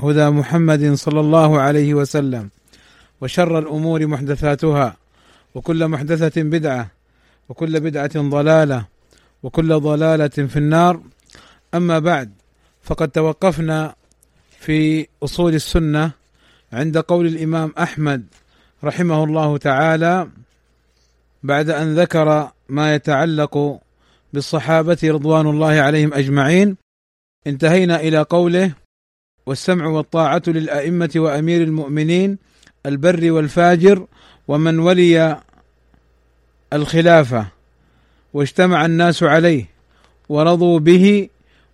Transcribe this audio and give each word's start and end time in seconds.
هدى 0.00 0.30
محمد 0.30 0.94
صلى 0.94 1.20
الله 1.20 1.60
عليه 1.60 1.94
وسلم 1.94 2.50
وشر 3.20 3.58
الأمور 3.58 4.06
محدثاتها 4.06 4.96
وكل 5.54 5.88
محدثة 5.88 6.42
بدعة 6.42 6.90
وكل 7.48 7.80
بدعة 7.80 8.10
ضلالة 8.16 8.86
وكل 9.42 9.80
ضلالة 9.80 10.28
في 10.28 10.56
النار. 10.56 11.00
أما 11.74 11.98
بعد 11.98 12.30
فقد 12.82 13.08
توقفنا 13.08 13.94
في 14.60 15.06
أصول 15.22 15.54
السنة 15.54 16.10
عند 16.72 16.98
قول 16.98 17.26
الإمام 17.26 17.72
أحمد 17.78 18.24
رحمه 18.84 19.24
الله 19.24 19.56
تعالى 19.56 20.28
بعد 21.42 21.70
أن 21.70 21.94
ذكر 21.94 22.50
ما 22.68 22.94
يتعلق 22.94 23.80
بالصحابة 24.32 24.98
رضوان 25.04 25.46
الله 25.46 25.80
عليهم 25.80 26.14
أجمعين. 26.14 26.76
انتهينا 27.46 28.00
إلى 28.00 28.22
قوله 28.22 28.72
والسمع 29.46 29.86
والطاعة 29.86 30.42
للأئمة 30.46 31.10
وأمير 31.16 31.62
المؤمنين 31.62 32.38
البر 32.86 33.32
والفاجر 33.32 34.06
ومن 34.48 34.78
ولي 34.78 35.40
الخلافة 36.72 37.46
واجتمع 38.32 38.86
الناس 38.86 39.22
عليه 39.22 39.68
ورضوا 40.28 40.78
به 40.78 41.28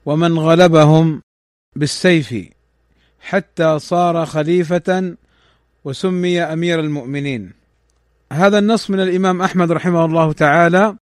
ومن 0.06 0.38
غلبهم 0.38 1.22
بالسيف 1.76 2.34
حتى 3.20 3.78
صار 3.78 4.26
خليفة 4.26 5.16
وسمي 5.84 6.42
أمير 6.42 6.80
المؤمنين. 6.80 7.52
هذا 8.32 8.58
النص 8.58 8.90
من 8.90 9.00
الإمام 9.00 9.42
أحمد 9.42 9.72
رحمه 9.72 10.04
الله 10.04 10.32
تعالى 10.32 10.96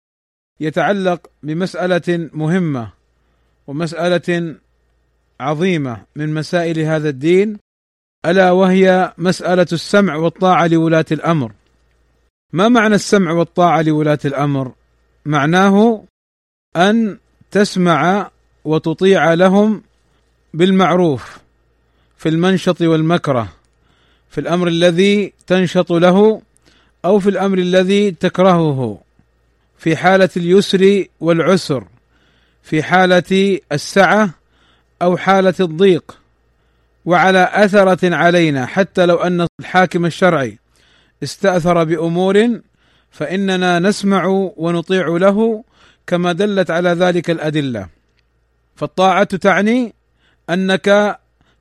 يتعلق 0.61 1.27
بمسألة 1.43 2.31
مهمة 2.33 2.91
ومسألة 3.67 4.57
عظيمة 5.41 6.03
من 6.17 6.35
مسائل 6.35 6.79
هذا 6.79 7.09
الدين 7.09 7.59
ألا 8.27 8.51
وهي 8.51 9.13
مسألة 9.19 9.67
السمع 9.73 10.17
والطاعة 10.17 10.67
لولاة 10.67 11.05
الأمر. 11.13 11.53
ما 12.53 12.69
معنى 12.69 12.95
السمع 12.95 13.33
والطاعة 13.33 13.83
لولاة 13.83 14.19
الأمر؟ 14.25 14.73
معناه 15.27 16.05
أن 16.77 17.19
تسمع 17.51 18.31
وتطيع 18.65 19.35
لهم 19.35 19.83
بالمعروف 20.55 21.39
في 22.17 22.29
المنشط 22.29 22.81
والمكره 22.81 23.49
في 24.31 24.41
الأمر 24.41 24.69
الذي 24.69 25.33
تنشط 25.47 25.93
له 25.93 26.43
أو 27.05 27.19
في 27.19 27.31
الأمر 27.31 27.59
الذي 27.59 28.11
تكرهه 28.11 29.01
في 29.79 29.97
حالة 29.97 30.29
اليسر 30.37 31.05
والعسر 31.21 31.85
في 32.63 32.83
حالة 32.83 33.59
السعة 33.73 34.40
أو 35.03 35.17
حالة 35.17 35.55
الضيق 35.61 36.19
وعلى 37.05 37.51
أثرة 37.53 38.15
علينا 38.15 38.67
حتى 38.67 39.07
لو 39.07 39.17
أن 39.17 39.47
الحاكم 39.61 40.07
الشرعي 40.07 40.59
استأثر 41.23 41.85
بأمور 41.85 42.61
فإننا 43.11 43.79
نسمع 43.79 44.27
ونطيع 44.57 45.07
له 45.09 45.65
كما 46.07 46.33
دلت 46.33 46.71
على 46.71 46.91
ذلك 46.91 47.31
الأدلة. 47.31 47.89
فالطاعة 48.77 49.37
تعني 49.37 49.95
أنك 50.51 51.19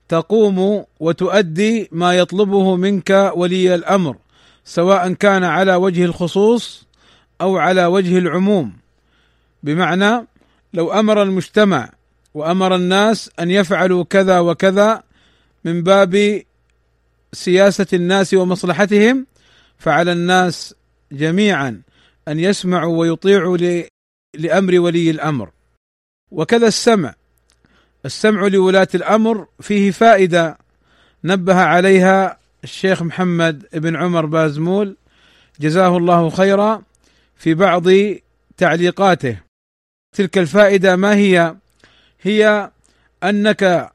تقوم 0.07 0.85
وتؤدي 0.99 1.89
ما 1.91 2.17
يطلبه 2.17 2.75
منك 2.75 3.31
ولي 3.35 3.75
الأمر 3.75 4.17
سواء 4.65 5.13
كان 5.13 5.43
على 5.43 5.75
وجه 5.75 6.05
الخصوص 6.05 6.87
أو 7.41 7.57
على 7.57 7.85
وجه 7.85 8.17
العموم. 8.17 8.73
بمعنى 9.63 10.27
لو 10.73 10.93
أمر 10.93 11.23
المجتمع 11.23 11.89
وأمر 12.33 12.75
الناس 12.75 13.31
أن 13.39 13.51
يفعلوا 13.51 14.03
كذا 14.03 14.39
وكذا 14.39 15.03
من 15.65 15.83
باب 15.83 16.43
سياسة 17.33 17.87
الناس 17.93 18.33
ومصلحتهم 18.33 19.25
فعلى 19.77 20.11
الناس 20.11 20.75
جميعا 21.11 21.81
أن 22.27 22.39
يسمعوا 22.39 22.97
ويطيعوا 22.97 23.57
لأمر 24.35 24.79
ولي 24.79 25.09
الأمر. 25.09 25.49
وكذا 26.31 26.67
السمع. 26.67 27.13
السمع 28.05 28.47
لولاة 28.47 28.87
الأمر 28.95 29.47
فيه 29.61 29.91
فائدة 29.91 30.57
نبه 31.23 31.55
عليها 31.55 32.37
الشيخ 32.63 33.03
محمد 33.03 33.65
بن 33.73 33.95
عمر 33.95 34.25
بازمول 34.25 34.97
جزاه 35.59 35.97
الله 35.97 36.29
خيرا 36.29 36.83
في 37.35 37.53
بعض 37.53 37.83
تعليقاته. 38.57 39.39
تلك 40.15 40.37
الفائدة 40.37 40.95
ما 40.95 41.15
هي؟ 41.15 41.55
هي 42.21 42.71
أنك 43.23 43.91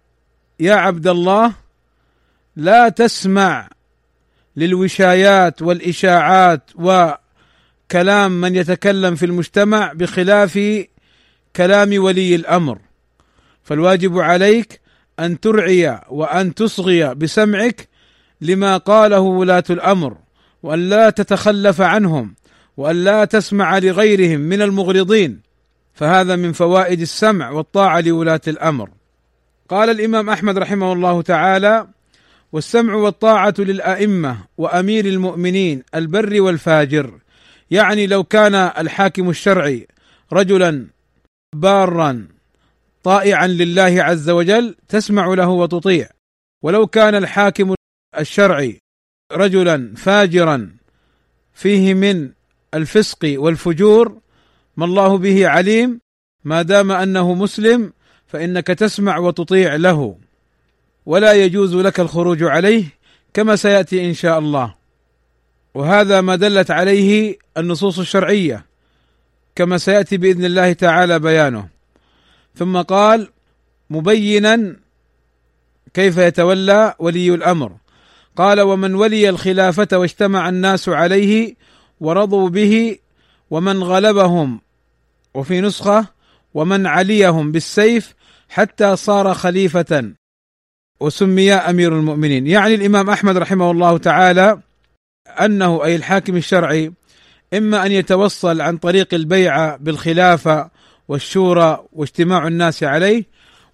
يا 0.60 0.74
عبد 0.74 1.06
الله 1.06 1.52
لا 2.56 2.88
تسمع 2.88 3.68
للوشايات 4.56 5.62
والإشاعات 5.62 6.70
وكلام 6.74 8.40
من 8.40 8.56
يتكلم 8.56 9.14
في 9.14 9.26
المجتمع 9.26 9.92
بخلاف 9.92 10.84
كلام 11.56 12.02
ولي 12.02 12.34
الأمر. 12.34 12.78
فالواجب 13.62 14.18
عليك 14.18 14.80
أن 15.20 15.40
ترعي 15.40 16.00
وأن 16.08 16.54
تصغي 16.54 17.14
بسمعك 17.14 17.88
لما 18.40 18.76
قاله 18.76 19.20
ولاة 19.20 19.64
الأمر 19.70 20.16
وأن 20.62 20.88
لا 20.88 21.10
تتخلف 21.10 21.80
عنهم 21.80 22.34
وأن 22.76 23.04
لا 23.04 23.24
تسمع 23.24 23.78
لغيرهم 23.78 24.40
من 24.40 24.62
المغرضين. 24.62 25.40
فهذا 25.94 26.36
من 26.36 26.52
فوائد 26.52 27.00
السمع 27.00 27.50
والطاعة 27.50 28.00
لولاة 28.00 28.40
الأمر. 28.48 28.90
قال 29.68 29.90
الإمام 29.90 30.30
أحمد 30.30 30.58
رحمه 30.58 30.92
الله 30.92 31.22
تعالى 31.22 31.88
والسمع 32.52 32.94
والطاعة 32.94 33.54
للأئمة 33.58 34.38
وأمير 34.58 35.04
المؤمنين 35.04 35.82
البر 35.94 36.40
والفاجر. 36.40 37.18
يعني 37.70 38.06
لو 38.06 38.24
كان 38.24 38.54
الحاكم 38.54 39.30
الشرعي 39.30 39.88
رجلا 40.32 40.86
بارا 41.54 42.28
طائعا 43.02 43.46
لله 43.46 44.02
عز 44.02 44.30
وجل 44.30 44.76
تسمع 44.88 45.34
له 45.34 45.48
وتطيع. 45.48 46.08
ولو 46.62 46.86
كان 46.86 47.14
الحاكم 47.14 47.74
الشرعي 48.18 48.78
رجلا 49.32 49.94
فاجرا 49.96 50.70
فيه 51.54 51.94
من 51.94 52.30
الفسق 52.74 53.34
والفجور 53.36 54.18
ما 54.76 54.84
الله 54.84 55.18
به 55.18 55.48
عليم 55.48 56.00
ما 56.44 56.62
دام 56.62 56.92
أنه 56.92 57.34
مسلم 57.34 57.92
فإنك 58.26 58.66
تسمع 58.66 59.18
وتطيع 59.18 59.76
له. 59.76 60.18
ولا 61.06 61.32
يجوز 61.32 61.74
لك 61.74 62.00
الخروج 62.00 62.42
عليه 62.42 62.84
كما 63.34 63.56
سيأتي 63.56 64.06
إن 64.06 64.14
شاء 64.14 64.38
الله. 64.38 64.74
وهذا 65.74 66.20
ما 66.20 66.36
دلت 66.36 66.70
عليه 66.70 67.38
النصوص 67.56 67.98
الشرعية 67.98 68.66
كما 69.54 69.78
سيأتي 69.78 70.16
بإذن 70.16 70.44
الله 70.44 70.72
تعالى 70.72 71.18
بيانه. 71.18 71.68
ثم 72.54 72.82
قال 72.82 73.28
مبينا 73.90 74.76
كيف 75.94 76.16
يتولى 76.16 76.94
ولي 76.98 77.34
الأمر. 77.34 77.72
قال 78.36 78.60
ومن 78.60 78.94
ولي 78.94 79.28
الخلافة 79.28 79.88
واجتمع 79.92 80.48
الناس 80.48 80.88
عليه 80.88 81.54
ورضوا 82.00 82.48
به 82.48 82.98
ومن 83.50 83.82
غلبهم 83.82 84.60
وفي 85.34 85.60
نسخة 85.60 86.06
ومن 86.54 86.86
عليهم 86.86 87.52
بالسيف 87.52 88.14
حتى 88.48 88.96
صار 88.96 89.34
خليفة 89.34 90.12
وسمي 91.00 91.52
أمير 91.52 91.98
المؤمنين. 91.98 92.46
يعني 92.46 92.74
الإمام 92.74 93.10
أحمد 93.10 93.36
رحمه 93.36 93.70
الله 93.70 93.98
تعالى 93.98 94.60
أنه 95.40 95.84
أي 95.84 95.96
الحاكم 95.96 96.36
الشرعي 96.36 96.92
إما 97.54 97.86
أن 97.86 97.92
يتوصل 97.92 98.60
عن 98.60 98.76
طريق 98.76 99.14
البيعة 99.14 99.76
بالخلافة 99.76 100.70
والشورى 101.08 101.84
واجتماع 101.92 102.46
الناس 102.46 102.82
عليه 102.82 103.24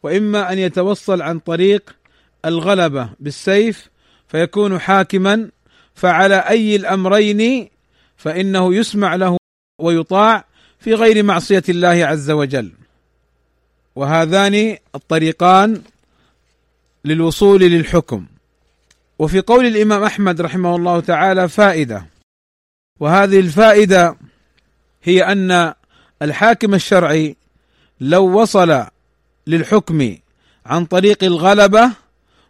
وإما 0.02 0.52
أن 0.52 0.58
يتوصل 0.58 1.22
عن 1.22 1.38
طريق 1.38 1.96
الغلبة 2.44 3.08
بالسيف 3.20 3.90
فيكون 4.28 4.78
حاكما 4.78 5.50
فعلى 5.94 6.36
أي 6.36 6.76
الأمرين 6.76 7.68
فإنه 8.16 8.74
يسمع 8.74 9.14
له 9.14 9.36
ويطاع 9.80 10.44
في 10.80 10.94
غير 10.94 11.22
معصية 11.22 11.62
الله 11.68 11.88
عز 11.88 12.30
وجل. 12.30 12.72
وهذان 13.96 14.76
الطريقان 14.94 15.82
للوصول 17.04 17.60
للحكم. 17.60 18.26
وفي 19.18 19.40
قول 19.40 19.66
الإمام 19.66 20.02
أحمد 20.02 20.40
رحمه 20.40 20.76
الله 20.76 21.00
تعالى 21.00 21.48
فائدة. 21.48 22.06
وهذه 23.00 23.40
الفائدة 23.40 24.16
هي 25.02 25.24
أن 25.24 25.74
الحاكم 26.22 26.74
الشرعي 26.74 27.36
لو 28.00 28.40
وصل 28.40 28.84
للحكم 29.46 30.16
عن 30.66 30.84
طريق 30.84 31.24
الغلبة 31.24 31.90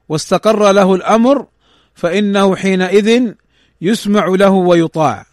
واستقر 0.09 0.73
له 0.73 0.95
الأمر 0.95 1.47
فإنه 1.95 2.57
حينئذ 2.57 3.35
يسمع 3.81 4.27
له 4.27 4.51
ويطاع. 4.51 5.27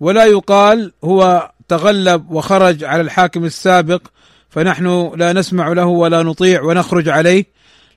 ولا 0.00 0.24
يقال 0.24 0.92
هو 1.04 1.50
تغلب 1.68 2.30
وخرج 2.30 2.84
على 2.84 3.02
الحاكم 3.02 3.44
السابق 3.44 4.02
فنحن 4.50 5.12
لا 5.16 5.32
نسمع 5.32 5.68
له 5.68 5.86
ولا 5.86 6.22
نطيع 6.22 6.62
ونخرج 6.62 7.08
عليه 7.08 7.44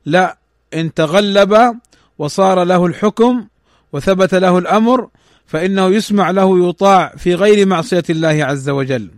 لا 0.05 0.37
إن 0.73 0.93
تغلب 0.93 1.77
وصار 2.17 2.63
له 2.63 2.85
الحكم 2.85 3.47
وثبت 3.93 4.35
له 4.35 4.57
الأمر 4.57 5.09
فإنه 5.45 5.87
يسمع 5.87 6.31
له 6.31 6.69
يطاع 6.69 7.13
في 7.17 7.35
غير 7.35 7.67
معصية 7.67 8.03
الله 8.09 8.45
عز 8.45 8.69
وجل. 8.69 9.09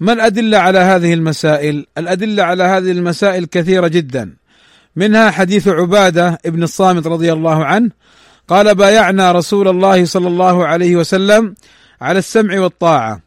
ما 0.00 0.12
الأدلة 0.12 0.58
على 0.58 0.78
هذه 0.78 1.14
المسائل؟ 1.14 1.86
الأدلة 1.98 2.42
على 2.42 2.62
هذه 2.62 2.90
المسائل 2.90 3.44
كثيرة 3.44 3.88
جدا. 3.88 4.36
منها 4.96 5.30
حديث 5.30 5.68
عبادة 5.68 6.38
ابن 6.46 6.62
الصامت 6.62 7.06
رضي 7.06 7.32
الله 7.32 7.64
عنه 7.64 7.90
قال 8.48 8.74
بايعنا 8.74 9.32
رسول 9.32 9.68
الله 9.68 10.04
صلى 10.04 10.28
الله 10.28 10.66
عليه 10.66 10.96
وسلم 10.96 11.54
على 12.00 12.18
السمع 12.18 12.60
والطاعة 12.60 13.20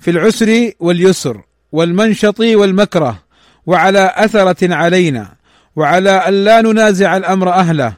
في 0.00 0.10
العسر 0.10 0.72
واليسر 0.80 1.42
والمنشط 1.72 2.40
والمكره 2.40 3.22
وعلى 3.66 4.12
أثرة 4.16 4.74
علينا 4.74 5.34
وعلى 5.76 6.10
أن 6.10 6.44
لا 6.44 6.60
ننازع 6.60 7.16
الأمر 7.16 7.52
أهله 7.52 7.94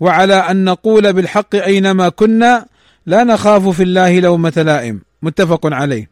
وعلى 0.00 0.34
أن 0.34 0.64
نقول 0.64 1.12
بالحق 1.12 1.54
أينما 1.54 2.08
كنا 2.08 2.66
لا 3.06 3.24
نخاف 3.24 3.68
في 3.68 3.82
الله 3.82 4.20
لومة 4.20 4.52
لائم 4.56 5.00
متفق 5.22 5.60
عليه. 5.74 6.10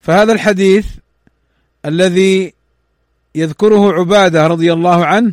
فهذا 0.00 0.32
الحديث 0.32 0.86
الذي 1.86 2.54
يذكره 3.34 3.92
عبادة 3.92 4.46
رضي 4.46 4.72
الله 4.72 5.06
عنه 5.06 5.32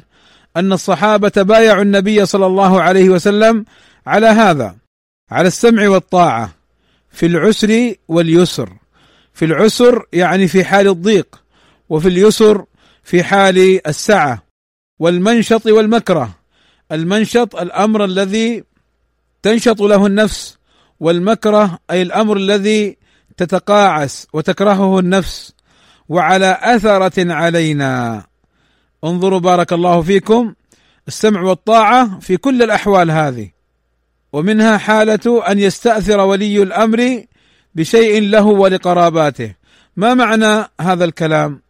أن 0.57 0.74
الصحابة 0.74 1.31
بايعوا 1.38 1.81
النبي 1.81 2.25
صلى 2.25 2.45
الله 2.45 2.81
عليه 2.81 3.10
وسلم 3.10 3.66
على 4.07 4.28
هذا 4.28 4.75
على 5.31 5.48
السمع 5.48 5.90
والطاعة 5.90 6.52
في 7.12 7.25
العسر 7.25 7.94
واليسر. 8.07 8.79
في 9.39 9.45
العسر 9.45 10.06
يعني 10.13 10.47
في 10.47 10.63
حال 10.63 10.88
الضيق 10.88 11.44
وفي 11.89 12.07
اليسر 12.07 12.65
في 13.03 13.24
حال 13.24 13.88
السعة. 13.88 14.44
والمنشط 15.00 15.65
والمكره 15.65 16.30
المنشط 16.91 17.56
الأمر 17.56 18.06
الذي 18.06 18.63
تنشط 19.41 19.81
له 19.81 20.06
النفس 20.06 20.57
والمكره 21.00 21.80
أي 21.91 22.01
الأمر 22.01 22.38
الذي 22.38 22.97
تتقاعس 23.38 24.27
وتكرهه 24.33 25.00
النفس. 25.00 25.53
وعلى 26.09 26.57
أثرة 26.62 27.33
علينا. 27.33 28.24
انظروا 29.03 29.39
بارك 29.39 29.74
الله 29.74 30.01
فيكم 30.01 30.53
السمع 31.07 31.42
والطاعة 31.42 32.19
في 32.19 32.38
كل 32.38 32.63
الأحوال 32.63 33.12
هذه. 33.12 33.50
ومنها 34.33 34.77
حالة 34.77 35.51
أن 35.51 35.59
يستأثر 35.59 36.19
ولي 36.19 36.63
الأمر 36.63 37.24
بشيء 37.75 38.21
له 38.21 38.45
ولقراباته. 38.45 39.56
ما 39.98 40.13
معنى 40.13 40.66
هذا 40.81 41.06
الكلام؟ 41.06 41.62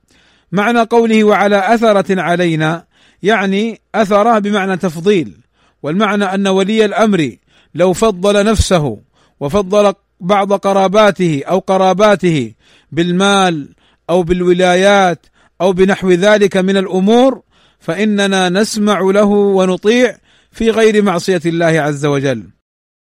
معنى 0.51 0.79
قوله 0.79 1.23
وعلى 1.23 1.73
أثرة 1.73 2.21
علينا 2.21 2.85
يعني 3.23 3.81
أثره 3.95 4.39
بمعنى 4.39 4.77
تفضيل 4.77 5.37
والمعنى 5.83 6.23
أن 6.23 6.47
ولي 6.47 6.85
الأمر 6.85 7.35
لو 7.75 7.93
فضل 7.93 8.45
نفسه 8.45 8.97
وفضل 9.39 9.93
بعض 10.19 10.53
قراباته 10.53 11.43
أو 11.47 11.59
قراباته 11.59 12.53
بالمال 12.91 13.69
أو 14.09 14.23
بالولايات 14.23 15.25
أو 15.61 15.73
بنحو 15.73 16.11
ذلك 16.11 16.57
من 16.57 16.77
الأمور 16.77 17.41
فإننا 17.79 18.49
نسمع 18.49 18.99
له 18.99 19.25
ونطيع 19.25 20.17
في 20.51 20.69
غير 20.69 21.01
معصية 21.01 21.41
الله 21.45 21.65
عز 21.65 22.05
وجل. 22.05 22.43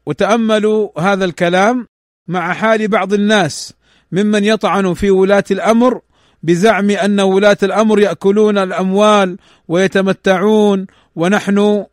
وتأملوا 0.06 1.00
هذا 1.00 1.26
الكلام 1.26 1.88
مع 2.28 2.54
حال 2.54 2.88
بعض 2.88 3.14
الناس 3.14 3.74
ممن 4.12 4.44
يطعن 4.44 4.94
في 4.94 5.12
ولاة 5.12 5.44
الأمر 5.52 6.02
بزعم 6.44 6.90
أن 6.90 7.20
ولاة 7.20 7.58
الأمر 7.64 8.00
يأكلون 8.00 8.58
الأموال 8.58 9.38
ويتمتعون 9.68 10.88
ونحن 11.16 11.86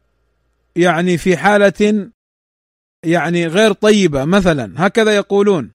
يعني 0.77 1.19
في 1.19 1.37
حالة 1.37 2.11
يعني 3.05 3.47
غير 3.47 3.73
طيبة. 3.73 4.25
مثلا 4.25 4.87
هكذا 4.87 5.17
يقولون. 5.17 5.71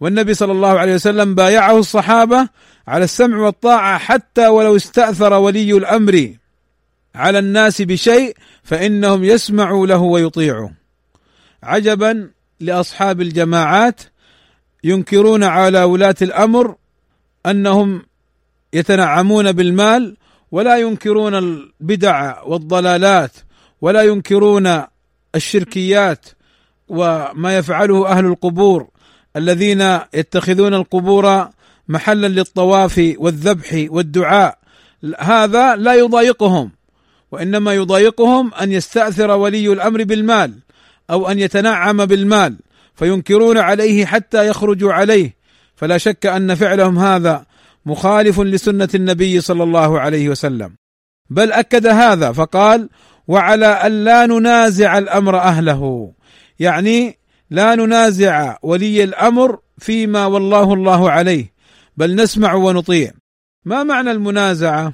والنبي 0.00 0.34
صلى 0.34 0.52
الله 0.52 0.78
عليه 0.78 0.94
وسلم 0.94 1.34
بايعه 1.34 1.78
الصحابة 1.78 2.48
على 2.88 3.04
السمع 3.04 3.38
والطاعة 3.38 3.98
حتى 3.98 4.46
ولو 4.48 4.76
استأثر 4.76 5.32
ولي 5.32 5.72
الأمر 5.72 6.34
على 7.14 7.38
الناس 7.38 7.82
بشيء 7.82 8.36
فإنهم 8.62 9.24
يسمعوا 9.24 9.86
له 9.86 9.98
ويطيعوا 9.98 10.68
عجبا 11.62 12.30
لأصحاب 12.60 13.20
الجماعات 13.20 14.00
ينكرون 14.84 15.44
على 15.44 15.82
ولاة 15.82 16.14
الأمر 16.22 16.76
أنهم 17.46 18.02
يتنعمون 18.72 19.52
بالمال 19.52 20.16
ولا 20.50 20.78
ينكرون 20.78 21.34
البدع 21.34 22.42
والضلالات 22.42 23.32
ولا 23.80 24.02
ينكرون 24.02 24.82
الشركيات 25.34 26.26
وما 26.88 27.56
يفعله 27.56 28.08
أهل 28.08 28.26
القبور 28.26 28.88
الذين 29.36 29.98
يتخذون 30.14 30.74
القبور 30.74 31.48
محلا 31.88 32.26
للطواف 32.26 33.14
والذبح 33.18 33.86
والدعاء. 33.88 34.58
هذا 35.18 35.76
لا 35.76 35.94
يضايقهم 35.94 36.70
وإنما 37.32 37.74
يضايقهم 37.74 38.54
أن 38.54 38.72
يستأثر 38.72 39.30
ولي 39.30 39.72
الأمر 39.72 40.04
بالمال. 40.04 40.52
أو 41.10 41.28
أن 41.28 41.38
يتنعم 41.38 42.04
بالمال 42.04 42.58
فينكرون 42.94 43.58
عليه 43.58 44.06
حتى 44.06 44.48
يخرجوا 44.48 44.92
عليه. 44.92 45.36
فلا 45.76 45.98
شك 45.98 46.26
أن 46.26 46.54
فعلهم 46.54 46.98
هذا 46.98 47.46
مخالف 47.86 48.40
لسنة 48.40 48.88
النبي 48.94 49.40
صلى 49.40 49.62
الله 49.62 50.00
عليه 50.00 50.28
وسلم. 50.28 50.76
بل 51.30 51.52
أكد 51.52 51.86
هذا 51.86 52.32
فقال 52.32 52.88
وعلى 53.28 53.66
أن 53.66 54.04
لا 54.04 54.26
ننازع 54.26 54.98
الأمر 54.98 55.38
أهله. 55.38 56.12
يعني 56.58 57.18
لا 57.50 57.74
ننازع 57.74 58.56
ولي 58.62 59.04
الأمر 59.04 59.58
فيما 59.78 60.26
والله 60.26 60.74
الله 60.74 61.10
عليه 61.10 61.52
بل 61.96 62.14
نسمع 62.14 62.54
ونطيع. 62.54 63.12
ما 63.64 63.82
معنى 63.82 64.10
المنازعة؟ 64.10 64.92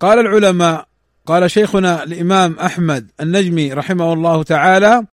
قال 0.00 0.18
العلماء 0.18 0.88
قال 1.26 1.50
شيخنا 1.50 2.02
الإمام 2.02 2.58
أحمد 2.58 3.10
النجمي 3.20 3.72
رحمه 3.72 4.12
الله 4.12 4.42
تعالى 4.42 5.06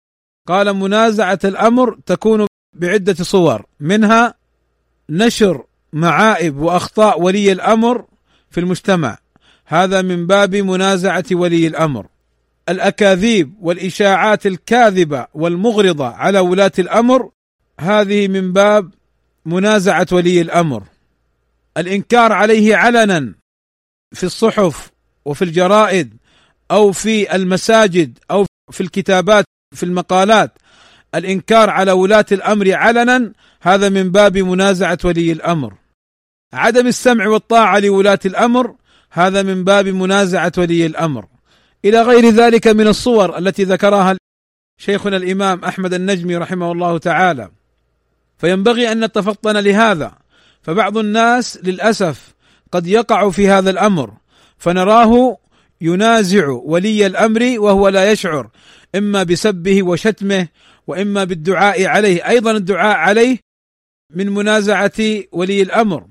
قال 0.48 0.72
منازعة 0.72 1.38
الأمر 1.44 1.98
تكون 2.06 2.46
بعدة 2.76 3.14
صور 3.14 3.66
منها 3.80 4.34
نشر 5.10 5.64
معائب 5.92 6.56
وأخطاء 6.56 7.20
ولي 7.20 7.52
الأمر 7.52 8.04
في 8.50 8.60
المجتمع. 8.60 9.18
هذا 9.64 10.02
من 10.02 10.26
باب 10.26 10.56
منازعة 10.56 11.24
ولي 11.32 11.66
الأمر. 11.66 12.06
الأكاذيب 12.68 13.54
والإشاعات 13.60 14.46
الكاذبة 14.46 15.26
والمغرضة 15.34 16.06
على 16.06 16.38
ولاة 16.38 16.72
الأمر 16.78 17.30
هذه 17.80 18.28
من 18.28 18.52
باب 18.52 18.94
منازعة 19.46 20.06
ولي 20.12 20.40
الأمر. 20.40 20.82
الإنكار 21.76 22.32
عليه 22.32 22.76
علنا 22.76 23.34
في 24.14 24.24
الصحف 24.24 24.90
وفي 25.24 25.42
الجرائد 25.42 26.16
أو 26.70 26.92
في 26.92 27.34
المساجد 27.34 28.18
أو 28.30 28.46
في 28.70 28.80
الكتابات 28.80 29.44
في 29.74 29.82
المقالات. 29.82 30.58
الإنكار 31.14 31.70
على 31.70 31.92
ولاة 31.92 32.26
الأمر 32.32 32.74
علنا 32.74 33.32
هذا 33.60 33.88
من 33.88 34.10
باب 34.10 34.38
منازعة 34.38 34.98
ولي 35.04 35.32
الأمر. 35.32 35.74
عدم 36.52 36.86
السمع 36.86 37.28
والطاعة 37.28 37.78
لولاة 37.78 38.18
الأمر 38.24 38.74
هذا 39.10 39.42
من 39.42 39.64
باب 39.64 39.88
منازعة 39.88 40.52
ولي 40.58 40.86
الأمر. 40.86 41.26
إلى 41.84 42.02
غير 42.02 42.30
ذلك 42.30 42.66
من 42.68 42.86
الصور 42.86 43.38
التي 43.38 43.64
ذكرها 43.64 44.16
شيخنا 44.78 45.16
الإمام 45.16 45.64
أحمد 45.64 45.94
النجمي 45.94 46.36
رحمه 46.36 46.72
الله 46.72 46.98
تعالى. 46.98 47.50
فينبغي 48.38 48.92
أن 48.92 49.04
نتفطن 49.04 49.56
لهذا. 49.56 50.12
فبعض 50.62 50.98
الناس 50.98 51.58
للأسف 51.62 52.34
قد 52.72 52.86
يقع 52.86 53.30
في 53.30 53.48
هذا 53.48 53.70
الأمر. 53.70 54.12
فنراه 54.58 55.38
ينازع 55.80 56.48
ولي 56.48 57.06
الأمر 57.06 57.54
وهو 57.58 57.88
لا 57.88 58.12
يشعر. 58.12 58.50
إما 58.94 59.22
بسبه 59.22 59.82
وشتمه 59.82 60.48
وإما 60.86 61.24
بالدعاء 61.24 61.86
عليه. 61.86 62.28
أيضا 62.28 62.50
الدعاء 62.50 62.96
عليه 62.96 63.38
من 64.14 64.28
منازعة 64.28 65.00
ولي 65.32 65.62
الأمر. 65.62 66.06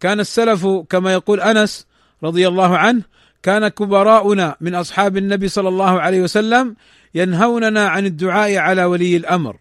كان 0.00 0.20
السلف 0.20 0.66
كما 0.66 1.12
يقول 1.12 1.40
أنس 1.40 1.86
رضي 2.22 2.48
الله 2.48 2.78
عنه 2.78 3.02
كان 3.42 3.68
كبراؤنا 3.68 4.56
من 4.60 4.74
أصحاب 4.74 5.16
النبي 5.16 5.48
صلى 5.48 5.68
الله 5.68 6.00
عليه 6.00 6.22
وسلم 6.22 6.76
ينهوننا 7.14 7.88
عن 7.88 8.06
الدعاء 8.06 8.56
على 8.56 8.84
ولي 8.84 9.16
الأمر. 9.16 9.56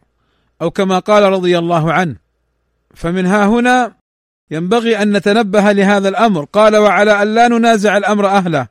أو 0.62 0.72
كما 0.72 1.00
قال 1.00 1.24
رضي 1.24 1.58
الله 1.58 1.94
عنه. 1.94 2.16
فمن 2.96 3.26
ها 3.26 3.46
هنا 3.46 3.94
ينبغي 4.52 5.02
أن 5.02 5.18
نتنبه 5.18 5.72
لهذا 5.72 6.10
الأمر. 6.10 6.44
قال 6.44 6.78
وعلى 6.78 7.22
أن 7.22 7.36
لا 7.36 7.48
ننازع 7.48 7.98
الأمر 7.98 8.28
أهله. 8.28 8.68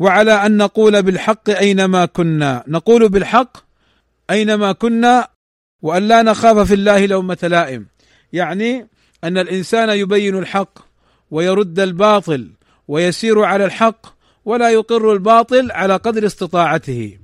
وعلى 0.00 0.32
أن 0.32 0.56
نقول 0.56 1.02
بالحق 1.02 1.50
أينما 1.50 2.06
كنا. 2.06 2.64
نقول 2.68 3.08
بالحق 3.08 3.56
أينما 4.30 4.72
كنا 4.72 5.28
وأن 5.82 6.08
لا 6.08 6.22
نخاف 6.22 6.58
في 6.58 6.74
الله 6.74 7.06
لومة 7.06 7.38
لائم. 7.42 7.86
يعني 8.32 8.88
أن 9.24 9.38
الإنسان 9.38 9.88
يبين 9.88 10.38
الحق 10.38 10.78
ويرد 11.30 11.80
الباطل 11.80 12.50
ويسير 12.88 13.42
على 13.42 13.64
الحق 13.64 14.06
ولا 14.44 14.70
يقر 14.70 15.12
الباطل 15.12 15.72
على 15.72 15.96
قدر 15.96 16.26
استطاعته. 16.26 17.18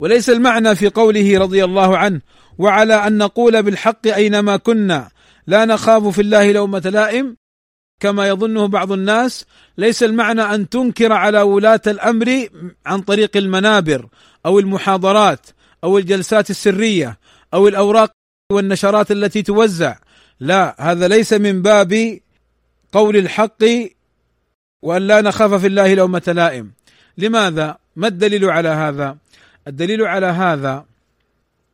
وليس 0.00 0.30
المعنى 0.30 0.74
في 0.74 0.88
قوله 0.88 1.38
رضي 1.38 1.64
الله 1.64 1.98
عنه 1.98 2.20
وعلى 2.58 2.94
أن 2.94 3.18
نقول 3.18 3.62
بالحق 3.62 4.06
أينما 4.06 4.56
كنا 4.56 5.10
لا 5.46 5.64
نخاف 5.64 6.06
في 6.06 6.20
الله 6.20 6.52
لومة 6.52 6.82
لائم 6.92 7.36
كما 8.02 8.28
يظنه 8.28 8.66
بعض 8.66 8.92
الناس 8.92 9.44
ليس 9.78 10.02
المعنى 10.02 10.42
أن 10.42 10.68
تنكر 10.68 11.12
على 11.12 11.42
ولاة 11.42 11.80
الأمر 11.86 12.48
عن 12.86 13.00
طريق 13.00 13.36
المنابر 13.36 14.08
أو 14.46 14.58
المحاضرات 14.58 15.46
أو 15.84 15.98
الجلسات 15.98 16.50
السرية 16.50 17.18
أو 17.54 17.68
الأوراق 17.68 18.12
والنشرات 18.52 19.10
التي 19.10 19.42
توزع 19.42 19.96
لا 20.40 20.76
هذا 20.78 21.08
ليس 21.08 21.32
من 21.32 21.62
باب 21.62 22.18
قول 22.92 23.16
الحق 23.16 23.64
وأن 24.82 25.02
لا 25.02 25.20
نخاف 25.20 25.54
في 25.54 25.66
الله 25.66 25.94
لومة 25.94 26.22
لائم 26.26 26.72
لماذا؟ 27.18 27.76
ما 27.96 28.08
الدليل 28.08 28.44
على 28.44 28.68
هذا؟ 28.68 29.16
الدليل 29.68 30.02
على 30.02 30.26
هذا 30.26 30.84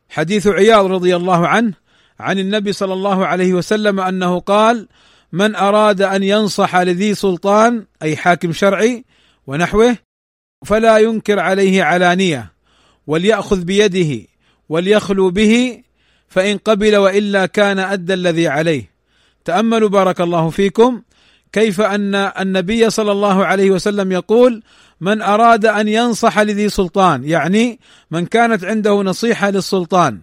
حديث 0.09 0.47
عياض 0.47 0.85
رضي 0.85 1.15
الله 1.15 1.47
عنه 1.47 1.73
عن 2.19 2.39
النبي 2.39 2.73
صلى 2.73 2.93
الله 2.93 3.25
عليه 3.25 3.53
وسلم 3.53 3.99
أنه 3.99 4.39
قال: 4.39 4.87
من 5.31 5.55
أراد 5.55 6.01
أن 6.01 6.23
ينصح 6.23 6.75
لذي 6.75 7.15
سلطان 7.15 7.85
أي 8.01 8.17
حاكم 8.17 8.53
شرعي 8.53 9.05
ونحوه 9.47 9.97
فلا 10.65 10.97
ينكر 10.97 11.39
عليه 11.39 11.83
علانية 11.83 12.51
وليأخذ 13.07 13.63
بيده 13.63 14.27
وليخلو 14.69 15.29
به 15.29 15.83
فإن 16.27 16.57
قبل 16.57 16.95
وإلا 16.95 17.45
كان 17.45 17.79
أدى 17.79 18.13
الذي 18.13 18.47
عليه. 18.47 18.91
تأملوا 19.45 19.89
بارك 19.89 20.21
الله 20.21 20.49
فيكم. 20.49 21.01
كيف 21.51 21.81
أن 21.81 22.15
النبي 22.15 22.89
صلى 22.89 23.11
الله 23.11 23.45
عليه 23.45 23.71
وسلم 23.71 24.11
يقول 24.11 24.63
من 25.01 25.21
أراد 25.21 25.65
أن 25.65 25.87
ينصح 25.87 26.39
لذي 26.39 26.69
سلطان 26.69 27.23
يعني 27.23 27.79
من 28.11 28.25
كانت 28.25 28.63
عنده 28.65 29.01
نصيحة 29.01 29.49
للسلطان 29.49 30.19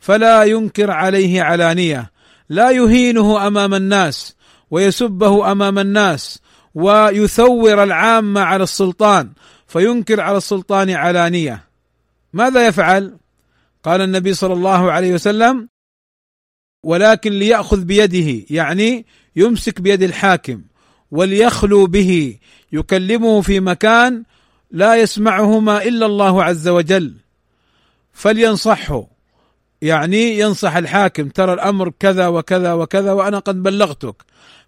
فلا 0.00 0.44
ينكر 0.44 0.90
عليه 0.90 1.42
علانية. 1.42 2.11
لا 2.52 2.70
يهينه 2.70 3.46
أمام 3.46 3.74
الناس 3.74 4.36
ويسبه 4.70 5.52
أمام 5.52 5.78
الناس 5.78 6.38
ويثور 6.74 7.82
العامة 7.82 8.40
على 8.40 8.62
السلطان 8.62 9.32
فينكر 9.66 10.20
على 10.20 10.36
السلطان 10.36 10.90
علانية 10.90 11.64
ماذا 12.32 12.66
يفعل؟ 12.66 13.16
قال 13.82 14.00
النبي 14.00 14.34
صلى 14.34 14.52
الله 14.52 14.92
عليه 14.92 15.14
وسلم 15.14 15.68
ولكن 16.84 17.32
ليأخذ 17.32 17.84
بيده 17.84 18.46
يعني 18.50 19.06
يمسك 19.36 19.80
بيد 19.80 20.02
الحاكم 20.02 20.62
وليخلو 21.10 21.86
به 21.86 22.38
يكلمه 22.72 23.40
في 23.40 23.60
مكان 23.60 24.24
لا 24.70 24.96
يسمعهما 24.96 25.82
إلا 25.82 26.06
الله 26.06 26.44
عز 26.44 26.68
وجل 26.68 27.14
فلينصحه 28.12 29.11
يعني 29.82 30.38
ينصح 30.38 30.76
الحاكم 30.76 31.28
ترى 31.28 31.52
الأمر 31.52 31.92
كذا 32.00 32.26
وكذا 32.28 32.72
وكذا 32.72 33.12
وأنا 33.12 33.38
قد 33.38 33.62
بلغتك. 33.62 34.14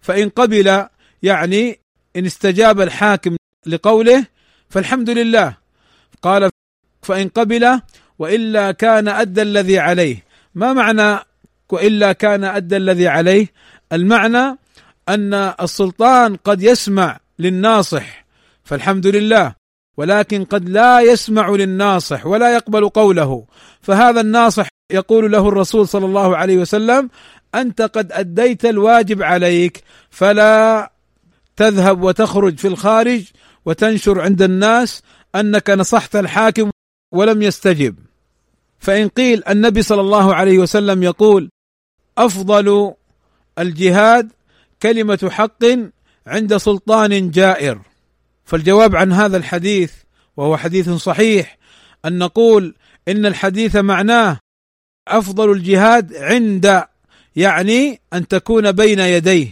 فإن 0.01 0.29
قبل 0.29 0.85
يعني 1.23 1.79
إن 2.15 2.25
استجاب 2.25 2.81
الحاكم 2.81 3.35
لقوله 3.65 4.25
فالحمد 4.69 5.09
لله. 5.09 5.57
قال 6.21 6.49
فإن 7.01 7.29
قبل 7.29 7.81
وإلا 8.19 8.71
كان 8.71 9.07
أدى 9.07 9.41
الذي 9.41 9.79
عليه. 9.79 10.23
ما 10.55 10.73
معنى 10.73 11.19
وإلا 11.69 12.13
كان 12.13 12.43
أدى 12.43 12.77
الذي 12.77 13.07
عليه؟ 13.07 13.47
المعنى 13.93 14.57
أن 15.09 15.33
السلطان 15.33 16.35
قد 16.35 16.63
يسمع 16.63 17.19
للناصح 17.39 18.25
فالحمد 18.63 19.07
لله. 19.07 19.55
ولكن 19.97 20.43
قد 20.43 20.69
لا 20.69 21.01
يسمع 21.01 21.49
للناصح 21.49 22.25
ولا 22.25 22.53
يقبل 22.53 22.89
قوله. 22.89 23.45
فهذا 23.81 24.21
الناصح 24.21 24.67
يقول 24.91 25.31
له 25.31 25.47
الرسول 25.47 25.87
صلى 25.87 26.05
الله 26.05 26.37
عليه 26.37 26.57
وسلم 26.57 27.09
أنت 27.55 27.81
قد 27.81 28.11
أديت 28.11 28.65
الواجب 28.65 29.23
عليك 29.23 29.83
فلا 30.09 30.91
تذهب 31.55 32.03
وتخرج 32.03 32.57
في 32.57 32.67
الخارج 32.67 33.23
وتنشر 33.65 34.21
عند 34.21 34.41
الناس 34.41 35.01
أنك 35.35 35.69
نصحت 35.69 36.15
الحاكم 36.15 36.71
ولم 37.11 37.41
يستجب. 37.41 37.95
فإن 38.79 39.07
قيل 39.07 39.43
النبي 39.49 39.81
صلى 39.81 40.01
الله 40.01 40.35
عليه 40.35 40.59
وسلم 40.59 41.03
يقول 41.03 41.49
أفضل 42.17 42.93
الجهاد 43.59 44.31
كلمة 44.81 45.29
حق 45.31 45.63
عند 46.27 46.57
سلطان 46.57 47.31
جائر. 47.31 47.79
فالجواب 48.45 48.95
عن 48.95 49.13
هذا 49.13 49.37
الحديث 49.37 49.91
وهو 50.37 50.57
حديث 50.57 50.89
صحيح 50.89 51.57
أن 52.05 52.17
نقول 52.17 52.75
إن 53.07 53.25
الحديث 53.25 53.75
معناه 53.75 54.39
أفضل 55.07 55.51
الجهاد 55.51 56.15
عند 56.15 56.83
يعني 57.35 58.01
أن 58.13 58.27
تكون 58.27 58.71
بين 58.71 58.99
يديه 58.99 59.47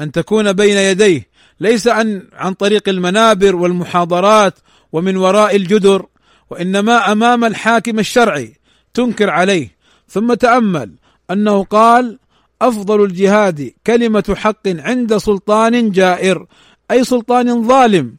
أن 0.00 0.12
تكون 0.12 0.52
بين 0.52 0.76
يديه 0.76 1.28
ليس 1.60 1.88
عن 1.88 2.22
عن 2.32 2.54
طريق 2.54 2.88
المنابر 2.88 3.56
والمحاضرات 3.56 4.54
ومن 4.92 5.16
وراء 5.16 5.56
الجدر 5.56 6.06
وإنما 6.50 7.12
أمام 7.12 7.44
الحاكم 7.44 7.98
الشرعي 7.98 8.54
تنكر 8.94 9.30
عليه. 9.30 9.76
ثم 10.08 10.34
تأمل 10.34 10.94
أنه 11.30 11.64
قال 11.64 12.18
أفضل 12.62 13.04
الجهاد 13.04 13.72
كلمة 13.86 14.34
حق 14.36 14.68
عند 14.68 15.16
سلطان 15.16 15.90
جائر 15.90 16.46
أي 16.90 17.04
سلطان 17.04 17.68
ظالم 17.68 18.16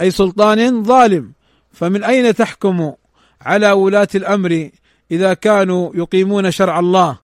أي 0.00 0.10
سلطان 0.10 0.82
ظالم. 0.82 1.32
فمن 1.72 2.04
أين 2.04 2.34
تحكم 2.34 2.92
على 3.40 3.72
ولاة 3.72 4.08
الأمر 4.14 4.70
إذا 5.10 5.34
كانوا 5.34 5.90
يقيمون 5.94 6.50
شرع 6.50 6.78
الله؟ 6.78 7.18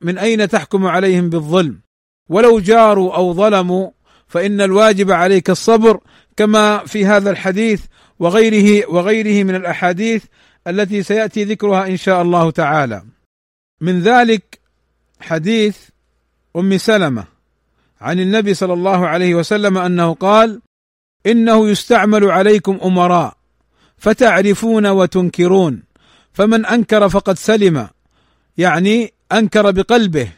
من 0.00 0.18
أين 0.18 0.48
تحكم 0.48 0.86
عليهم 0.86 1.30
بالظلم؟ 1.30 1.80
ولو 2.28 2.60
جاروا 2.60 3.16
أو 3.16 3.34
ظلموا 3.34 3.90
فإن 4.26 4.60
الواجب 4.60 5.10
عليك 5.10 5.50
الصبر 5.50 6.00
كما 6.36 6.78
في 6.78 7.06
هذا 7.06 7.30
الحديث 7.30 7.82
وغيره 8.18 8.90
وغيره 8.90 9.44
من 9.44 9.54
الأحاديث 9.54 10.24
التي 10.66 11.02
سيأتي 11.02 11.44
ذكرها 11.44 11.86
إن 11.86 11.96
شاء 11.96 12.22
الله 12.22 12.50
تعالى. 12.50 13.02
من 13.80 14.00
ذلك 14.00 14.60
حديث 15.20 15.78
أم 16.56 16.78
سلمة. 16.78 17.33
عن 18.00 18.20
النبي 18.20 18.54
صلى 18.54 18.72
الله 18.72 19.08
عليه 19.08 19.34
وسلم 19.34 19.78
أنه 19.78 20.14
قال 20.14 20.60
إنه 21.26 21.68
يستعمل 21.68 22.30
عليكم 22.30 22.78
أمراء 22.84 23.36
فتعرفون 23.96 24.86
وتنكرون 24.86 25.82
فمن 26.32 26.66
أنكر 26.66 27.08
فقد 27.08 27.38
سلم 27.38 27.88
يعني 28.56 29.12
أنكر 29.32 29.70
بقلبه 29.70 30.28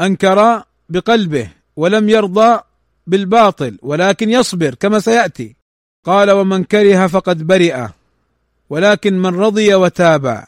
أنكر 0.00 0.62
بقلبه 0.88 1.50
ولم 1.76 2.08
يرضى 2.08 2.60
بالباطل 3.06 3.78
ولكن 3.82 4.30
يصبر 4.30 4.74
كما 4.74 4.98
سيأتي. 4.98 5.56
قال 6.04 6.30
ومن 6.30 6.64
كره 6.64 7.06
فقد 7.06 7.46
برئ 7.46 7.86
ولكن 8.70 9.18
من 9.18 9.34
رضي 9.34 9.74
وتابع 9.74 10.46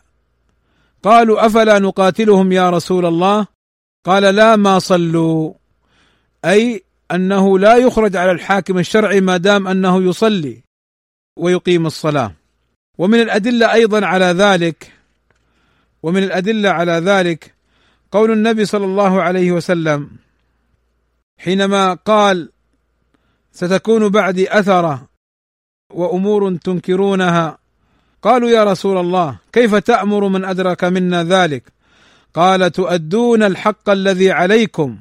قالوا 1.03 1.47
أفلا 1.47 1.79
نقاتلهم 1.79 2.53
يا 2.53 2.71
رسول 2.71 3.07
الله؟ 3.07 3.47
قال 4.05 4.23
لا 4.23 4.57
ما 4.57 4.79
صلوا. 4.79 5.53
أي 6.45 6.83
أنه 7.11 7.59
لا 7.59 7.77
يخرج 7.77 8.17
على 8.17 8.31
الحاكم 8.31 8.79
الشرعي 8.79 9.21
ما 9.21 9.37
دام 9.37 9.69
أنه 9.69 10.03
يصلي 10.03 10.63
ويقيم 11.39 11.87
الصلاة. 11.87 12.33
ومن 12.99 13.21
الأدلة 13.21 13.73
أيضا 13.73 14.07
على 14.07 14.25
ذلك 14.25 14.93
ومن 16.03 16.23
الأدلة 16.23 16.71
على 16.71 16.93
ذلك 16.93 17.55
قول 18.13 18.31
النبي 18.31 18.65
صلى 18.65 18.85
الله 18.85 19.23
عليه 19.23 19.53
وسلم 19.53 20.11
حينما 21.39 21.95
قال 21.95 22.51
ستكون 23.53 24.09
بعدي 24.09 24.59
أثرة 24.59 25.09
وأمور 25.93 26.57
تنكرونها 26.57 27.59
قالوا 28.23 28.51
يا 28.51 28.65
رسول 28.65 28.99
الله 28.99 29.39
كيف 29.53 29.75
تأمر 29.75 30.29
من 30.29 30.45
أدرك 30.45 30.85
منا 30.85 31.25
ذلك؟ 31.25 31.73
قال 32.35 32.73
تؤدون 32.73 33.43
الحق 33.43 33.91
الذي 33.91 34.31
عليكم 34.31 34.99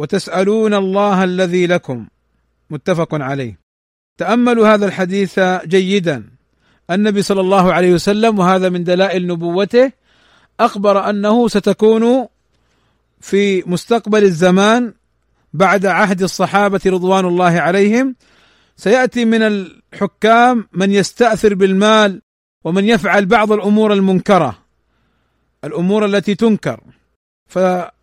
وتسألون 0.00 0.74
الله 0.74 1.24
الذي 1.24 1.66
لكم. 1.66 2.06
متفق 2.70 3.14
عليه. 3.14 3.60
تأملوا 4.18 4.74
هذا 4.74 4.86
الحديث 4.86 5.40
جيدا. 5.64 6.24
النبي 6.90 7.22
صلى 7.22 7.40
الله 7.40 7.72
عليه 7.72 7.92
وسلم 7.92 8.38
وهذا 8.38 8.68
من 8.68 8.84
دلائل 8.84 9.26
نبوته 9.26 9.92
أخبر 10.60 11.10
أنه 11.10 11.48
ستكون 11.48 12.26
في 13.20 13.62
مستقبل 13.66 14.24
الزمان 14.24 14.94
بعد 15.52 15.86
عهد 15.86 16.22
الصحابة 16.22 16.80
رضوان 16.86 17.24
الله 17.24 17.60
عليهم. 17.60 18.16
سيأتي 18.76 19.24
من 19.24 19.42
الحكام 19.42 20.68
من 20.72 20.90
يستأثر 20.90 21.54
بالمال 21.54 22.22
ومن 22.64 22.84
يفعل 22.84 23.26
بعض 23.26 23.52
الأمور 23.52 23.92
المنكرة 23.92 24.58
الأمور 25.64 26.04
التي 26.04 26.34
تنكر. 26.34 26.80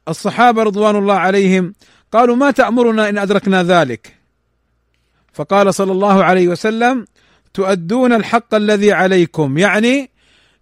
فالصحابه 0.07 0.63
رضوان 0.63 0.95
الله 0.95 1.13
عليهم 1.13 1.73
قالوا 2.11 2.35
ما 2.35 2.51
تأمرنا 2.51 3.09
إن 3.09 3.17
أدركنا 3.17 3.63
ذلك؟ 3.63 4.17
فقال 5.33 5.73
صلى 5.73 5.91
الله 5.91 6.23
عليه 6.23 6.47
وسلم 6.47 7.05
تؤدون 7.53 8.13
الحق 8.13 8.55
الذي 8.55 8.91
عليكم 8.91 9.57
يعني 9.57 10.09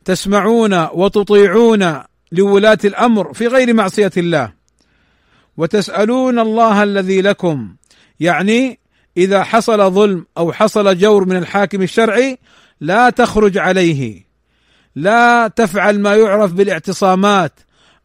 تسمعون 0.05 0.87
وتطيعون 0.93 1.99
لولاة 2.31 2.77
الأمر 2.85 3.33
في 3.33 3.47
غير 3.47 3.73
معصية 3.73 4.11
الله 4.17 4.53
وتسألون 5.57 6.39
الله 6.39 6.83
الذي 6.83 7.21
لكم 7.21 7.75
يعني 8.19 8.79
إذا 9.17 9.43
حصل 9.43 9.91
ظلم 9.91 10.25
أو 10.37 10.53
حصل 10.53 10.97
جور 10.97 11.25
من 11.25 11.37
الحاكم 11.37 11.81
الشرعي 11.81 12.37
لا 12.81 13.09
تخرج 13.09 13.57
عليه 13.57 14.25
لا 14.95 15.47
تفعل 15.47 15.99
ما 15.99 16.15
يعرف 16.15 16.53
بالإعتصامات 16.53 17.59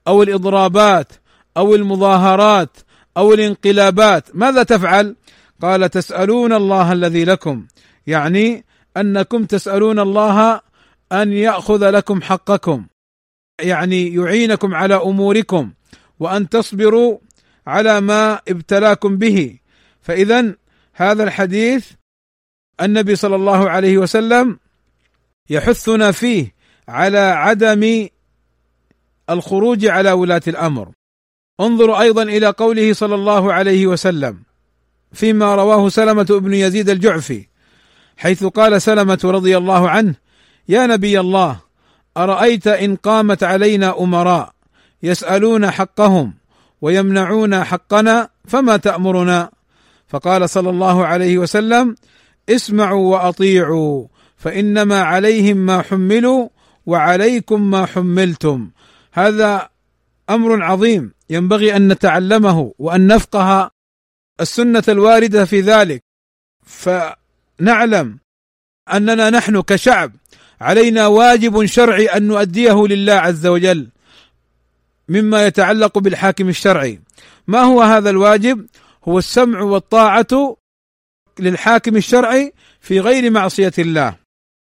أو 0.06 0.22
الإضرابات 0.22 1.12
أو 1.56 1.74
المظاهرات 1.74 2.76
أو 3.16 3.34
الانقلابات 3.34 4.36
ماذا 4.36 4.62
تفعل؟ 4.62 5.16
قال 5.62 5.90
تسألون 5.90 6.52
الله 6.52 6.92
الذي 6.92 7.24
لكم. 7.24 7.66
يعني 8.06 8.64
أنكم 8.96 9.44
تسألون 9.44 9.98
الله 9.98 10.60
أن 11.12 11.32
يأخذ 11.32 11.90
لكم 11.90 12.22
حقكم. 12.22 12.86
يعني 13.60 14.14
يعينكم 14.14 14.74
على 14.74 14.94
أموركم 14.94 15.72
وأن 16.20 16.48
تصبروا 16.48 17.18
على 17.66 18.00
ما 18.00 18.40
ابتلاكم 18.48 19.16
به. 19.16 19.58
فاذا 20.00 20.54
هذا 20.94 21.24
الحديث 21.24 21.90
النبي 22.80 23.16
صلى 23.16 23.36
الله 23.36 23.70
عليه 23.70 23.98
وسلم 23.98 24.58
يحثنا 25.50 26.12
فيه 26.12 26.54
على 26.88 27.18
عدم 27.18 28.08
الخروج 29.30 29.86
على 29.86 30.12
ولاة 30.12 30.42
الأمر. 30.48 30.92
انظروا 31.60 32.00
أيضا 32.00 32.22
إلى 32.22 32.46
قوله 32.46 32.92
صلى 32.92 33.14
الله 33.14 33.52
عليه 33.52 33.86
وسلم 33.86 34.38
فيما 35.12 35.54
رواه 35.54 35.88
سلمة 35.88 36.26
بن 36.30 36.54
يزيد 36.54 36.90
الجعفي 36.90 37.46
حيث 38.16 38.44
قال 38.44 38.82
سلمة 38.82 39.18
رضي 39.24 39.56
الله 39.56 39.90
عنه: 39.90 40.14
يا 40.68 40.86
نبي 40.86 41.20
الله 41.20 41.60
أرأيت 42.16 42.66
إن 42.66 42.96
قامت 42.96 43.42
علينا 43.42 43.98
أمراء 43.98 44.52
يسألون 45.02 45.70
حقهم 45.70 46.34
ويمنعون 46.80 47.64
حقنا 47.64 48.28
فما 48.48 48.76
تأمرنا؟ 48.76 49.50
فقال 50.08 50.50
صلى 50.50 50.70
الله 50.70 51.06
عليه 51.06 51.38
وسلم 51.38 51.96
اسمعوا 52.48 53.16
وأطيعوا 53.16 54.06
فإنما 54.36 55.02
عليهم 55.02 55.56
ما 55.56 55.82
حملوا 55.82 56.48
وعليكم 56.86 57.70
ما 57.70 57.86
حملتم 57.86 58.70
هذا 59.12 59.68
أمر 60.30 60.62
عظيم. 60.62 61.12
ينبغي 61.30 61.76
أن 61.76 61.92
نتعلمه 61.92 62.74
وأن 62.78 63.06
نفقه 63.06 63.70
السنة 64.40 64.84
الواردة 64.88 65.44
في 65.44 65.60
ذلك. 65.60 66.02
فنعلم 66.66 68.18
أننا 68.92 69.30
نحن 69.30 69.60
كشعب 69.60 70.12
علينا 70.60 71.06
واجب 71.06 71.64
شرعي 71.64 72.06
أن 72.06 72.22
نؤديه 72.22 72.86
لله 72.86 73.12
عز 73.12 73.46
وجل 73.46 73.88
مما 75.08 75.46
يتعلق 75.46 75.98
بالحاكم 75.98 76.48
الشرعي. 76.48 77.00
ما 77.46 77.60
هو 77.60 77.82
هذا 77.82 78.10
الواجب؟ 78.10 78.66
هو 79.08 79.18
السمع 79.18 79.60
والطاعة 79.60 80.56
للحاكم 81.38 81.96
الشرعي 81.96 82.52
في 82.80 83.00
غير 83.00 83.30
معصية 83.30 83.72
الله. 83.78 84.16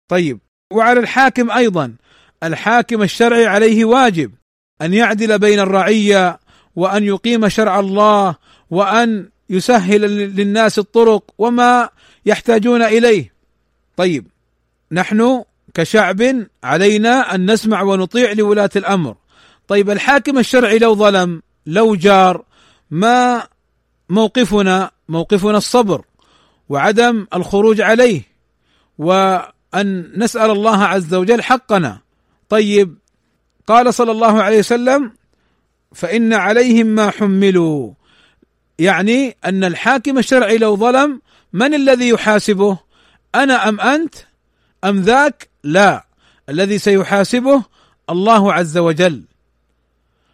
طيب 0.08 0.40
وعلى 0.74 1.00
الحاكم 1.00 1.52
أيضا. 1.52 1.96
الحاكم 2.44 3.02
الشرعي 3.04 3.46
عليه 3.48 3.86
واجب. 3.86 4.32
أن 4.82 4.94
يعدل 4.94 5.39
بين 5.39 5.60
الرعيه 5.60 6.39
وأن 6.76 7.04
يقيم 7.04 7.50
شرع 7.50 7.80
الله 7.80 8.36
وأن 8.70 9.30
يسهل 9.50 10.02
للناس 10.36 10.80
الطرق 10.80 11.24
وما 11.38 11.89
يحتاجون 12.26 12.82
إليه. 12.82 13.34
طيب 13.98 14.28
نحن 14.91 15.44
كشعب 15.74 16.48
علينا 16.63 17.36
أن 17.36 17.52
نسمع 17.52 17.82
ونطيع 17.82 18.32
لولاة 18.32 18.70
الأمر. 18.76 19.15
طيب 19.67 19.89
الحاكم 19.89 20.38
الشرعي 20.38 20.80
لو 20.80 20.96
ظلم 20.96 21.41
لو 21.65 21.96
جار 21.96 22.44
ما 22.91 23.44
موقفنا؟ 24.10 24.91
موقفنا 25.10 25.58
الصبر 25.58 26.06
وعدم 26.70 27.28
الخروج 27.34 27.82
عليه 27.82 28.22
وأن 28.98 30.12
نسأل 30.15 30.52
الله 30.52 30.84
عز 30.84 31.13
وجل 31.13 31.41
حقنا. 31.41 32.00
طيب 32.50 32.98
قال 33.72 33.94
صلى 33.94 34.12
الله 34.12 34.44
عليه 34.44 34.60
وسلم 34.60 35.12
فإن 35.94 36.34
عليهم 36.34 36.88
ما 36.88 37.10
حملوا. 37.10 37.92
يعني 38.80 39.38
أن 39.46 39.64
الحاكم 39.64 40.18
الشرعي 40.18 40.58
لو 40.58 40.78
ظلم 40.78 41.22
من 41.54 41.74
الذي 41.74 42.10
يحاسبه؟ 42.10 42.78
أنا 43.36 43.70
أم 43.70 43.82
أنت؟ 43.82 44.16
أم 44.84 45.02
ذاك؟ 45.02 45.50
لا. 45.64 46.06
الذي 46.50 46.78
سيحاسبه 46.78 47.64
الله 48.10 48.54
عز 48.54 48.78
وجل. 48.78 49.24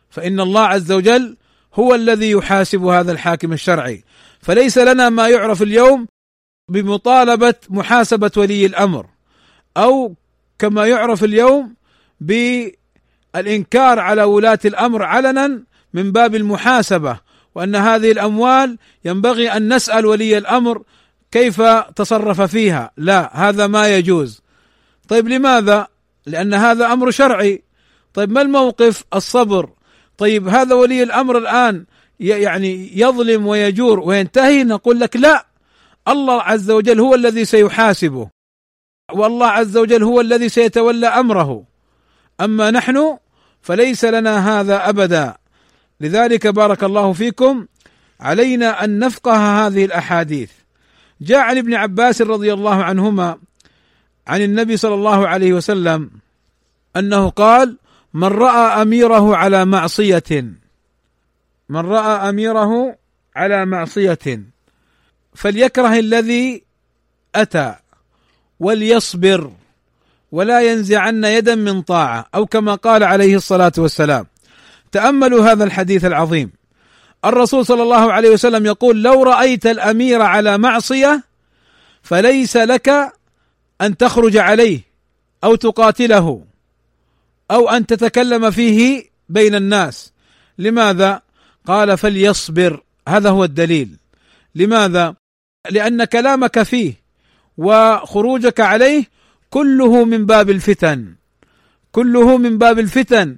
فإن 0.10 0.40
الله 0.40 0.62
عز 0.62 0.92
وجل 0.92 1.38
هو 1.74 1.96
الذي 1.96 2.32
يحاسب 2.32 2.84
هذا 2.84 3.12
الحاكم 3.12 3.54
الشرعي. 3.54 4.04
فليس 4.42 4.78
لنا 4.78 5.10
ما 5.10 5.28
يعرف 5.28 5.62
اليوم 5.62 6.08
بمطالبة 6.70 7.54
محاسبة 7.70 8.32
ولي 8.38 8.66
الأمر 8.66 9.06
أو 9.78 10.16
كما 10.60 10.88
يعرف 10.88 11.24
اليوم 11.24 11.74
بالانكار 13.34 14.00
على 14.00 14.24
ولاة 14.24 14.60
الأمر 14.66 15.04
علنا 15.04 15.64
من 15.94 16.12
باب 16.12 16.36
المحاسبة 16.36 17.20
وأن 17.56 17.76
هذه 17.76 18.12
الأموال 18.12 18.78
ينبغي 19.06 19.52
أن 19.52 19.74
نسأل 19.74 20.06
ولي 20.06 20.38
الأمر 20.38 20.84
كيف 21.32 21.62
تصرف 21.96 22.42
فيها. 22.42 22.92
لا 22.98 23.50
هذا 23.50 23.68
ما 23.68 23.96
يجوز. 23.96 24.42
طيب 25.08 25.28
لماذا؟ 25.28 25.88
لأن 26.26 26.54
هذا 26.54 26.94
أمر 26.94 27.12
شرعي. 27.12 27.64
طيب 28.14 28.32
ما 28.32 28.42
الموقف؟ 28.42 29.04
الصبر. 29.14 29.70
طيب 30.18 30.48
هذا 30.48 30.76
ولي 30.76 31.04
الأمر 31.04 31.38
الآن 31.38 31.86
يعني 32.20 33.00
يظلم 33.00 33.48
ويجور 33.48 34.00
وينتهي 34.00 34.64
نقول 34.64 35.00
لك 35.00 35.16
لا. 35.16 35.46
الله 36.08 36.42
عز 36.42 36.72
وجل 36.72 37.00
هو 37.00 37.16
الذي 37.16 37.46
سيحاسبه. 37.46 38.30
والله 39.14 39.48
عز 39.48 39.78
وجل 39.78 40.04
هو 40.04 40.22
الذي 40.22 40.50
سيتولى 40.50 41.08
أمره. 41.08 41.64
أما 42.42 42.72
نحن 42.72 43.18
فليس 43.62 44.06
لنا 44.06 44.60
هذا 44.60 44.90
أبدا. 44.90 45.38
لذلك 46.02 46.48
بارك 46.48 46.84
الله 46.84 47.14
فيكم 47.14 47.66
علينا 48.20 48.84
أن 48.84 49.00
نفقه 49.00 49.68
هذه 49.68 49.86
الأحاديث. 49.86 50.52
جاء 51.22 51.40
عن 51.40 51.58
ابن 51.58 51.74
عباس 51.74 52.22
رضي 52.22 52.54
الله 52.54 52.84
عنهما 52.84 53.38
عن 54.28 54.42
النبي 54.42 54.78
صلى 54.78 54.94
الله 54.94 55.28
عليه 55.28 55.54
وسلم 55.54 56.12
أنه 56.96 57.30
قال 57.30 57.78
من 58.14 58.28
رأى 58.28 58.82
أميره 58.82 59.36
على 59.36 59.66
معصية. 59.66 60.46
من 61.70 61.80
رأى 61.80 62.30
أميره 62.30 62.98
على 63.36 63.66
معصية. 63.66 64.42
فليكره 65.36 66.00
الذي 66.00 66.64
أتى 67.36 67.76
وليصبر. 68.60 69.52
ولا 70.32 70.72
ينزعن 70.72 71.24
يدا 71.24 71.56
من 71.56 71.82
طاعة 71.82 72.26
أو 72.36 72.46
كما 72.46 72.76
قال 72.76 73.04
عليه 73.04 73.36
الصلاة 73.36 73.72
والسلام. 73.78 74.26
تأملوا 74.92 75.52
هذا 75.52 75.64
الحديث 75.64 76.06
العظيم. 76.06 76.52
الرسول 77.26 77.66
صلى 77.66 77.84
الله 77.84 78.14
عليه 78.14 78.30
وسلم 78.30 78.66
يقول 78.66 79.04
لو 79.04 79.24
رأيت 79.24 79.66
الأمير 79.66 80.22
على 80.22 80.58
معصية 80.58 81.24
فليس 82.04 82.58
لك 82.58 83.14
أن 83.82 83.98
تخرج 83.98 84.38
عليه 84.38 84.82
أو 85.44 85.56
تقاتله 85.56 86.44
أو 87.52 87.70
أن 87.70 87.86
تتكلم 87.86 88.52
فيه 88.52 89.04
بين 89.30 89.56
الناس. 89.56 90.14
لماذا؟ 90.58 91.22
قال 91.66 91.98
فليصبر. 91.98 92.84
هذا 93.08 93.30
هو 93.30 93.44
الدليل. 93.44 93.98
لماذا؟ 94.56 95.16
لأن 95.70 96.04
كلامك 96.04 96.64
فيه 96.64 96.94
وخروجك 97.58 98.60
عليه 98.60 99.17
كله 99.50 100.06
من 100.06 100.26
باب 100.26 100.50
الفتن. 100.50 101.16
كله 101.92 102.38
من 102.38 102.58
باب 102.58 102.80
الفتن. 102.80 103.38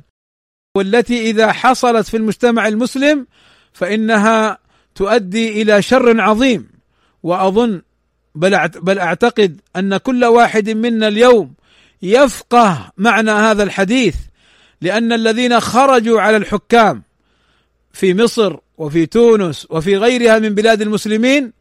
والتي 0.75 1.29
إذا 1.29 1.51
حصلت 1.51 2.07
في 2.07 2.17
المجتمع 2.17 2.67
المسلم 2.67 3.27
فإنها 3.73 4.57
تؤدي 4.95 5.61
إلى 5.61 5.81
شر 5.81 6.21
عظيم. 6.21 6.69
وأظن 7.23 7.81
بل 8.35 8.67
بل 8.67 8.99
أعتقد 8.99 9.61
أن 9.75 9.97
كل 9.97 10.25
واحد 10.25 10.69
منا 10.69 11.07
اليوم 11.07 11.53
يفقه 12.01 12.91
معنى 12.97 13.31
هذا 13.31 13.63
الحديث. 13.63 14.15
لأن 14.81 15.13
الذين 15.13 15.59
خرجوا 15.59 16.21
على 16.21 16.37
الحكام 16.37 17.03
في 17.93 18.13
مصر 18.13 18.57
وفي 18.77 19.05
تونس 19.05 19.67
وفي 19.69 19.97
غيرها 19.97 20.39
من 20.39 20.49
بلاد 20.49 20.81
المسلمين 20.81 21.53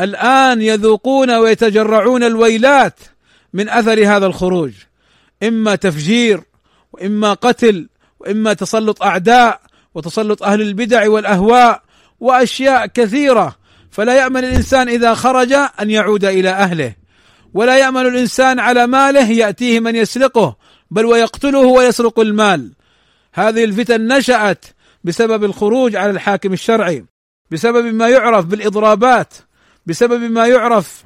الآن 0.00 0.62
يذوقون 0.62 1.30
ويتجرعون 1.30 2.22
الويلات 2.22 3.00
من 3.54 3.68
أثر 3.68 4.16
هذا 4.16 4.26
الخروج. 4.26 4.72
إما 5.42 5.74
تفجير 5.74 6.42
وإما 6.92 7.34
قتل 7.34 7.88
وإما 8.20 8.52
تسلط 8.52 9.02
أعداء 9.02 9.60
وتسلط 9.94 10.42
أهل 10.42 10.60
البدع 10.60 11.08
والأهواء 11.08 11.82
وأشياء 12.20 12.86
كثيرة. 12.86 13.56
فلا 13.90 14.16
يأمن 14.16 14.44
الإنسان 14.44 14.88
إذا 14.88 15.14
خرج 15.14 15.52
أن 15.52 15.90
يعود 15.90 16.24
إلى 16.24 16.50
أهله. 16.50 16.94
ولا 17.54 17.78
يأمن 17.78 18.06
الإنسان 18.06 18.60
على 18.60 18.86
ماله 18.86 19.30
يأتيه 19.30 19.80
من 19.80 19.96
يسرقه 19.96 20.56
بل 20.90 21.06
ويقتله 21.06 21.58
ويسرق 21.58 22.20
المال. 22.20 22.72
هذه 23.34 23.64
الفتن 23.64 24.08
نشأت 24.12 24.64
بسبب 25.04 25.44
الخروج 25.44 25.96
على 25.96 26.10
الحاكم 26.10 26.52
الشرعي 26.52 27.04
بسبب 27.50 27.94
ما 27.94 28.08
يعرف 28.08 28.44
بالإضرابات 28.44 29.34
بسبب 29.86 30.22
ما 30.22 30.46
يعرف 30.46 31.04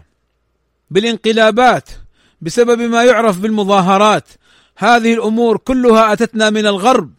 بالانقلابات. 0.91 1.89
بسبب 2.41 2.81
ما 2.81 3.05
يعرف 3.05 3.39
بالمظاهرات. 3.39 4.29
هذه 4.77 5.15
الأمور 5.15 5.57
كلها 5.57 6.13
أتتنا 6.13 6.51
من 6.51 6.67
الغرب. 6.67 7.11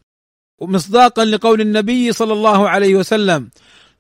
ومصداقا 0.60 1.26
لقول 1.26 1.62
النبي 1.62 2.12
صلى 2.12 2.34
الله 2.34 2.70
عليه 2.70 2.96
وسلم 2.96 3.50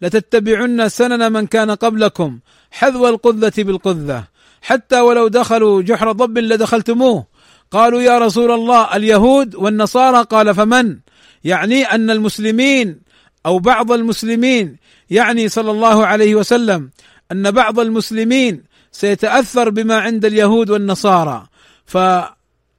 لتتبعن 0.02 0.90
سنن 0.90 1.32
من 1.32 1.48
كان 1.48 1.72
قبلكم 1.72 2.40
حذو 2.72 3.08
القذة 3.08 3.54
بالقذة. 3.58 4.24
حتى 4.62 5.00
ولو 5.00 5.28
دخلوا 5.28 5.82
جحر 5.82 6.12
ضب 6.12 6.38
لدخلتموه. 6.38 7.26
قالوا 7.72 8.02
يا 8.02 8.20
رسول 8.20 8.52
الله 8.52 8.96
اليهود 8.96 9.56
والنصارى 9.56 10.24
قال 10.24 10.56
فمن؟ 10.56 11.00
يعني 11.44 11.84
أن 11.84 12.10
المسلمين 12.10 13.00
أو 13.46 13.60
بعض 13.60 13.92
المسلمين 13.92 14.78
يعني 15.10 15.50
صلى 15.50 15.72
الله 15.72 16.06
عليه 16.06 16.36
وسلم 16.36 16.90
أن 17.32 17.52
بعض 17.52 17.80
المسلمين 17.80 18.64
سيتأثر 18.92 19.70
بما 19.70 20.00
عند 20.00 20.26
اليهود 20.26 20.70
والنصارى. 20.70 21.48
ف 21.86 21.98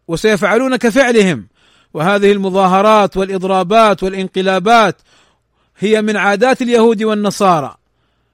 وسيفعلون 0.08 0.76
كفعلهم. 0.76 1.46
وهذه 1.94 2.32
المظاهرات 2.32 3.16
والإضرابات 3.16 4.02
والانقلابات 4.02 4.96
هي 5.78 6.02
من 6.02 6.16
عادات 6.16 6.62
اليهود 6.62 7.02
والنصارى 7.02 7.76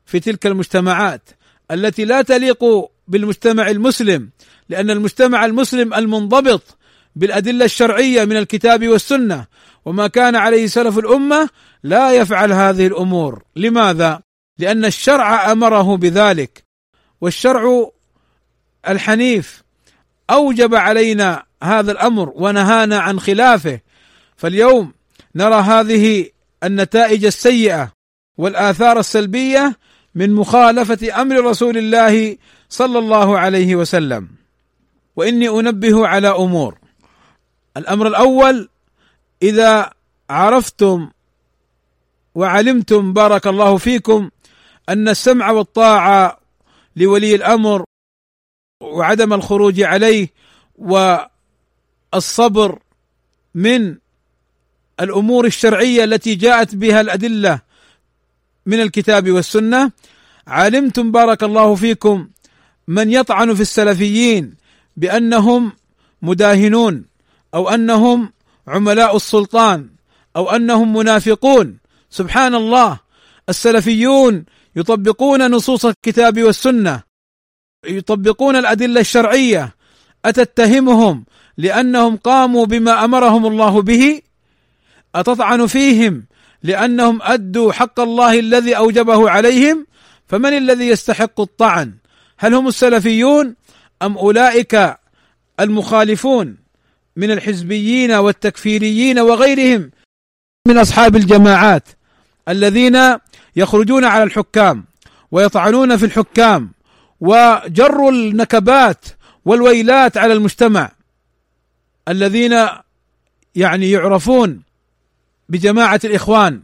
في 0.06 0.20
تلك 0.20 0.46
المجتمعات 0.46 1.30
التي 1.70 2.04
لا 2.04 2.22
تليق 2.22 2.64
بالمجتمع 3.08 3.70
المسلم 3.70 4.30
لأن 4.68 4.90
المجتمع 4.90 5.44
المسلم 5.44 5.94
المنضبط 5.94 6.76
بالأدلة 7.16 7.64
الشرعية 7.64 8.24
من 8.24 8.36
الكتاب 8.36 8.88
والسنة. 8.88 9.46
وما 9.84 10.06
كان 10.06 10.36
عليه 10.36 10.66
سلف 10.66 10.98
الأمة 10.98 11.48
لا 11.82 12.12
يفعل 12.12 12.52
هذه 12.52 12.86
الأمور. 12.86 13.42
لماذا؟ 13.56 14.20
لأن 14.58 14.84
الشرع 14.84 15.52
أمره 15.52 15.96
بذلك. 15.96 16.65
والشرع 17.20 17.90
الحنيف. 18.88 19.62
أوجب 20.30 20.74
علينا 20.74 21.42
هذا 21.62 21.92
الأمر 21.92 22.32
ونهانا 22.34 22.98
عن 22.98 23.20
خلافه. 23.20 23.80
فاليوم 24.36 24.92
نرى 25.34 25.54
هذه 25.54 26.30
النتائج 26.64 27.24
السيئة 27.24 27.92
والآثار 28.38 28.98
السلبية 28.98 29.76
من 30.14 30.34
مخالفة 30.34 31.22
أمر 31.22 31.44
رسول 31.44 31.78
الله 31.78 32.36
صلى 32.68 32.98
الله 32.98 33.38
عليه 33.38 33.76
وسلم. 33.76 34.28
وإني 35.16 35.48
أنبه 35.48 36.06
على 36.06 36.28
أمور. 36.28 36.78
الأمر 37.76 38.06
الأول 38.06 38.68
إذا 39.42 39.90
عرفتم 40.30 41.10
وعلمتم 42.34 43.12
بارك 43.12 43.46
الله 43.46 43.76
فيكم 43.76 44.30
أن 44.88 45.08
السمع 45.08 45.50
والطاعة 45.50 46.38
لولي 46.96 47.34
الأمر 47.34 47.84
وعدم 48.82 49.32
الخروج 49.32 49.82
عليه 49.82 50.28
والصبر 52.12 52.78
من 53.54 53.96
الأمور 55.00 55.46
الشرعية 55.46 56.04
التي 56.04 56.34
جاءت 56.34 56.74
بها 56.74 57.00
الأدلة 57.00 57.60
من 58.66 58.80
الكتاب 58.80 59.30
والسنة. 59.30 59.92
علمتم 60.46 61.12
بارك 61.12 61.42
الله 61.42 61.74
فيكم 61.74 62.28
من 62.88 63.10
يطعن 63.12 63.54
في 63.54 63.60
السلفيين 63.60 64.54
بأنهم 64.96 65.72
مداهنون 66.22 67.04
أو 67.54 67.68
أنهم 67.68 68.32
عملاء 68.68 69.16
السلطان 69.16 69.88
أو 70.36 70.50
أنهم 70.50 70.96
منافقون. 70.96 71.78
سبحان 72.10 72.54
الله. 72.54 73.00
السلفيون 73.48 74.44
يطبقون 74.76 75.50
نصوص 75.50 75.84
الكتاب 75.84 76.42
والسنة 76.42 77.02
يطبقون 77.86 78.56
الأدلة 78.56 79.00
الشرعية 79.00 79.74
أتتهمهم 80.24 81.24
لأنهم 81.56 82.16
قاموا 82.16 82.66
بما 82.66 83.04
أمرهم 83.04 83.46
الله 83.46 83.82
به؟ 83.82 84.20
أتطعن 85.14 85.66
فيهم 85.66 86.26
لأنهم 86.62 87.18
أدوا 87.22 87.72
حق 87.72 88.00
الله 88.00 88.38
الذي 88.38 88.76
أوجبه 88.76 89.30
عليهم؟ 89.30 89.86
فمن 90.26 90.52
الذي 90.56 90.88
يستحق 90.88 91.40
الطعن؟ 91.40 91.94
هل 92.38 92.54
هم 92.54 92.68
السلفيون 92.68 93.54
أم 94.02 94.18
أولئك 94.18 94.96
المخالفون 95.60 96.56
من 97.16 97.30
الحزبيين 97.30 98.12
والتكفيريين 98.12 99.18
وغيرهم 99.18 99.90
من 100.68 100.78
أصحاب 100.78 101.16
الجماعات 101.16 101.88
الذين 102.48 102.96
يخرجون 103.56 104.04
على 104.04 104.22
الحكام 104.22 104.84
ويطعنون 105.30 105.96
في 105.96 106.06
الحكام 106.06 106.70
وجروا 107.20 108.10
النكبات 108.10 109.04
والويلات 109.44 110.16
على 110.16 110.32
المجتمع 110.32 110.90
الذين 112.08 112.66
يعني 113.54 113.90
يعرفون 113.90 114.62
بجماعة 115.48 116.00
الإخوان. 116.04 116.62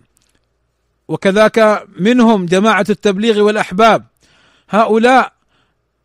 وكذاك 1.09 1.85
منهم 1.99 2.47
جماعة 2.47 2.87
التبليغ 2.91 3.41
والأحباب. 3.41 4.05
هؤلاء 4.71 5.33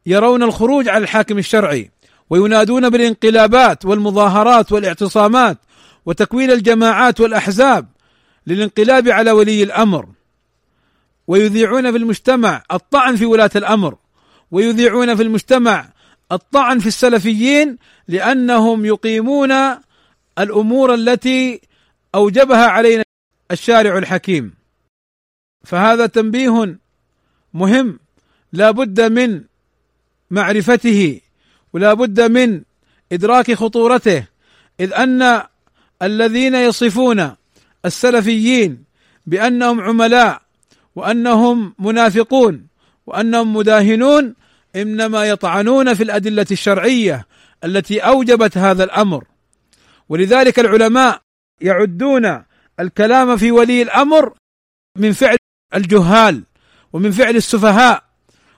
يرون 0.06 0.44
الخروج 0.44 0.90
على 0.90 1.04
الحاكم 1.04 1.38
الشرعي 1.38 1.92
وينادون 2.30 2.90
بالانقلابات 2.90 3.86
والمظاهرات 3.86 4.72
والاعتصامات 4.72 5.58
وتكوين 6.06 6.52
الجماعات 6.52 7.20
والأحزاب 7.20 7.88
للانقلاب 8.48 9.10
على 9.10 9.32
ولي 9.32 9.64
الأمر. 9.64 10.08
ويذيعون 11.28 11.92
في 11.92 11.98
المجتمع 11.98 12.64
الطعن 12.72 13.16
في 13.16 13.26
ولاة 13.26 13.50
الأمر 13.56 13.98
ويذيعون 14.52 15.16
في 15.16 15.24
المجتمع 15.24 15.90
الطعن 16.32 16.80
في 16.80 16.88
السلفيين 16.88 17.78
لأنهم 18.08 18.86
يقيمون 18.86 19.52
الأمور 20.40 20.94
التي 20.94 21.62
أوجبها 22.16 22.68
علينا 22.68 23.04
الشارع 23.52 23.98
الحكيم. 23.98 24.54
فهذا 25.66 26.06
تنبيه 26.06 26.78
مهم 27.54 28.00
لا 28.54 28.72
بد 28.72 29.02
من 29.02 29.44
معرفته 30.32 31.22
ولا 31.74 31.94
بد 31.94 32.22
من 32.22 32.62
إدراك 33.12 33.54
خطورته 33.54 34.26
إذ 34.80 34.94
أن 34.94 35.44
الذين 36.02 36.56
يصفون 36.56 37.36
السلفيين 37.86 38.84
بأنهم 39.26 39.82
عملاء 39.82 40.42
وأنهم 40.98 41.74
منافقون 41.80 42.68
وأنهم 43.08 43.56
مداهنون 43.56 44.36
إنما 44.76 45.26
يطعنون 45.26 45.94
في 45.94 46.04
الأدلة 46.04 46.46
الشرعية 46.52 47.28
التي 47.64 48.00
أوجبت 48.00 48.58
هذا 48.58 48.84
الأمر. 48.84 49.24
ولذلك 50.10 50.60
العلماء 50.60 51.22
يعدون 51.62 52.44
الكلام 52.80 53.38
في 53.38 53.52
ولي 53.52 53.82
الأمر 53.82 54.34
من 54.98 55.12
فعل 55.12 55.38
الجهال 55.76 56.44
ومن 56.94 57.12
فعل 57.12 57.36
السفهاء 57.36 58.04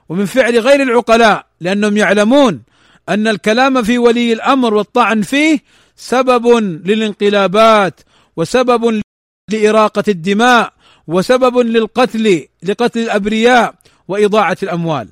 ومن 0.08 0.24
فعل 0.24 0.58
غير 0.58 0.82
العقلاء 0.82 1.46
لأنهم 1.60 1.96
يعلمون 1.96 2.62
أن 3.08 3.28
الكلام 3.28 3.82
في 3.82 3.98
ولي 3.98 4.32
الأمر 4.32 4.74
والطعن 4.74 5.22
فيه 5.22 5.58
سبب 5.96 6.46
للانقلابات 6.84 8.00
وسبب 8.36 9.02
لإراقة 9.50 10.04
الدماء 10.08 10.79
وسبب 11.10 11.58
للقتل 11.58 12.46
لقتل 12.62 13.00
الأبرياء 13.00 13.74
وإضاعة 14.08 14.56
الأموال. 14.62 15.08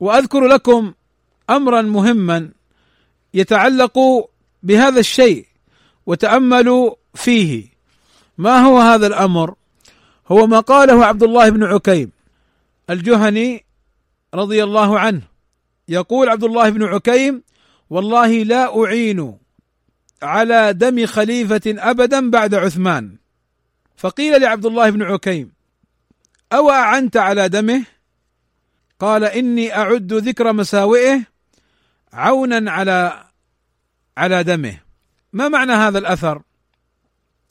وأذكر 0.00 0.46
لكم 0.46 0.92
أمرا 1.50 1.82
مهما 1.82 2.50
يتعلق 3.34 3.98
بهذا 4.62 5.00
الشيء 5.00 5.46
وتأملوا 6.06 6.94
فيه. 7.14 7.66
ما 8.38 8.58
هو 8.58 8.78
هذا 8.78 9.06
الأمر؟ 9.06 9.54
هو 10.28 10.46
ما 10.46 10.60
قاله 10.60 11.04
عبد 11.04 11.22
الله 11.22 11.48
بن 11.48 11.64
عكيم 11.64 12.10
الجهني 12.90 13.64
رضي 14.34 14.64
الله 14.64 14.98
عنه. 14.98 15.22
يقول 15.88 16.28
عبد 16.28 16.44
الله 16.44 16.70
بن 16.70 16.82
عكيم 16.84 17.42
والله 17.90 18.42
لا 18.42 18.84
أعين 18.84 19.38
على 20.22 20.72
دم 20.72 21.06
خليفة 21.06 21.62
أبدا 21.66 22.30
بعد 22.30 22.54
عثمان. 22.54 23.23
فقيل 23.96 24.40
لعبد 24.40 24.66
الله 24.66 24.90
بن 24.90 25.02
عكيم 25.02 25.52
أو 26.52 26.70
أعنت 26.70 27.16
على 27.16 27.48
دمه؟ 27.48 27.84
قال 29.00 29.24
إني 29.24 29.76
أعد 29.76 30.12
ذكر 30.12 30.52
مساوئه 30.52 31.22
عونا 32.12 32.70
على 32.70 33.24
على 34.16 34.44
دمه. 34.44 34.78
ما 35.32 35.48
معنى 35.48 35.72
هذا 35.72 35.98
الأثر؟ 35.98 36.42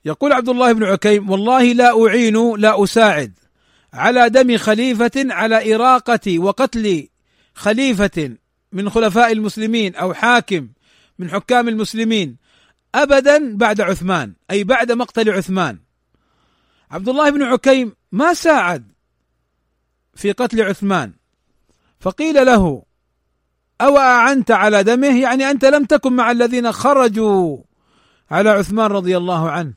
يقول 0.06 0.34
عبد 0.34 0.50
الله 0.50 0.72
بن 0.72 0.84
عكيم 0.84 1.30
والله 1.30 1.74
لا 1.74 2.06
أعين 2.06 2.56
لا 2.56 2.84
أساعد 2.84 3.34
على 3.94 4.30
دم 4.30 4.58
خليفة 4.58 5.12
على 5.16 5.76
إراقة 5.76 6.40
وقتل 6.40 7.08
خليفة 7.54 8.36
من 8.72 8.90
خلفاء 8.90 9.32
المسلمين 9.32 9.96
أو 9.96 10.14
حاكم 10.14 10.68
من 11.20 11.30
حكام 11.30 11.68
المسلمين 11.68 12.38
ابدا 12.96 13.58
بعد 13.58 13.82
عثمان 13.82 14.34
أي 14.52 14.64
بعد 14.64 14.92
مقتل 14.92 15.30
عثمان. 15.30 15.83
عبد 16.94 17.10
الله 17.10 17.30
بن 17.30 17.44
عكيم 17.44 17.96
ما 18.12 18.34
ساعد 18.34 18.92
في 20.16 20.32
قتل 20.32 20.62
عثمان. 20.62 21.14
فقيل 22.00 22.46
له 22.46 22.84
أو 23.82 23.98
أعنت 23.98 24.52
على 24.52 24.84
دمه؟ 24.84 25.22
يعني 25.22 25.50
أنت 25.50 25.66
لم 25.66 25.86
تكن 25.86 26.14
مع 26.14 26.32
الذين 26.32 26.72
خرجوا 26.72 27.58
على 28.32 28.50
عثمان 28.50 28.92
رضي 28.92 29.18
الله 29.18 29.52
عنه. 29.52 29.74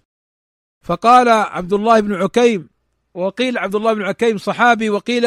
فقال 0.83 1.29
عبد 1.29 1.72
الله 1.72 2.00
بن 2.00 2.14
عكيم 2.14 2.68
وقيل 3.14 3.59
عبد 3.59 3.74
الله 3.74 3.92
بن 3.92 4.02
عكيم 4.02 4.38
صحابي 4.38 4.90
وقيل 4.90 5.26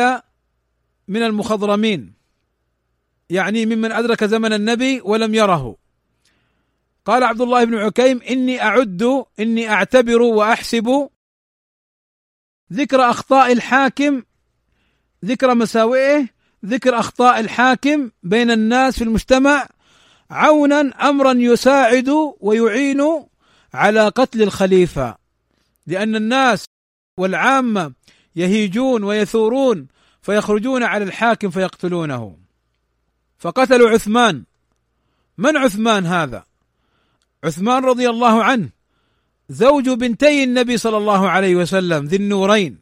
من 1.07 1.23
المخضرمين. 1.23 2.13
يعني 3.29 3.65
ممن 3.65 3.91
أدرك 3.91 4.23
زمن 4.23 4.53
النبي 4.53 5.01
ولم 5.01 5.35
يره. 5.35 5.75
قال 7.05 7.23
عبد 7.23 7.41
الله 7.41 7.63
بن 7.63 7.75
عكيم 7.75 8.21
إني 8.21 8.63
أعد 8.63 9.25
إني 9.39 9.69
أعتبر 9.69 10.21
وأحسب 10.21 11.09
ذكر 12.73 13.09
أخطاء 13.09 13.51
الحاكم 13.51 14.23
ذكر 15.25 15.55
مساوئه 15.55 16.27
ذكر 16.65 16.99
أخطاء 16.99 17.39
الحاكم 17.39 18.11
بين 18.23 18.51
الناس 18.51 18.97
في 18.97 19.03
المجتمع 19.03 19.67
عونا 20.31 21.09
أمرا 21.09 21.31
يساعد 21.31 22.09
ويعين 22.39 23.25
على 23.73 24.07
قتل 24.07 24.41
الخليفة. 24.41 25.17
لأن 25.87 26.15
الناس 26.15 26.65
والعامة 27.17 27.93
يهيجون 28.35 29.03
ويثورون 29.03 29.87
فيخرجون 30.21 30.83
على 30.83 31.03
الحاكم 31.03 31.49
فيقتلونه. 31.49 32.37
فقتلوا 33.37 33.89
عثمان. 33.89 34.43
من 35.37 35.57
عثمان 35.57 36.05
هذا؟ 36.05 36.43
عثمان 37.43 37.85
رضي 37.85 38.09
الله 38.09 38.43
عنه. 38.43 38.69
زوج 39.49 39.89
بنتي 39.89 40.43
النبي 40.43 40.77
صلى 40.77 40.97
الله 40.97 41.29
عليه 41.29 41.55
وسلم 41.55 42.05
ذي 42.05 42.15
النورين 42.15 42.79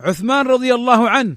عثمان 0.00 0.46
رضي 0.46 0.74
الله 0.74 1.10
عنه 1.10 1.36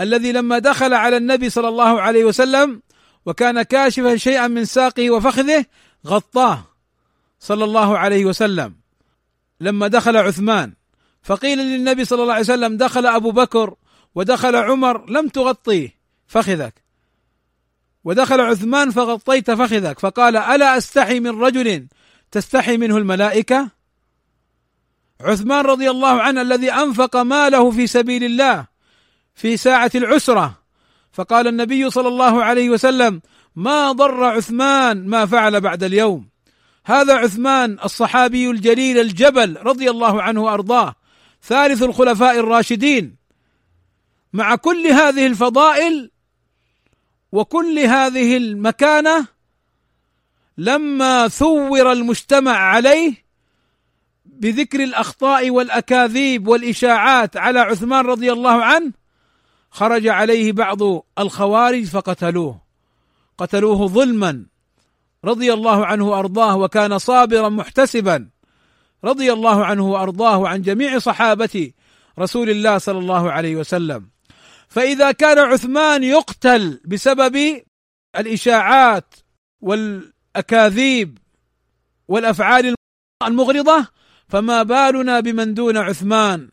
الذي 0.00 0.32
لما 0.32 0.58
دخل 0.58 0.94
على 0.94 1.16
النبي 1.16 1.50
صلى 1.50 1.68
الله 1.68 2.00
عليه 2.00 2.24
وسلم 2.24 2.82
وكان 3.26 3.62
كاشفا 3.62 4.16
شيئا 4.16 4.48
من 4.48 4.64
ساقه 4.64 5.10
وفخذه 5.10 5.64
غطاه 6.06 6.64
صلى 7.40 7.64
الله 7.64 7.98
عليه 7.98 8.24
وسلم. 8.24 8.74
لما 9.60 9.88
دخل 9.88 10.16
عثمان 10.16 10.72
فقيل 11.22 11.58
للنبي 11.58 12.04
صلى 12.04 12.22
الله 12.22 12.32
عليه 12.32 12.44
وسلم 12.44 12.76
دخل 12.76 13.06
أبو 13.06 13.30
بكر 13.30 13.74
ودخل 14.14 14.56
عمر 14.56 15.10
لم 15.10 15.28
تغطيه 15.28 15.94
فخذك. 16.26 16.74
ودخل 18.04 18.40
عثمان 18.40 18.90
فغطيت 18.90 19.50
فخذك. 19.50 19.98
فقال 19.98 20.36
ألا 20.36 20.76
أستحي 20.76 21.20
من 21.20 21.42
رجل 21.42 21.86
تستحي 22.30 22.76
منه 22.76 22.96
الملائكة؟ 22.96 23.70
عثمان 25.20 25.64
رضي 25.64 25.90
الله 25.90 26.22
عنه 26.22 26.42
الذي 26.42 26.72
أنفق 26.72 27.16
ماله 27.16 27.70
في 27.70 27.86
سبيل 27.86 28.24
الله 28.24 28.66
في 29.34 29.56
ساعة 29.56 29.90
العسرة 29.94 30.58
فقال 31.12 31.48
النبي 31.48 31.90
صلى 31.90 32.08
الله 32.08 32.44
عليه 32.44 32.70
وسلم 32.70 33.20
ما 33.56 33.92
ضر 33.92 34.24
عثمان 34.24 35.06
ما 35.06 35.26
فعل 35.26 35.60
بعد 35.60 35.82
اليوم. 35.82 36.28
هذا 36.84 37.14
عثمان 37.14 37.78
الصحابي 37.84 38.50
الجليل 38.50 38.98
الجبل 38.98 39.56
رضي 39.62 39.90
الله 39.90 40.22
عنه 40.22 40.42
وأرضاه 40.42 40.94
ثالث 41.42 41.82
الخلفاء 41.82 42.38
الراشدين. 42.38 43.16
مع 44.32 44.54
كل 44.54 44.86
هذه 44.86 45.26
الفضائل 45.26 46.10
وكل 47.32 47.78
هذه 47.78 48.36
المكانة 48.36 49.26
لما 50.60 51.28
ثور 51.28 51.92
المجتمع 51.92 52.56
عليه 52.56 53.14
بذكر 54.24 54.84
الأخطاء 54.84 55.50
والأكاذيب 55.50 56.48
والإشاعات 56.48 57.36
على 57.36 57.60
عثمان 57.60 58.06
رضي 58.06 58.32
الله 58.32 58.64
عنه 58.64 58.92
خرج 59.70 60.08
عليه 60.08 60.52
بعض 60.52 60.78
الخوارج 61.18 61.84
فقتلوه. 61.84 62.60
قتلوه 63.38 63.86
ظلما 63.86 64.46
رضي 65.24 65.52
الله 65.52 65.86
عنه 65.86 66.08
وأرضاه 66.08 66.56
وكان 66.56 66.98
صابرا 66.98 67.48
محتسبا 67.48 68.28
رضي 69.04 69.32
الله 69.32 69.64
عنه 69.64 69.90
وأرضاه 69.90 70.48
عن 70.48 70.62
جميع 70.62 70.98
صحابة 70.98 71.70
رسول 72.18 72.50
الله 72.50 72.78
صلى 72.78 72.98
الله 72.98 73.32
عليه 73.32 73.56
وسلم. 73.56 74.10
فإذا 74.68 75.12
كان 75.12 75.38
عثمان 75.38 76.04
يقتل 76.04 76.80
بسبب 76.84 77.62
الإشاعات 78.16 79.14
والاكاذيب 80.36 81.18
والأفعال 82.08 82.74
المغرضة 83.22 83.86
فما 84.28 84.62
بالنا 84.62 85.20
بمن 85.20 85.54
دون 85.54 85.76
عثمان 85.76 86.48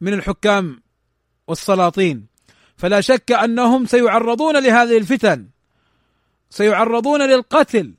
من 0.00 0.12
الحكام 0.14 0.82
والسلاطين. 1.48 2.26
فلا 2.76 3.00
شك 3.00 3.32
أنهم 3.32 3.86
سيعرضون 3.86 4.62
لهذه 4.62 4.98
الفتن 4.98 5.48
سيعرضون 6.50 7.22
للقتل. 7.22 7.94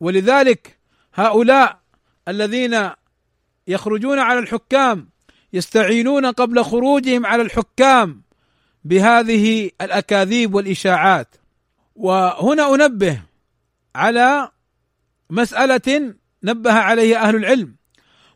ولذلك 0.00 0.78
هؤلاء 1.14 1.80
الذين 2.28 2.90
يخرجون 3.68 4.18
على 4.18 4.38
الحكام 4.38 5.08
يستعينون 5.52 6.26
قبل 6.26 6.64
خروجهم 6.64 7.26
على 7.26 7.42
الحكام 7.42 8.22
بهذه 8.84 9.70
الأكاذيب 9.80 10.54
والإشاعات. 10.54 11.34
وهنا 11.96 12.74
أنبه 12.74 13.31
على 13.94 14.50
مسألة 15.30 16.14
نبه 16.42 16.72
عليه 16.72 17.22
أهل 17.22 17.36
العلم 17.36 17.76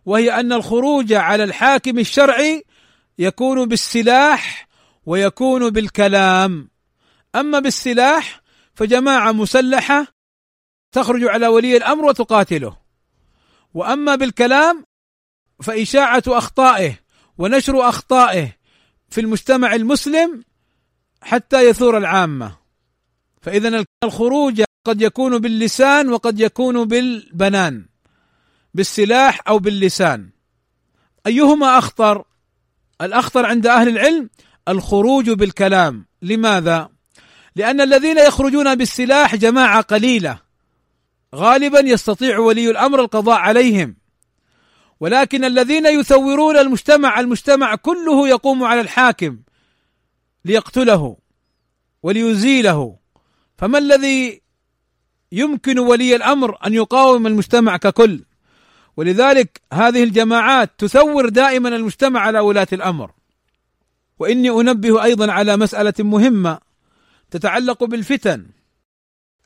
وهي 0.07 0.41
أن 0.41 0.53
الخروج 0.53 1.13
على 1.13 1.45
الحاكم 1.45 1.99
الشرعي 1.99 2.65
يكون 3.19 3.69
بالسلاح 3.69 4.69
ويكون 5.07 5.71
بالكلام. 5.71 6.71
أما 7.35 7.59
بالسلاح 7.59 8.41
فجماعة 8.75 9.33
مسلحة 9.33 10.07
تخرج 10.93 11.25
على 11.25 11.47
ولي 11.47 11.77
الأمر 11.77 12.05
وتقاتله. 12.05 12.77
وأما 13.75 14.15
بالكلام 14.15 14.85
فإشاعة 15.63 16.23
أخطائه 16.27 16.99
ونشر 17.39 17.89
أخطائه 17.89 18.53
في 19.09 19.21
المجتمع 19.21 19.75
المسلم 19.75 20.45
حتى 21.23 21.69
يثور 21.69 21.99
العامة. 21.99 22.57
فاذا 23.43 23.85
الخروج 24.05 24.66
قد 24.87 25.03
يكون 25.03 25.39
باللسان 25.39 26.09
وقد 26.09 26.41
يكون 26.41 26.85
بالبنان 26.85 27.87
بالسلاح 28.75 29.41
أو 29.49 29.59
باللسان. 29.59 30.31
أيهما 31.27 31.79
أخطر؟ 31.79 32.25
الأخطر 33.01 33.47
عند 33.47 33.67
أهل 33.67 33.89
العلم 33.89 34.31
الخروج 34.69 35.31
بالكلام. 35.31 36.07
لماذا؟ 36.23 36.89
لأن 37.57 37.81
الذين 37.81 38.19
يخرجون 38.19 38.75
بالسلاح 38.75 39.37
جماعة 39.37 39.81
قليلة. 39.81 40.39
غالبا 41.35 41.81
يستطيع 41.81 42.39
ولي 42.39 42.71
الأمر 42.71 43.01
القضاء 43.01 43.37
عليهم. 43.37 43.97
ولكن 45.01 45.45
الذين 45.45 45.87
يثورون 45.87 46.57
المجتمع 46.57 47.21
المجتمع 47.21 47.75
كله 47.75 48.29
يقوم 48.29 48.65
على 48.65 48.81
الحاكم 48.81 49.39
ليقتله 50.45 51.17
وليزيله. 52.03 52.97
فما 53.59 53.79
الذي 53.79 54.46
يمكن 55.33 55.79
ولي 55.79 56.17
الأمر 56.17 56.67
أن 56.67 56.75
يقاوم 56.75 57.27
المجتمع 57.27 57.77
ككل. 57.77 58.25
ولذلك 58.97 59.61
هذه 59.73 60.05
الجماعات 60.05 60.71
تثور 60.79 61.29
دائما 61.29 61.69
المجتمع 61.69 62.21
على 62.21 62.41
ولاة 62.41 62.69
الأمر. 62.73 63.11
وإني 64.19 64.51
أنبه 64.51 65.05
أيضا 65.05 65.33
على 65.33 65.57
مسألة 65.57 65.95
مهمة 65.99 66.59
تتعلق 67.31 67.85
بالفتن 67.85 68.47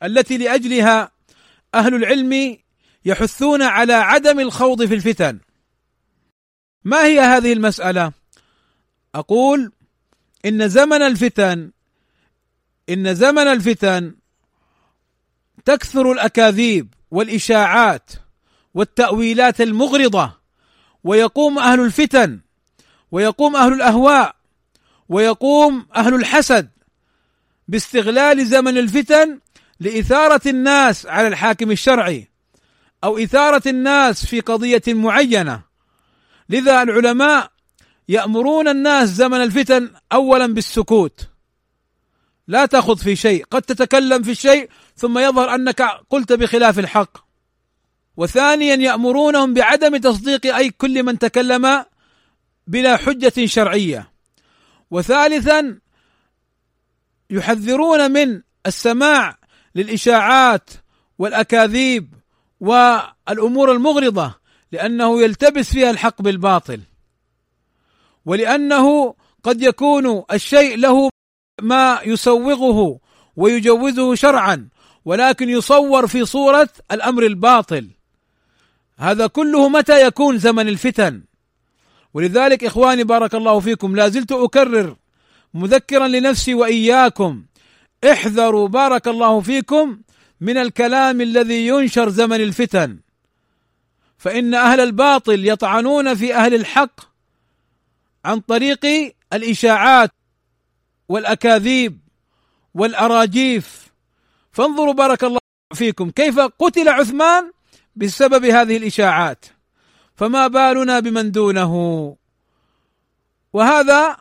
التي 0.03 0.37
لأجلها 0.37 1.11
أهل 1.75 1.95
العلم 1.95 2.57
يحثون 3.05 3.61
على 3.61 3.93
عدم 3.93 4.39
الخوض 4.39 4.85
في 4.85 4.93
الفتن. 4.93 5.39
ما 6.83 7.05
هي 7.05 7.19
هذه 7.19 7.53
المسألة؟ 7.53 8.11
أقول 9.15 9.71
إن 10.45 10.69
زمن 10.69 11.01
الفتن 11.01 11.71
إن 12.89 13.15
زمن 13.15 13.47
الفتن 13.47 14.15
تكثر 15.65 16.11
الأكاذيب 16.11 16.93
والإشاعات 17.11 18.11
والتأويلات 18.73 19.61
المغرضة 19.61 20.37
ويقوم 21.03 21.59
أهل 21.59 21.79
الفتن 21.79 22.39
ويقوم 23.11 23.55
أهل 23.55 23.73
الأهواء 23.73 24.35
ويقوم 25.09 25.85
أهل 25.95 26.13
الحسد 26.13 26.69
باستغلال 27.67 28.45
زمن 28.45 28.77
الفتن 28.77 29.39
لإثارة 29.79 30.41
الناس 30.47 31.05
على 31.05 31.27
الحاكم 31.27 31.71
الشرعي 31.71 32.31
أو 33.03 33.17
إثارة 33.17 33.61
الناس 33.67 34.25
في 34.25 34.39
قضية 34.39 34.81
معينة. 34.87 35.61
لذا 36.49 36.81
العلماء 36.81 37.51
يأمرون 38.09 38.67
الناس 38.67 39.09
زمن 39.09 39.41
الفتن 39.43 39.91
اولا 40.11 40.53
بالسكوت. 40.53 41.30
لا 42.51 42.65
تخض 42.65 42.97
في 42.97 43.15
شيء 43.15 43.45
قد 43.51 43.61
تتكلم 43.61 44.23
في 44.23 44.31
الشيء 44.31 44.69
ثم 44.95 45.17
يظهر 45.17 45.55
أنك 45.55 45.81
قلت 46.09 46.33
بخلاف 46.33 46.79
الحق. 46.79 47.17
وثانيا 48.17 48.75
يأمرونهم 48.75 49.53
بعدم 49.53 49.97
تصديق 49.97 50.55
أي 50.55 50.69
كل 50.69 51.03
من 51.03 51.19
تكلم 51.19 51.85
بلا 52.67 52.97
حجة 52.97 53.45
شرعية. 53.45 54.11
وثالثا 54.91 55.79
يحذرون 57.29 58.11
من 58.11 58.41
السماع 58.65 59.37
للإشاعات 59.75 60.69
والأكاذيب 61.19 62.13
والأمور 62.59 63.71
المغرضة 63.71 64.35
لأنه 64.71 65.21
يلتبس 65.21 65.69
فيها 65.69 65.89
الحق 65.89 66.21
بالباطل. 66.21 66.81
ولأنه 68.25 69.15
قد 69.43 69.61
يكون 69.61 70.23
الشيء 70.31 70.77
له 70.77 71.11
ما 71.61 71.99
يسوغه 72.05 72.99
ويجوزه 73.35 74.15
شرعا 74.15 74.67
ولكن 75.05 75.49
يصور 75.49 76.07
في 76.07 76.25
صورة 76.25 76.69
الأمر 76.91 77.23
الباطل. 77.23 77.89
هذا 78.97 79.27
كله 79.27 79.69
متى 79.69 80.07
يكون 80.07 80.37
زمن 80.37 80.67
الفتن؟ 80.67 81.23
ولذلك 82.13 82.63
إخواني 82.63 83.03
بارك 83.03 83.35
الله 83.35 83.59
فيكم 83.59 83.95
لا 83.95 84.09
زلت 84.09 84.31
أكرر 84.31 84.95
مذكرا 85.53 86.07
لنفسي 86.07 86.53
وإياكم. 86.53 87.43
احذروا 88.11 88.67
بارك 88.67 89.07
الله 89.07 89.41
فيكم 89.41 90.01
من 90.41 90.57
الكلام 90.57 91.21
الذي 91.21 91.67
ينشر 91.67 92.09
زمن 92.09 92.41
الفتن. 92.41 92.99
فإن 94.17 94.53
أهل 94.53 94.79
الباطل 94.79 95.47
يطعنون 95.47 96.15
في 96.15 96.35
أهل 96.35 96.53
الحق 96.53 96.99
عن 98.25 98.39
طريق 98.39 98.85
الإشاعات 99.33 100.11
والأكاذيب 101.11 101.99
والأراجيف. 102.73 103.91
فانظروا 104.51 104.93
بارك 104.93 105.23
الله 105.23 105.39
فيكم 105.73 106.09
كيف 106.09 106.39
قتل 106.39 106.89
عثمان 106.89 107.51
بسبب 107.95 108.45
هذه 108.45 108.77
الإشاعات. 108.77 109.45
فما 110.15 110.47
بالنا 110.47 110.99
بمن 110.99 111.31
دونه. 111.31 111.73
وهذا 113.53 114.17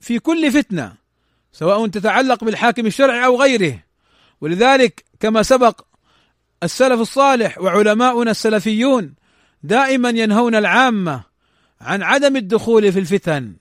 في 0.00 0.18
كل 0.18 0.52
فتنة 0.52 0.92
سواء 1.52 1.86
تتعلق 1.86 2.44
بالحاكم 2.44 2.86
الشرعي 2.86 3.24
أو 3.24 3.42
غيره. 3.42 3.82
ولذلك 4.40 5.04
كما 5.20 5.42
سبق 5.42 5.80
السلف 6.62 7.00
الصالح 7.00 7.58
وعلماؤنا 7.58 8.30
السلفيون 8.30 9.14
دائما 9.62 10.08
ينهون 10.08 10.54
العامة 10.54 11.22
عن 11.80 12.02
عدم 12.02 12.36
الدخول 12.36 12.92
في 12.92 12.98
الفتن 12.98 13.56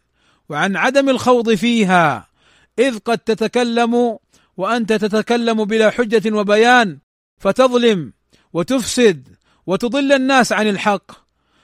وعن 0.49 0.77
عدم 0.77 1.10
الخوض 1.10 1.53
فيها. 1.53 2.34
إذ 2.79 2.99
قد 2.99 3.17
تتكلم 3.17 4.17
وأنت 4.57 4.93
تتكلم 4.93 5.65
بلا 5.65 5.89
حجة 5.89 6.35
وبيان 6.35 6.99
فتظلم 7.38 8.13
وتفسد 8.53 9.27
وتضل 9.65 10.11
الناس 10.11 10.53
عن 10.53 10.67
الحق. 10.67 11.11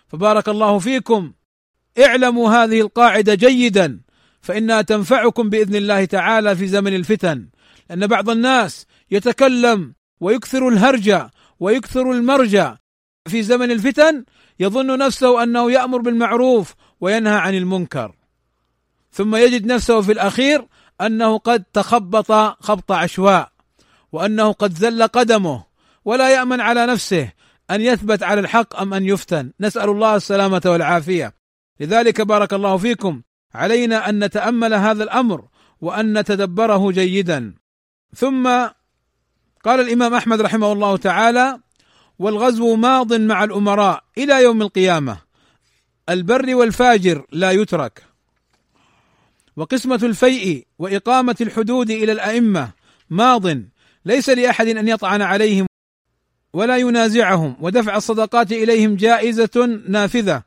فبارك 0.08 0.50
الله 0.50 0.80
فيكم. 0.80 1.34
اعلموا 2.00 2.50
هذه 2.50 2.82
القاعدة 2.82 3.34
جيدا 3.34 4.02
فإنها 4.42 4.82
تنفعكم 4.82 5.50
بإذن 5.50 5.76
الله 5.76 6.06
تعالى 6.06 6.56
في 6.56 6.68
زمن 6.68 6.96
الفتن 6.96 7.48
لأن 7.90 8.08
بعض 8.08 8.30
الناس 8.30 8.86
يتكلم 9.12 9.94
ويكثر 10.20 10.68
الهرج 10.70 11.28
ويكثر 11.60 12.12
المرج 12.12 12.76
في 13.28 13.44
زمن 13.44 13.72
الفتن 13.72 14.26
يظن 14.60 14.98
نفسه 14.98 15.44
أنه 15.44 15.72
يأمر 15.72 15.98
بالمعروف 15.98 16.76
وينهى 17.02 17.38
عن 17.38 17.56
المنكر. 17.56 18.16
ثم 19.12 19.36
يجد 19.36 19.66
نفسه 19.66 20.02
في 20.02 20.12
الأخير 20.12 20.68
أنه 21.02 21.38
قد 21.38 21.64
تخبط 21.64 22.32
خبط 22.64 22.92
عشواء 22.92 23.52
وأنه 24.12 24.52
قد 24.52 24.74
زل 24.74 25.08
قدمه 25.08 25.64
ولا 26.06 26.30
يأمن 26.30 26.62
على 26.62 26.86
نفسه 26.86 27.32
أن 27.72 27.82
يثبت 27.82 28.24
على 28.24 28.40
الحق 28.40 28.80
أم 28.80 28.94
أن 28.94 29.06
يفتن. 29.06 29.52
نسأل 29.60 29.90
الله 29.90 30.16
السلامة 30.16 30.62
والعافية. 30.66 31.34
لذلك 31.80 32.22
بارك 32.22 32.54
الله 32.54 32.78
فيكم. 32.78 33.22
علينا 33.54 34.10
أن 34.10 34.24
نتأمل 34.24 34.74
هذا 34.74 35.04
الأمر 35.04 35.48
وأن 35.82 36.18
نتدبره 36.18 36.92
جيدا. 36.92 37.56
ثم 38.16 38.48
قال 39.64 39.80
الإمام 39.80 40.14
أحمد 40.14 40.42
رحمه 40.42 40.72
الله 40.72 40.98
تعالى 40.98 41.60
والغزو 42.20 42.76
ماض 42.76 43.14
مع 43.14 43.44
الأمراء 43.44 44.04
إلى 44.18 44.44
يوم 44.44 44.62
القيامة. 44.62 45.18
البر 46.10 46.56
والفاجر 46.56 47.26
لا 47.32 47.52
يترك. 47.52 48.11
وقسمة 49.56 50.00
الفيء 50.04 50.68
وإقامة 50.80 51.36
الحدود 51.42 51.92
إلى 51.92 52.12
الأئمة 52.12 52.72
ماض 53.10 53.46
ليس 54.06 54.30
لأحد 54.30 54.68
أن 54.68 54.88
يطعن 54.88 55.22
عليهم 55.22 55.66
ولا 56.54 56.78
ينازعهم 56.78 57.56
ودفع 57.60 57.96
الصدقات 57.96 58.52
إليهم 58.52 58.96
جائزة 58.96 59.82
نافذة. 59.88 60.44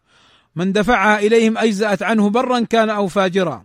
من 0.57 0.73
دفعها 0.73 1.19
إليهم 1.19 1.59
أجزأت 1.59 2.03
عنه 2.03 2.31
برا 2.31 2.61
كان 2.61 2.91
أو 2.91 3.07
فاجرا. 3.09 3.65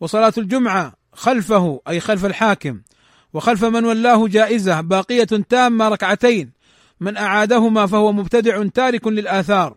وصلاة 0.00 0.32
الجمعة 0.38 0.94
خلفه 1.12 1.80
أي 1.88 2.00
خلف 2.00 2.24
الحاكم. 2.24 2.80
وخلف 3.32 3.64
من 3.64 3.84
ولاه 3.84 4.28
جائزة 4.28 4.80
باقية 4.80 5.24
تامة 5.24 5.88
ركعتين. 5.88 6.52
من 7.00 7.16
أعادهما 7.16 7.86
فهو 7.86 8.12
مبتدع 8.12 8.66
تارك 8.74 9.06
للآثار 9.06 9.76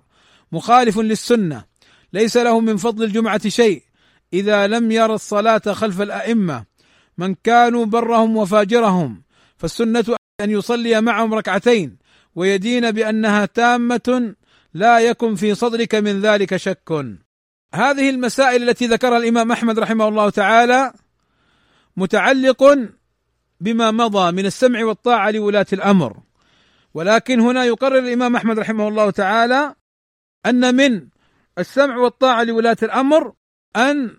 مخالف 0.52 1.00
للسنة. 1.00 1.64
ليس 2.14 2.38
له 2.38 2.60
من 2.60 2.78
فضل 2.78 3.04
الجمعة 3.04 3.50
شيء. 3.50 3.84
إذا 4.34 4.68
لم 4.68 4.92
ير 4.92 5.14
الصلاة 5.14 5.62
خلف 5.72 6.02
الأئمة 6.02 6.66
من 7.18 7.36
كانوا 7.44 7.86
برهم 7.86 8.38
وفاجرهم 8.38 9.24
فالسنة 9.58 10.06
أن 10.42 10.52
يصلي 10.52 11.02
معهم 11.02 11.34
ركعتين 11.34 11.98
ويدين 12.36 12.92
بأنها 12.92 13.46
تامة 13.46 14.36
لا 14.74 15.00
يكن 15.00 15.36
في 15.36 15.56
صدرك 15.56 15.96
من 15.96 16.22
ذلك 16.22 16.56
شك. 16.56 16.92
هذه 17.74 18.10
المسائل 18.10 18.70
التي 18.70 18.88
ذكرها 18.88 19.18
الإمام 19.18 19.52
أحمد 19.52 19.80
رحمه 19.80 20.08
الله 20.08 20.30
تعالى 20.30 20.94
متعلق 21.98 22.78
بما 23.62 23.92
مضى 23.92 24.32
من 24.32 24.46
السمع 24.46 24.86
والطاعة 24.86 25.32
لولاة 25.32 25.66
الأمر. 25.74 26.18
ولكن 26.94 27.40
هنا 27.40 27.66
يقرر 27.66 28.00
الإمام 28.00 28.36
أحمد 28.36 28.60
رحمه 28.60 28.88
الله 28.88 29.12
تعالى 29.12 29.76
أن 30.46 30.76
من 30.76 31.08
السمع 31.58 31.98
والطاعة 31.98 32.44
لولاة 32.44 32.78
الأمر 32.84 33.34
أن 33.76 34.18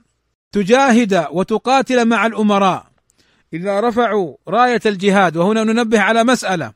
تجاهد 0.52 1.26
وتقاتل 1.30 2.04
مع 2.04 2.26
الأمراء. 2.26 2.86
إذا 3.52 3.80
رفعوا 3.80 4.36
راية 4.48 4.80
الجهاد 4.86 5.36
وهنا 5.36 5.64
ننبه 5.64 6.00
على 6.00 6.24
مسألة 6.24 6.72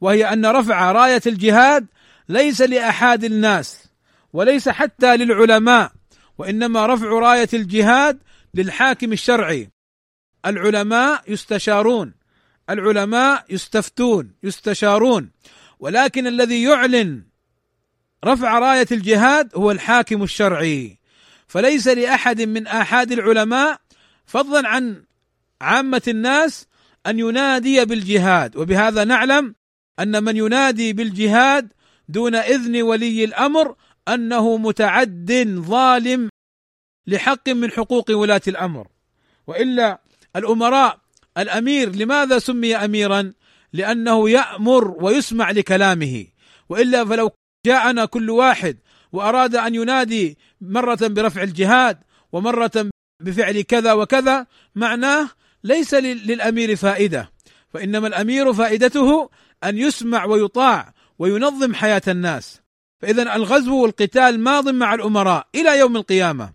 وهي 0.00 0.32
أن 0.32 0.46
رفع 0.46 0.92
راية 0.92 1.22
الجهاد 1.26 1.86
ليس 2.28 2.60
لاحاد 2.62 3.24
الناس 3.24 3.88
وليس 4.32 4.68
حتى 4.68 5.16
للعلماء 5.16 5.92
وإنما 6.38 6.86
رفع 6.86 7.06
راية 7.06 7.48
الجهاد 7.54 8.18
للحاكم 8.54 9.12
الشرعي. 9.12 9.70
العلماء 10.46 11.22
يستشارون 11.28 12.14
العلماء 12.70 13.44
يستفتون 13.50 14.32
يستشارون 14.42 15.30
ولكن 15.80 16.26
الذي 16.26 16.62
يعلن 16.62 17.22
رفع 18.24 18.58
راية 18.58 18.86
الجهاد 18.92 19.50
هو 19.54 19.70
الحاكم 19.70 20.22
الشرعي. 20.22 20.95
فليس 21.56 21.88
لأحد 21.88 22.42
من 22.42 22.66
آحاد 22.66 23.12
العلماء 23.12 23.80
فضلا 24.26 24.68
عن 24.68 25.04
عامة 25.60 26.02
الناس 26.08 26.66
أن 27.06 27.18
ينادي 27.18 27.84
بالجهاد. 27.84 28.56
وبهذا 28.56 29.04
نعلم 29.04 29.54
أن 29.98 30.24
من 30.24 30.36
ينادي 30.36 30.92
بالجهاد 30.92 31.72
دون 32.08 32.34
إذن 32.34 32.82
ولي 32.82 33.24
الأمر 33.24 33.76
أنه 34.08 34.56
متعد 34.56 35.56
ظالم 35.60 36.28
لحق 37.06 37.48
من 37.48 37.70
حقوق 37.70 38.10
ولاة 38.10 38.42
الأمر. 38.48 38.88
وإلا 39.46 40.00
الأمراء 40.36 40.98
الأمير 41.38 41.96
لماذا 41.96 42.38
سمي 42.38 42.76
اميرا؟ 42.76 43.32
لأنه 43.72 44.30
يأمر 44.30 45.04
ويسمع 45.04 45.50
لكلامه. 45.50 46.26
وإلا 46.68 47.04
فلو 47.04 47.30
جاءنا 47.66 48.04
كل 48.04 48.30
واحد 48.30 48.78
وأراد 49.12 49.56
أن 49.56 49.74
ينادي 49.74 50.38
مرة 50.60 50.98
برفع 51.02 51.42
الجهاد 51.42 51.98
ومرة 52.32 52.90
بفعل 53.20 53.60
كذا 53.60 53.92
وكذا 53.92 54.46
معناه 54.74 55.28
ليس 55.64 55.94
للأمير 55.94 56.76
فائدة. 56.76 57.32
فإنما 57.68 58.06
الأمير 58.08 58.52
فائدته 58.52 59.30
أن 59.64 59.78
يسمع 59.78 60.24
ويطاع 60.24 60.94
وينظم 61.18 61.74
حياة 61.74 62.02
الناس. 62.08 62.60
فإذا 63.00 63.36
الغزو 63.36 63.82
والقتال 63.82 64.40
ماض 64.40 64.68
مع 64.68 64.94
الأمراء 64.94 65.46
إلى 65.54 65.78
يوم 65.78 65.96
القيامة. 65.96 66.52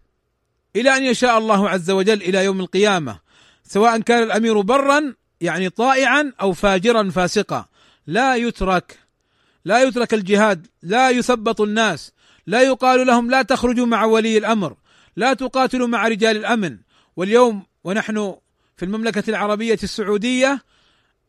إلى 0.76 0.98
أن 0.98 1.04
يشاء 1.04 1.38
الله 1.38 1.70
عز 1.70 1.92
وجل 1.92 2.22
إلى 2.22 2.46
يوم 2.46 2.60
القيامة. 2.60 3.20
سواء 3.64 4.00
كان 4.00 4.24
الأمير 4.24 4.62
برا 4.62 5.14
يعني 5.42 5.70
طائعا 5.70 6.34
أو 6.42 6.54
فاجرا 6.54 7.10
فاسقا. 7.10 7.66
لا 8.08 8.36
يترك 8.36 9.00
لا 9.66 9.84
يترك 9.84 10.14
الجهاد 10.14 10.68
لا 10.82 11.10
يثبط 11.10 11.62
الناس. 11.62 12.12
لا 12.48 12.62
يقال 12.62 13.08
لهم 13.08 13.32
لا 13.32 13.42
تخرجوا 13.42 13.86
مع 13.86 14.06
ولي 14.06 14.38
الأمر 14.38 14.76
لا 15.16 15.34
تقاتلوا 15.34 15.88
مع 15.88 16.08
رجال 16.08 16.38
الأمن. 16.38 16.78
واليوم 17.16 17.64
ونحن 17.84 18.36
في 18.78 18.86
المملكة 18.86 19.24
العربية 19.30 19.80
السعودية 19.84 20.64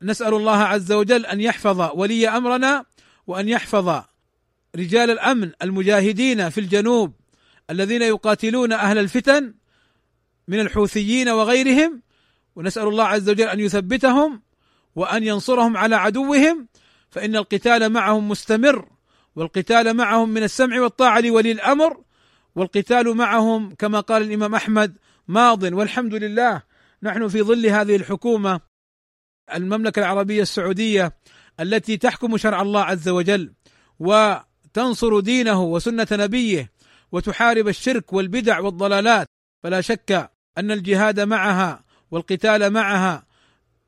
نسأل 0.03 0.35
الله 0.35 0.57
عز 0.57 0.93
وجل 0.93 1.27
أن 1.27 1.41
يحفظ 1.41 1.91
ولي 1.95 2.29
أمرنا 2.29 2.85
وأن 3.27 3.49
يحفظ 3.49 4.03
رجال 4.77 5.11
الأمن 5.11 5.51
المجاهدين 5.63 6.51
في 6.51 6.61
الجنوب 6.61 7.15
الذين 7.71 8.03
يقاتلون 8.03 8.73
أهل 8.73 8.99
الفتن 8.99 9.55
من 10.49 10.61
الحوثيين 10.61 11.29
وغيرهم. 11.29 12.03
ونسأل 12.57 12.89
الله 12.89 13.05
عز 13.05 13.31
وجل 13.31 13.49
أن 13.49 13.61
يثبتهم 13.61 14.43
وأن 14.97 15.25
ينصرهم 15.25 15.77
على 15.77 15.97
عدوهم 15.97 16.69
فإن 17.11 17.37
القتال 17.37 17.93
معهم 17.93 18.29
مستمر. 18.29 18.92
والقتال 19.37 19.95
معهم 19.95 20.29
من 20.29 20.43
السمع 20.43 20.81
والطاعة 20.81 21.21
لولي 21.21 21.53
الأمر 21.53 22.01
والقتال 22.55 23.17
معهم 23.17 23.75
كما 23.75 24.01
قال 24.01 24.23
الإمام 24.23 24.55
أحمد 24.55 24.97
ماض 25.29 25.63
والحمد 25.63 26.15
لله. 26.15 26.63
نحن 27.03 27.29
في 27.29 27.43
ظل 27.43 27.67
هذه 27.67 27.97
الحكومة 27.97 28.61
المملكة 29.55 30.01
العربية 30.01 30.43
السعودية 30.43 31.17
التي 31.61 31.97
تحكم 31.97 32.37
شرع 32.37 32.63
الله 32.63 32.83
عز 32.83 33.09
وجل 33.09 33.53
وتنصر 33.99 35.21
دينه 35.21 35.63
وسنة 35.63 36.07
نبيه 36.13 36.73
وتحارب 37.13 37.69
الشرك 37.69 38.13
والبدع 38.13 38.61
والضلالات 38.61 39.27
فلا 39.63 39.81
شك 39.81 40.31
أن 40.59 40.71
الجهاد 40.71 41.21
معها 41.21 41.85
والقتال 42.11 42.71
معها 42.71 43.27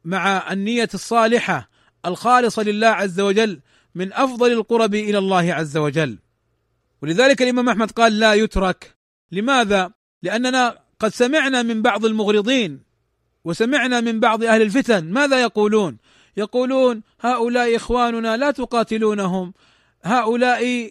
مع 0.05 0.53
النية 0.53 0.89
الصالحة 0.95 1.71
الخالصة 2.07 2.63
لله 2.63 2.89
عز 2.89 3.21
وجل 3.21 3.61
من 3.95 4.13
أفضل 4.13 4.53
القرب 4.53 4.95
إلى 4.95 5.19
الله 5.19 5.55
عز 5.55 5.77
وجل. 5.77 6.19
ولذلك 7.03 7.43
الإمام 7.43 7.69
أحمد 7.69 7.91
قال 7.91 8.19
لا 8.19 8.35
يترك. 8.35 8.95
لماذا؟ 9.33 9.93
لأننا 10.23 10.79
قد 10.99 11.15
سمعنا 11.15 11.63
من 11.63 11.83
بعض 11.83 12.05
المغرضين 12.05 12.81
وسمعنا 13.45 14.01
من 14.01 14.21
بعض 14.21 14.45
أهل 14.45 14.63
الفتن. 14.63 15.05
ماذا 15.13 15.43
يقولون؟ 15.43 15.97
يقولون 16.37 17.03
هؤلاء 17.21 17.77
إخواننا 17.77 18.37
لا 18.37 18.51
تقاتلونهم. 18.51 19.55
هؤلاء 20.03 20.91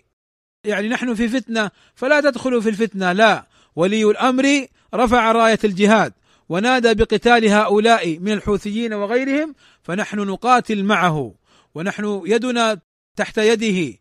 يعني 0.64 0.90
نحن 0.90 1.16
في 1.16 1.30
فتنة 1.30 1.72
فلا 1.96 2.22
تدخلوا 2.22 2.62
في 2.62 2.70
الفتنة. 2.70 3.12
لا. 3.12 3.48
ولي 3.76 4.04
الأمر 4.04 4.68
رفع 4.94 5.32
راية 5.32 5.60
الجهاد 5.64 6.14
ونادى 6.50 6.94
بقتال 6.94 7.50
هؤلاء 7.50 8.20
من 8.20 8.32
الحوثيين 8.32 8.94
وغيرهم 8.94 9.56
فنحن 9.84 10.20
نقاتل 10.20 10.84
معه 10.84 11.36
ونحن 11.76 12.22
يدنا 12.26 12.80
تحت 13.16 13.38
يده 13.38 13.98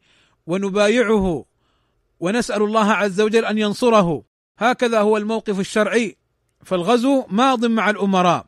ونبايعه 0.46 1.44
ونسأل 2.20 2.62
الله 2.62 2.92
عز 2.92 3.20
وجل 3.20 3.44
أن 3.44 3.58
ينصره. 3.58 4.24
هكذا 4.58 5.00
هو 5.00 5.16
الموقف 5.16 5.60
الشرعي 5.60 6.16
فالغزو 6.64 7.26
ماض 7.30 7.64
مع 7.64 7.90
الأمراء. 7.90 8.46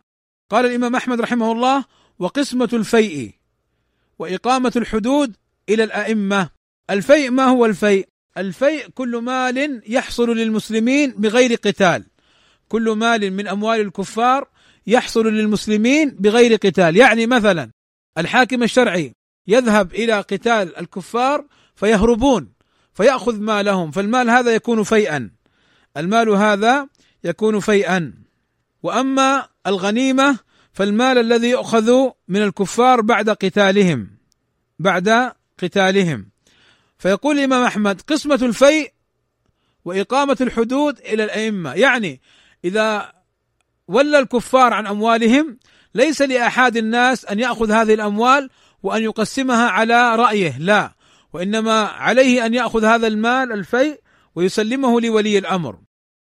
قال 0.50 0.66
الإمام 0.66 0.96
أحمد 0.96 1.20
رحمه 1.20 1.52
الله 1.52 1.84
وقسمة 2.18 2.68
الفيء 2.72 3.34
وإقامة 4.18 4.72
الحدود 4.76 5.36
إلى 5.68 5.84
الأئمة. 5.84 6.50
الفيء 6.90 7.30
ما 7.30 7.44
هو 7.44 7.66
الفيء؟ 7.66 8.08
الفيء 8.36 8.88
كل 8.88 9.16
مال 9.16 9.82
يحصل 9.86 10.36
للمسلمين 10.36 11.10
بغير 11.10 11.54
قتال. 11.54 12.04
كل 12.68 12.90
مال 12.90 13.30
من 13.30 13.48
أموال 13.48 13.80
الكفار 13.80 14.48
يحصل 14.86 15.26
للمسلمين 15.26 16.10
بغير 16.10 16.54
قتال. 16.54 16.96
يعني 16.96 17.26
مثلا 17.26 17.70
الحاكم 18.18 18.62
الشرعي 18.62 19.12
يذهب 19.47 19.95
إلى 19.95 20.20
قتال 20.20 20.76
الكفار 20.76 21.45
فيهربون 21.74 22.53
فيأخذ 22.95 23.40
مالهم 23.40 23.90
فالمال 23.90 24.30
هذا 24.30 24.55
يكون 24.55 24.82
فيئا. 24.82 25.30
المال 25.97 26.28
هذا 26.28 26.88
يكون 27.24 27.61
فيئا. 27.61 28.14
وأما 28.82 29.49
الغنيمة 29.66 30.38
فالمال 30.72 31.18
الذي 31.18 31.51
يؤخذ 31.51 32.11
من 32.28 32.42
الكفار 32.42 33.01
بعد 33.01 33.30
قتالهم 33.30 34.11
بعد 34.78 35.32
قتالهم. 35.62 36.28
فيقول 36.99 37.38
الإمام 37.38 37.64
أحمد 37.64 38.01
قسمة 38.01 38.38
الفيء 38.42 38.92
وإقامة 39.84 40.36
الحدود 40.40 40.99
إلى 40.99 41.24
الأئمة. 41.24 41.74
يعني 41.74 42.20
إذا 42.64 43.12
ولى 43.88 44.18
الكفار 44.18 44.72
عن 44.72 44.86
أموالهم 44.86 45.59
ليس 45.95 46.22
لأحد 46.22 46.76
الناس 46.76 47.24
أن 47.24 47.40
يأخذ 47.40 47.70
هذه 47.70 47.95
الأموال 47.95 48.51
وأن 48.85 49.03
يقسمها 49.03 49.68
على 49.68 50.16
رأيه. 50.16 50.59
لا. 50.59 50.95
وإنما 51.32 51.82
عليه 51.82 52.47
أن 52.47 52.55
يأخذ 52.55 52.85
هذا 52.85 53.07
المال 53.07 53.53
الفيء 53.53 54.01
ويسلمه 54.35 55.01
لولي 55.01 55.39
الأمر. 55.39 55.78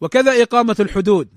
وكذا 0.02 0.44
إقامة 0.44 0.76
الحدود. 0.80 1.30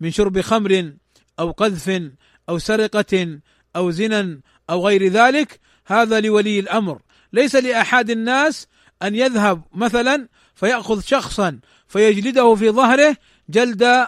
من 0.00 0.10
شرب 0.10 0.40
خمر 0.40 0.92
أو 1.38 1.50
قذف 1.50 2.02
أو 2.48 2.58
سرقة 2.58 3.40
أو 3.76 3.90
زنا 3.90 4.40
أو 4.70 4.86
غير 4.86 5.08
ذلك 5.08 5.60
هذا 5.86 6.20
لولي 6.20 6.60
الأمر. 6.60 7.02
ليس 7.32 7.56
لأحد 7.56 8.10
الناس 8.10 8.68
أن 9.02 9.14
يذهب 9.14 9.62
مثلا 9.74 10.28
فيأخذ 10.54 11.00
شخصا 11.00 11.60
فيجلده 11.88 12.54
في 12.54 12.70
ظهره 12.70 13.16
جلد 13.48 14.06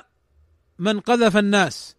من 0.79 1.01
قذف 1.01 1.37
الناس. 1.37 1.97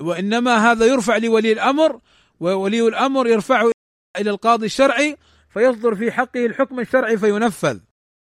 وإنما 0.00 0.70
هذا 0.70 0.86
يرفع 0.86 1.16
لولي 1.16 1.52
الأمر 1.52 2.00
وولي 2.40 2.88
الأمر 2.88 3.26
يرفعه 3.26 3.79
إلى 4.18 4.30
القاضي 4.30 4.66
الشرعي 4.66 5.16
فيصدر 5.50 5.94
في 5.94 6.12
حقه 6.12 6.46
الحكم 6.46 6.80
الشرعي 6.80 7.18
فينفذ. 7.18 7.78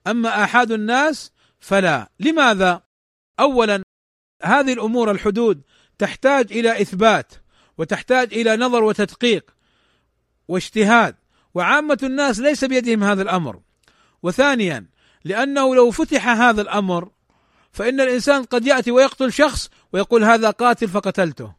أما 0.07 0.45
آحاد 0.45 0.73
الناس 0.73 1.33
فلا. 1.61 2.11
لماذا؟ 2.21 2.83
اولا 3.41 3.83
هذه 4.43 4.73
الأمور 4.73 5.11
الحدود 5.11 5.63
تحتاج 5.99 6.53
إلى 6.53 6.83
إثبات 6.83 7.33
وتحتاج 7.79 8.35
إلى 8.35 8.57
نظر 8.57 8.85
وتدقيق 8.85 9.51
واجتهاد 10.49 11.17
وعامة 11.55 11.99
الناس 12.03 12.41
ليس 12.41 12.65
بيدهم 12.65 13.05
هذا 13.05 13.23
الأمر. 13.23 13.61
وثانيا 14.23 14.87
لأنه 15.25 15.75
لو 15.75 15.91
فتح 15.91 16.29
هذا 16.29 16.63
الأمر 16.63 17.11
فإن 17.73 18.01
الإنسان 18.01 18.45
قد 18.45 18.67
يأتي 18.67 18.91
ويقتل 18.91 19.33
شخص 19.33 19.71
ويقول 19.93 20.25
هذا 20.25 20.51
قاتل 20.51 20.89
فقتلته 20.89 21.53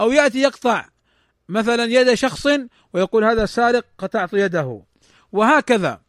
أو 0.00 0.12
يأتي 0.12 0.38
يقطع 0.38 0.88
مثلا 1.48 1.84
يد 1.84 2.14
شخص 2.14 2.46
ويقول 2.92 3.24
هذا 3.24 3.46
سارق 3.46 3.84
قطعت 3.98 4.32
يده. 4.32 4.82
وهكذا. 5.32 6.00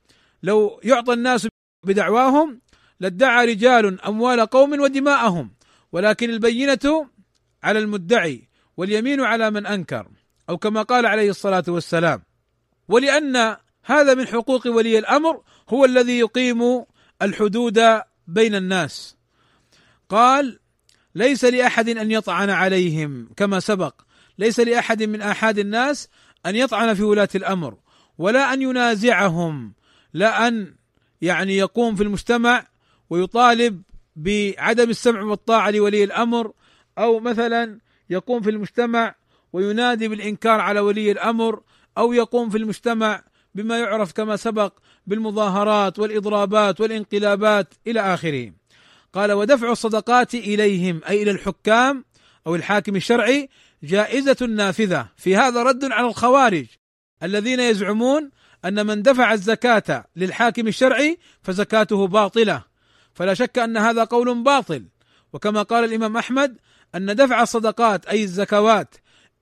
لو 0.44 0.80
يعطى 0.84 1.14
الناس 1.14 1.48
بدعواهم 1.86 2.62
لادعى 3.00 3.46
رجال 3.46 4.02
أموال 4.02 4.46
قوم 4.46 4.80
ودماءهم. 4.82 5.52
ولكن 5.92 6.30
البينة 6.30 7.10
على 7.64 7.80
المدعي 7.80 8.50
واليمين 8.78 9.22
على 9.22 9.52
من 9.52 9.66
أنكر. 9.66 10.08
أو 10.50 10.58
كما 10.58 10.82
قال 10.82 11.06
عليه 11.06 11.30
الصلاة 11.30 11.64
والسلام. 11.68 12.24
ولأن 12.88 13.58
هذا 13.84 14.14
من 14.14 14.28
حقوق 14.28 14.68
ولي 14.68 15.00
الأمر 15.00 15.42
هو 15.70 15.86
الذي 15.86 16.20
يقيم 16.20 16.86
الحدود 17.22 17.82
بين 18.28 18.56
الناس. 18.56 19.18
قال 20.10 20.60
ليس 21.16 21.46
لأحد 21.46 21.90
أن 21.90 22.12
يطعن 22.12 22.50
عليهم 22.50 23.30
كما 23.38 23.60
سبق 23.60 24.05
ليس 24.38 24.60
لأحد 24.60 25.04
من 25.04 25.22
آحاد 25.22 25.60
الناس 25.60 26.10
أن 26.46 26.56
يطعن 26.56 26.94
في 26.94 27.04
ولاة 27.04 27.30
الأمر 27.36 27.78
ولا 28.18 28.54
أن 28.54 28.62
ينازعهم 28.62 29.74
لا 30.14 30.48
أن 30.48 30.76
يعني 31.22 31.58
يقوم 31.58 31.96
في 31.96 32.04
المجتمع 32.04 32.68
ويطالب 33.10 33.82
بعدم 34.16 34.90
السمع 34.90 35.22
والطاعة 35.22 35.70
لولي 35.70 36.04
الأمر 36.04 36.52
أو 36.98 37.20
مثلا 37.20 37.80
يقوم 38.10 38.42
في 38.42 38.50
المجتمع 38.50 39.16
وينادي 39.54 40.08
بالإنكار 40.08 40.60
على 40.60 40.80
ولي 40.80 41.12
الأمر 41.12 41.62
أو 41.98 42.14
يقوم 42.14 42.50
في 42.50 42.58
المجتمع 42.58 43.24
بما 43.56 43.80
يعرف 43.80 44.12
كما 44.12 44.36
سبق 44.36 44.74
بالمظاهرات 45.08 46.00
والإضرابات 46.00 46.82
والإنقلابات 46.82 47.74
إلى 47.88 48.00
آخره. 48.00 48.52
قال 49.14 49.32
ودفع 49.32 49.72
الصدقات 49.72 50.36
إليهم 50.36 51.02
أي 51.10 51.24
إلى 51.24 51.32
الحكام 51.32 52.06
أو 52.48 52.56
الحاكم 52.56 52.96
الشرعي 52.96 53.50
جائزة 53.86 54.46
نافذة. 54.46 55.08
في 55.18 55.36
هذا 55.36 55.64
رد 55.64 55.86
على 55.86 56.08
الخوارج 56.08 56.66
الذين 57.24 57.60
يزعمون 57.60 58.32
أن 58.66 58.86
من 58.86 59.02
دفع 59.02 59.34
الزكاة 59.34 60.06
للحاكم 60.16 60.68
الشرعي 60.68 61.20
فزكاته 61.42 62.08
باطلة. 62.08 62.64
فلا 63.14 63.34
شك 63.34 63.60
أن 63.60 63.78
هذا 63.78 64.04
قول 64.04 64.44
باطل. 64.44 64.86
وكما 65.34 65.62
قال 65.62 65.84
الإمام 65.84 66.18
أحمد 66.18 66.58
أن 66.96 67.16
دفع 67.16 67.42
الصدقات 67.42 68.06
أي 68.06 68.24
الزكوات 68.24 68.96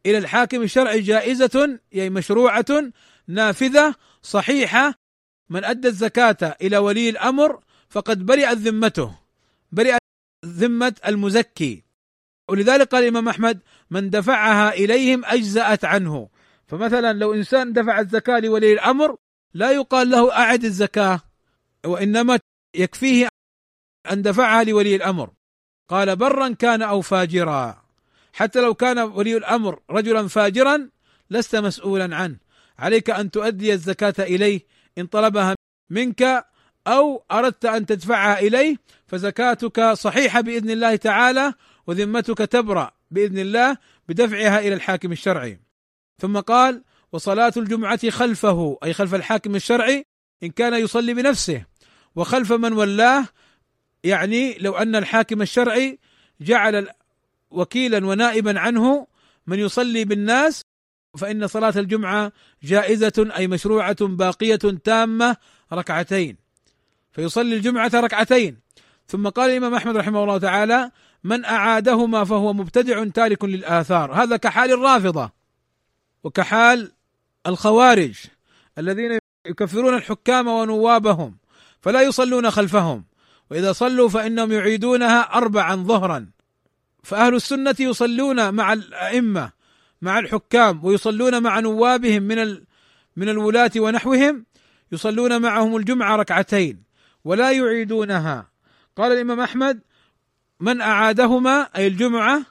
إلى 0.06 0.18
الحاكم 0.18 0.62
الشرعي 0.62 1.02
جائزة 1.02 1.80
اي 1.96 2.10
مشروعة 2.10 2.92
نافذة 3.28 3.96
صحيحة. 4.22 4.94
من 5.50 5.64
أدى 5.64 5.88
الزكاة 5.88 6.58
إلى 6.62 6.78
ولي 6.78 7.10
الأمر 7.10 7.64
فقد 7.90 8.26
برئت 8.26 8.58
ذمته 8.58 9.16
برئت 9.72 10.00
ذمة 10.46 10.96
المزكي. 11.08 11.83
ولذلك 12.50 12.88
قال 12.88 13.04
الإمام 13.04 13.30
أحمد 13.30 13.60
من 13.92 14.10
دفعها 14.10 14.74
إليهم 14.74 15.26
أجزأت 15.26 15.86
عنه. 15.86 16.30
فمثلا 16.68 17.14
لو 17.14 17.34
إنسان 17.34 17.74
دفع 17.74 18.00
الزكاة 18.00 18.40
لولي 18.40 18.74
الأمر 18.74 19.18
لا 19.54 19.72
يقال 19.72 20.10
له 20.10 20.38
أعد 20.38 20.64
الزكاة 20.64 21.22
وإنما 21.86 22.40
يكفيه 22.76 23.28
أن 24.12 24.22
دفعها 24.22 24.64
لولي 24.64 24.96
الأمر. 24.96 25.30
قال 25.90 26.16
برا 26.16 26.50
كان 26.50 26.82
أو 26.82 27.02
فاجرا. 27.02 27.84
حتى 28.34 28.62
لو 28.62 28.74
كان 28.74 29.00
ولي 29.00 29.38
الأمر 29.38 29.80
رجلا 29.90 30.28
فاجرا 30.28 30.90
لست 31.30 31.56
مسؤولا 31.56 32.16
عنه. 32.16 32.38
عليك 32.80 33.10
أن 33.10 33.32
تؤدي 33.32 33.74
الزكاة 33.74 34.14
إليه 34.20 34.66
إن 34.98 35.08
طلبها 35.08 35.56
منك 35.90 36.46
أو 36.88 37.24
أردت 37.32 37.66
أن 37.66 37.86
تدفعها 37.86 38.40
إليه 38.40 38.76
فزكاتك 39.08 39.92
صحيحة 39.94 40.42
بإذن 40.42 40.70
الله 40.70 40.96
تعالى 40.96 41.54
وذمتك 41.88 42.38
تبرأ 42.38 42.92
بإذن 43.12 43.38
الله 43.38 43.78
بدفعها 44.10 44.60
إلى 44.60 44.74
الحاكم 44.74 45.12
الشرعي. 45.12 45.60
ثم 46.20 46.40
قال 46.40 46.84
وصلاة 47.12 47.54
الجمعة 47.58 48.10
خلفه 48.10 48.78
أي 48.84 48.94
خلف 48.94 49.16
الحاكم 49.16 49.56
الشرعي 49.56 50.06
إن 50.44 50.50
كان 50.50 50.74
يصلي 50.74 51.14
بنفسه. 51.14 51.66
وخلف 52.16 52.54
من 52.54 52.74
ولاه 52.74 53.26
يعني 54.04 54.58
لو 54.60 54.74
أن 54.74 54.96
الحاكم 54.96 55.42
الشرعي 55.42 56.00
جعل 56.42 56.90
وكيلا 57.52 58.06
ونائبا 58.06 58.60
عنه 58.60 59.08
من 59.48 59.60
يصلي 59.60 60.06
بالناس 60.06 60.62
فإن 61.18 61.48
صلاة 61.48 61.74
الجمعة 61.78 62.32
جائزة 62.64 63.32
أي 63.36 63.48
مشروعة 63.48 63.98
باقية 64.02 64.56
تامة 64.56 65.38
ركعتين. 65.74 66.43
فيصلي 67.14 67.56
الجمعة 67.56 67.92
ركعتين. 67.94 68.58
ثم 69.08 69.30
قال 69.30 69.52
الإمام 69.52 69.74
أحمد 69.74 69.98
رحمه 69.98 70.24
الله 70.24 70.38
تعالى 70.38 70.92
من 71.24 71.46
أعادهما 71.46 72.24
فهو 72.24 72.54
مبتدع 72.54 73.04
تارك 73.04 73.44
للآثار. 73.44 74.12
هذا 74.12 74.38
كحال 74.38 74.72
الرافضة 74.72 75.32
وكحال 76.24 76.92
الخوارج 77.48 78.16
الذين 78.78 79.20
يكفرون 79.46 79.96
الحكام 79.96 80.48
ونوابهم 80.48 81.38
فلا 81.82 82.02
يصلون 82.02 82.52
خلفهم 82.52 83.04
وإذا 83.52 83.72
صلوا 83.72 84.10
فإنهم 84.10 84.52
يعيدونها 84.52 85.22
اربعا 85.22 85.76
ظهرا. 85.76 86.28
فأهل 87.04 87.36
السنة 87.36 87.76
يصلون 87.80 88.54
مع 88.54 88.74
الأئمة 88.74 89.52
مع 90.02 90.20
الحكام 90.20 90.86
ويصلون 90.86 91.44
مع 91.44 91.60
نوابهم 91.60 92.24
من 92.24 92.58
من 93.16 93.30
الولاة 93.30 93.72
ونحوهم 93.78 94.46
يصلون 94.92 95.42
معهم 95.42 95.76
الجمعة 95.76 96.16
ركعتين. 96.16 96.84
ولا 97.24 97.52
يعيدونها. 97.52 98.50
قال 98.96 99.12
الإمام 99.12 99.40
أحمد 99.40 99.82
من 100.60 100.82
أعادهما 100.82 101.70
أي 101.76 101.88
الجمعة 101.88 102.46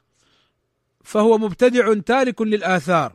فهو 1.05 1.39
مبتدع 1.39 1.95
تارك 2.07 2.43
للآثار. 2.43 3.13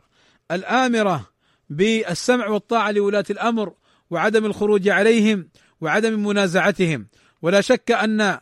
الآمرة 0.50 1.30
بالسمع 1.70 2.48
والطاعة 2.48 2.90
لولاة 2.90 3.24
الأمر 3.30 3.72
وعدم 4.10 4.44
الخروج 4.44 4.88
عليهم 4.88 5.48
وعدم 5.80 6.26
منازعتهم. 6.26 7.06
ولا 7.42 7.60
شك 7.60 7.90
أن 7.90 8.38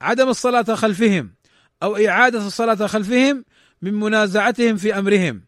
عدم 0.00 0.28
الصلاة 0.28 0.74
خلفهم 0.74 1.34
أو 1.82 1.96
إعادة 1.96 2.46
الصلاة 2.46 2.86
خلفهم 2.86 3.44
من 3.82 3.94
منازعتهم 3.94 4.76
في 4.76 4.98
أمرهم. 4.98 5.42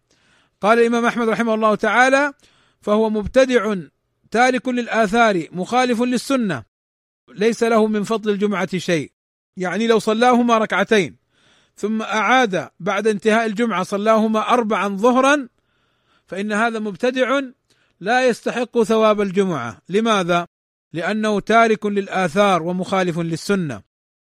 قال 0.60 0.78
الإمام 0.78 1.06
أحمد 1.06 1.28
رحمه 1.28 1.54
الله 1.54 1.74
تعالى 1.74 2.32
فهو 2.80 3.10
مبتدع 3.10 3.74
تارك 4.30 4.68
للآثار 4.68 5.46
مخالف 5.52 6.02
للسنة 6.02 6.71
ليس 7.34 7.62
له 7.62 7.86
من 7.86 8.04
فضل 8.04 8.30
الجمعة 8.30 8.78
شيء. 8.78 9.12
يعني 9.56 9.86
لو 9.86 9.98
صلاهما 9.98 10.58
ركعتين 10.58 11.16
ثم 11.76 12.02
أعاد 12.02 12.68
بعد 12.80 13.06
انتهاء 13.06 13.46
الجمعة 13.46 13.82
صلاهما 13.82 14.52
اربعا 14.52 14.88
ظهرا 14.88 15.48
فإن 16.26 16.52
هذا 16.52 16.78
مبتدع 16.78 17.40
لا 18.00 18.26
يستحق 18.26 18.82
ثواب 18.82 19.20
الجمعة. 19.20 19.78
لماذا؟ 19.88 20.46
لأنه 20.92 21.40
تارك 21.40 21.86
للآثار 21.86 22.62
ومخالف 22.62 23.18
للسنة. 23.18 23.82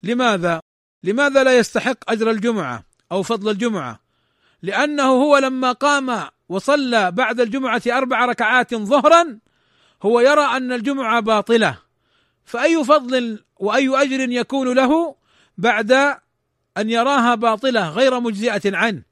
لماذا؟ 0.03 0.59
لماذا 1.03 1.43
لا 1.43 1.57
يستحق 1.57 2.11
أجر 2.11 2.31
الجمعة 2.31 2.83
أو 3.11 3.23
فضل 3.23 3.51
الجمعة؟ 3.51 3.99
لأنه 4.61 5.03
هو 5.03 5.37
لما 5.37 5.71
قام 5.71 6.27
وصلى 6.49 7.11
بعد 7.11 7.39
الجمعة 7.39 7.81
أربع 7.87 8.25
ركعات 8.25 8.75
ظهرا 8.75 9.39
هو 10.03 10.19
يرى 10.19 10.41
أن 10.41 10.71
الجمعة 10.71 11.19
باطلة. 11.19 11.77
فأي 12.45 12.83
فضل 12.83 13.43
وأي 13.59 14.01
أجر 14.01 14.29
يكون 14.29 14.75
له 14.75 15.15
بعد 15.57 15.91
أن 16.77 16.89
يراها 16.89 17.35
باطلة 17.35 17.89
غير 17.89 18.19
مجزئة 18.19 18.77
عنه. 18.77 19.03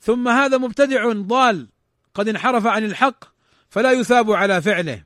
ثم 0.00 0.28
هذا 0.28 0.58
مبتدع 0.58 1.12
ضال 1.12 1.68
قد 2.14 2.28
انحرف 2.28 2.66
عن 2.66 2.84
الحق 2.84 3.24
فلا 3.70 3.92
يثاب 3.92 4.32
على 4.32 4.62
فعله. 4.62 5.04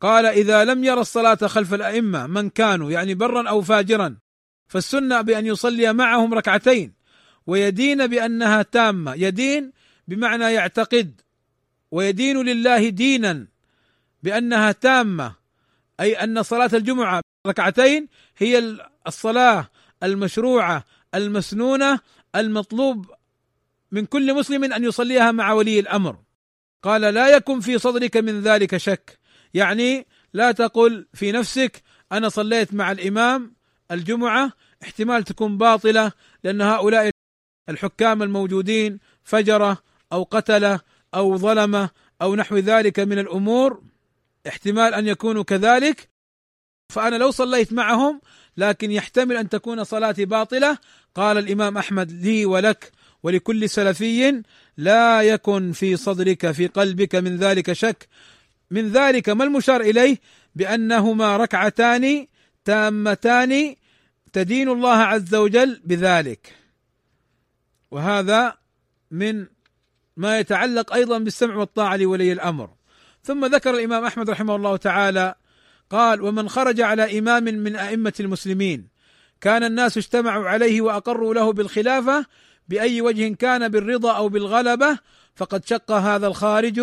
قال 0.00 0.26
إذا 0.26 0.64
لم 0.64 0.84
ير 0.84 1.00
الصلاة 1.00 1.34
خلف 1.34 1.74
الأئمة 1.74 2.26
من 2.26 2.50
كانوا 2.50 2.90
يعني 2.90 3.14
برا 3.14 3.48
أو 3.48 3.62
فاجرا 3.62 4.16
فالسنة 4.68 5.20
بأن 5.20 5.46
يصلي 5.46 5.92
معهم 5.92 6.34
ركعتين 6.34 6.92
ويدين 7.46 8.06
بأنها 8.06 8.62
تامة. 8.62 9.14
يدين 9.14 9.72
بمعنى 10.08 10.44
يعتقد 10.44 11.20
ويدين 11.90 12.42
لله 12.42 12.88
دينا 12.88 13.46
بأنها 14.22 14.72
تامة. 14.72 15.43
أي 16.00 16.14
أن 16.24 16.42
صلاة 16.42 16.70
الجمعة 16.74 17.20
ركعتين 17.46 18.08
هي 18.38 18.76
الصلاة 19.06 19.70
المشروعة 20.02 20.84
المسنونة 21.14 22.00
المطلوب 22.36 23.10
من 23.92 24.06
كل 24.06 24.34
مسلم 24.34 24.72
أن 24.72 24.84
يصليها 24.84 25.32
مع 25.32 25.52
ولي 25.52 25.80
الأمر. 25.80 26.16
قال 26.82 27.00
لا 27.00 27.36
يكن 27.36 27.60
في 27.60 27.78
صدرك 27.78 28.16
من 28.16 28.40
ذلك 28.40 28.76
شك. 28.76 29.18
يعني 29.54 30.06
لا 30.32 30.52
تقل 30.52 31.06
في 31.14 31.32
نفسك 31.32 31.82
أنا 32.12 32.28
صليت 32.28 32.74
مع 32.74 32.92
الإمام 32.92 33.54
الجمعة 33.90 34.52
احتمال 34.82 35.24
تكون 35.24 35.58
باطلة 35.58 36.12
لأن 36.44 36.60
هؤلاء 36.60 37.10
الحكام 37.68 38.22
الموجودين 38.22 38.98
فجرة 39.24 39.78
أو 40.12 40.22
قتلة 40.22 40.80
أو 41.14 41.36
ظلمة 41.36 41.90
أو 42.22 42.34
نحو 42.34 42.56
ذلك 42.56 43.00
من 43.00 43.18
الأمور. 43.18 43.82
احتمال 44.48 44.94
أن 44.94 45.06
يكونوا 45.06 45.42
كذلك 45.42 46.08
فأنا 46.88 47.16
لو 47.16 47.30
صليت 47.30 47.72
معهم 47.72 48.20
لكن 48.56 48.90
يحتمل 48.90 49.36
أن 49.36 49.48
تكون 49.48 49.84
صلاتي 49.84 50.24
باطلة 50.24 50.78
قال 51.14 51.38
الإمام 51.38 51.78
أحمد 51.78 52.12
لي 52.12 52.46
ولك 52.46 52.92
ولكل 53.22 53.70
سلفي 53.70 54.42
لا 54.76 55.22
يكن 55.22 55.72
في 55.72 55.96
صدرك 55.96 56.50
في 56.50 56.66
قلبك 56.66 57.14
من 57.14 57.36
ذلك 57.36 57.72
شك. 57.72 58.08
من 58.70 58.88
ذلك 58.88 59.28
ما 59.28 59.44
المشار 59.44 59.80
إليه؟ 59.80 60.18
بأنهما 60.54 61.36
ركعتان 61.36 62.26
تامتان 62.64 63.76
تدين 64.32 64.68
الله 64.68 64.96
عز 64.96 65.34
وجل 65.34 65.80
بذلك. 65.84 66.54
وهذا 67.90 68.58
من 69.10 69.46
ما 70.16 70.38
يتعلق 70.38 70.92
أيضا 70.94 71.18
بالسمع 71.18 71.56
والطاعة 71.56 71.96
لولي 71.96 72.32
الأمر. 72.32 72.70
ثم 73.24 73.46
ذكر 73.46 73.70
الإمام 73.70 74.04
أحمد 74.04 74.30
رحمه 74.30 74.56
الله 74.56 74.76
تعالى 74.76 75.34
قال 75.90 76.22
ومن 76.22 76.48
خرج 76.48 76.80
على 76.80 77.18
إمام 77.18 77.44
من 77.44 77.76
أئمة 77.76 78.12
المسلمين 78.20 78.88
كان 79.40 79.64
الناس 79.64 79.96
اجتمعوا 79.96 80.48
عليه 80.48 80.80
وأقروا 80.80 81.34
له 81.34 81.52
بالخلافة 81.52 82.26
بأي 82.68 83.00
وجه 83.00 83.34
كان 83.34 83.68
بالرضا 83.68 84.16
أو 84.16 84.28
بالغلبة 84.28 84.98
فقد 85.34 85.66
شق 85.66 85.92
هذا 85.92 86.26
الخارج 86.26 86.80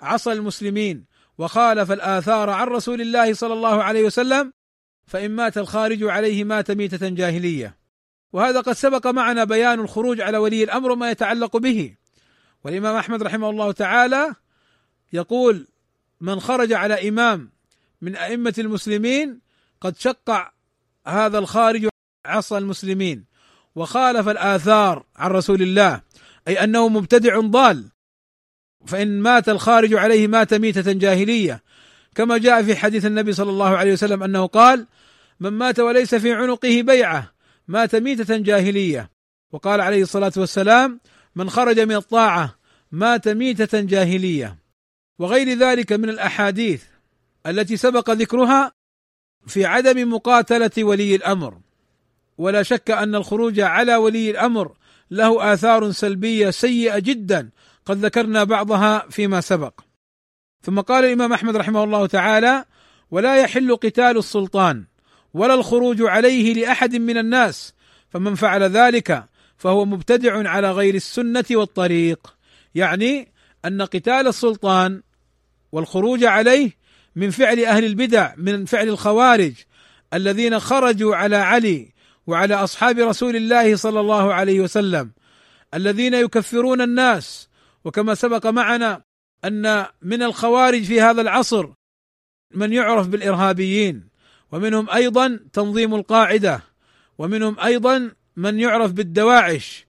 عصى 0.00 0.32
المسلمين 0.32 1.04
وخالف 1.38 1.92
الآثار 1.92 2.50
عن 2.50 2.66
رسول 2.66 3.00
الله 3.00 3.34
صلى 3.34 3.52
الله 3.52 3.82
عليه 3.82 4.04
وسلم 4.04 4.52
فإن 5.06 5.30
مات 5.30 5.58
الخارج 5.58 6.04
عليه 6.04 6.44
مات 6.44 6.70
ميتة 6.70 7.08
جاهلية. 7.08 7.78
وهذا 8.32 8.60
قد 8.60 8.72
سبق 8.72 9.06
معنا 9.06 9.44
بيان 9.44 9.80
الخروج 9.80 10.20
على 10.20 10.38
ولي 10.38 10.64
الأمر 10.64 10.90
وما 10.90 11.10
يتعلق 11.10 11.56
به. 11.56 11.94
والإمام 12.64 12.96
أحمد 12.96 13.22
رحمه 13.22 13.50
الله 13.50 13.72
تعالى 13.72 14.34
يقول 15.12 15.66
من 16.20 16.40
خرج 16.40 16.72
على 16.72 17.08
إمام 17.08 17.50
من 18.02 18.16
أئمة 18.16 18.54
المسلمين 18.58 19.40
قد 19.80 19.96
شق 19.96 20.52
هذا 21.06 21.38
الخارج 21.38 21.88
عصى 22.26 22.58
المسلمين 22.58 23.24
وخالف 23.74 24.28
الآثار 24.28 25.04
عن 25.16 25.30
رسول 25.30 25.62
الله 25.62 26.00
أي 26.48 26.64
أنه 26.64 26.88
مبتدع 26.88 27.40
ضال. 27.40 27.88
فإن 28.86 29.20
مات 29.20 29.48
الخارج 29.48 29.94
عليه 29.94 30.26
مات 30.26 30.54
ميتة 30.54 30.92
جاهلية. 30.92 31.62
كما 32.14 32.38
جاء 32.38 32.62
في 32.62 32.76
حديث 32.76 33.06
النبي 33.06 33.32
صلى 33.32 33.50
الله 33.50 33.76
عليه 33.76 33.92
وسلم 33.92 34.22
أنه 34.22 34.46
قال 34.46 34.86
من 35.40 35.50
مات 35.50 35.80
وليس 35.80 36.14
في 36.14 36.32
عنقه 36.32 36.82
بيعة 36.82 37.32
مات 37.68 37.96
ميتة 37.96 38.36
جاهلية. 38.36 39.10
وقال 39.52 39.80
عليه 39.80 40.02
الصلاة 40.02 40.32
والسلام 40.36 41.00
من 41.36 41.50
خرج 41.50 41.80
من 41.80 41.96
الطاعة 41.96 42.58
مات 42.92 43.28
ميتة 43.28 43.80
جاهلية. 43.80 44.57
وغير 45.18 45.58
ذلك 45.58 45.92
من 45.92 46.08
الأحاديث 46.08 46.84
التي 47.46 47.76
سبق 47.76 48.10
ذكرها 48.10 48.72
في 49.46 49.64
عدم 49.64 50.12
مقاتلة 50.12 50.70
ولي 50.78 51.14
الأمر. 51.14 51.58
ولا 52.38 52.62
شك 52.62 52.90
أن 52.90 53.14
الخروج 53.14 53.60
على 53.60 53.96
ولي 53.96 54.30
الأمر 54.30 54.76
له 55.10 55.52
آثار 55.52 55.90
سلبية 55.90 56.50
سيئة 56.50 56.98
جدا. 56.98 57.50
قد 57.86 58.04
ذكرنا 58.04 58.44
بعضها 58.44 59.06
فيما 59.10 59.40
سبق. 59.40 59.80
ثم 60.62 60.80
قال 60.80 61.04
الإمام 61.04 61.32
أحمد 61.32 61.56
رحمه 61.56 61.84
الله 61.84 62.06
تعالى 62.06 62.64
ولا 63.10 63.36
يحل 63.36 63.76
قتال 63.76 64.18
السلطان 64.18 64.84
ولا 65.34 65.54
الخروج 65.54 66.02
عليه 66.02 66.54
لأحد 66.54 66.96
من 66.96 67.18
الناس. 67.18 67.74
فمن 68.10 68.34
فعل 68.34 68.62
ذلك 68.62 69.24
فهو 69.56 69.84
مبتدع 69.84 70.48
على 70.48 70.72
غير 70.72 70.94
السنة 70.94 71.44
والطريق. 71.50 72.34
يعني 72.74 73.32
أن 73.64 73.82
قتال 73.82 74.26
السلطان 74.26 75.02
والخروج 75.72 76.24
عليه 76.24 76.70
من 77.16 77.30
فعل 77.30 77.64
أهل 77.64 77.84
البدع 77.84 78.34
من 78.36 78.64
فعل 78.64 78.88
الخوارج 78.88 79.54
الذين 80.14 80.60
خرجوا 80.60 81.16
على 81.16 81.36
علي 81.36 81.92
وعلى 82.26 82.54
أصحاب 82.54 82.98
رسول 82.98 83.36
الله 83.36 83.76
صلى 83.76 84.00
الله 84.00 84.34
عليه 84.34 84.60
وسلم 84.60 85.10
الذين 85.74 86.14
يكفرون 86.14 86.80
الناس. 86.80 87.48
وكما 87.84 88.14
سبق 88.14 88.46
معنا 88.46 89.02
أن 89.44 89.86
من 90.02 90.22
الخوارج 90.22 90.82
في 90.82 91.00
هذا 91.00 91.20
العصر 91.20 91.68
من 92.54 92.72
يعرف 92.72 93.08
بالإرهابيين 93.08 94.08
ومنهم 94.52 94.90
أيضا 94.90 95.40
تنظيم 95.52 95.94
القاعدة 95.94 96.60
ومنهم 97.18 97.60
أيضا 97.60 98.10
من 98.36 98.60
يعرف 98.60 98.92
بالدواعش 98.92 99.86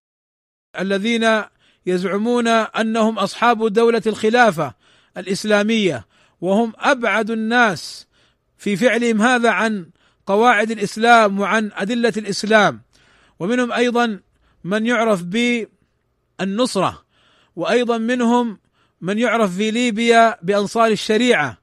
الذين 0.80 1.43
يزعمون 1.86 2.47
أنهم 2.47 3.19
أصحاب 3.19 3.73
دولة 3.73 4.01
الخلافة. 4.07 4.73
الإسلامية 5.18 6.05
وهم 6.41 6.74
أبعد 6.78 7.32
الناس 7.32 8.07
في 8.57 8.76
فعلهم 8.76 9.22
هذا 9.22 9.49
عن 9.49 9.89
قواعد 10.26 10.72
الإسلام 10.72 11.39
وعن 11.39 11.72
أدلة 11.74 12.14
الإسلام. 12.18 12.82
ومنهم 13.39 13.72
أيضا 13.72 14.20
من 14.64 14.86
يعرف 14.86 15.24
بالنصرة 16.39 17.03
وأيضا 17.55 17.97
منهم 17.97 18.60
من 19.01 19.18
يعرف 19.20 19.55
في 19.55 19.72
ليبيا 19.72 20.38
بأنصار 20.41 20.88
الشريعة 20.88 21.57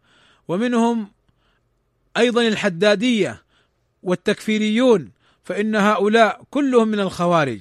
ومنهم 0.48 1.10
أيضا 2.16 2.42
الحدادية 2.42 3.42
والتكفيريون 4.02 5.10
فإن 5.44 5.76
هؤلاء 5.76 6.42
كلهم 6.50 6.88
من 6.88 7.00
الخوارج 7.00 7.60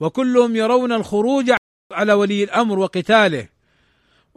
وكلهم 0.00 0.56
يرون 0.56 0.92
الخروج 0.92 1.52
على 1.92 2.12
ولي 2.12 2.44
الأمر 2.44 2.78
وقتاله. 2.78 3.48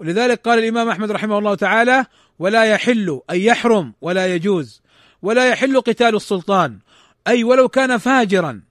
ولذلك 0.02 0.42
قال 0.42 0.60
الإمام 0.60 0.90
أحمد 0.90 1.12
رحمه 1.12 1.38
الله 1.38 1.56
تعالى 1.56 2.06
ولا 2.40 2.64
يحل 2.64 3.22
اي 3.30 3.46
يحرم 3.46 3.94
ولا 4.02 4.36
يجوز 4.36 4.82
ولا 5.22 5.50
يحل 5.50 5.82
قتال 5.82 6.16
السلطان 6.16 6.80
أي 7.28 7.44
ولو 7.44 7.70
كان 7.70 7.98
فاجرا 7.98 8.62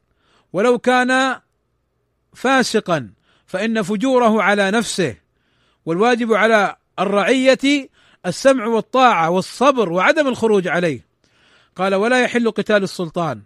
ولو 0.52 0.78
كان 0.78 1.36
فاسقا 2.34 3.10
فإن 3.46 3.82
فجوره 3.82 4.42
على 4.42 4.70
نفسه 4.70 5.16
والواجب 5.86 6.32
على 6.32 6.76
الرعية 6.98 7.88
السمع 8.26 8.66
والطاعة 8.66 9.30
والصبر 9.30 9.92
وعدم 9.92 10.28
الخروج 10.28 10.68
عليه. 10.68 11.06
قال 11.76 11.94
ولا 11.94 12.22
يحل 12.22 12.50
قتال 12.50 12.82
السلطان 12.82 13.42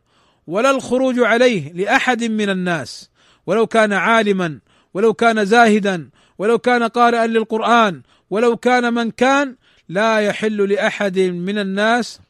ولا 0.47 0.71
الخروج 0.71 1.19
عليه 1.19 1.73
لأحد 1.73 2.25
من 2.25 2.51
الناس 2.51 3.11
ولو 3.47 3.67
كان 3.67 3.93
عالما 3.93 4.59
ولو 4.95 5.15
كان 5.15 5.45
زاهدا 5.45 6.11
ولو 6.39 6.59
كان 6.59 6.83
قارئا 6.83 7.27
للقرآن 7.27 8.03
ولو 8.31 8.57
كان 8.57 8.95
من 8.95 9.11
كان 9.11 9.57
لا 9.89 10.19
يحل 10.21 10.73
لأحد 10.73 11.19
من 11.19 11.59
الناس 11.59 12.21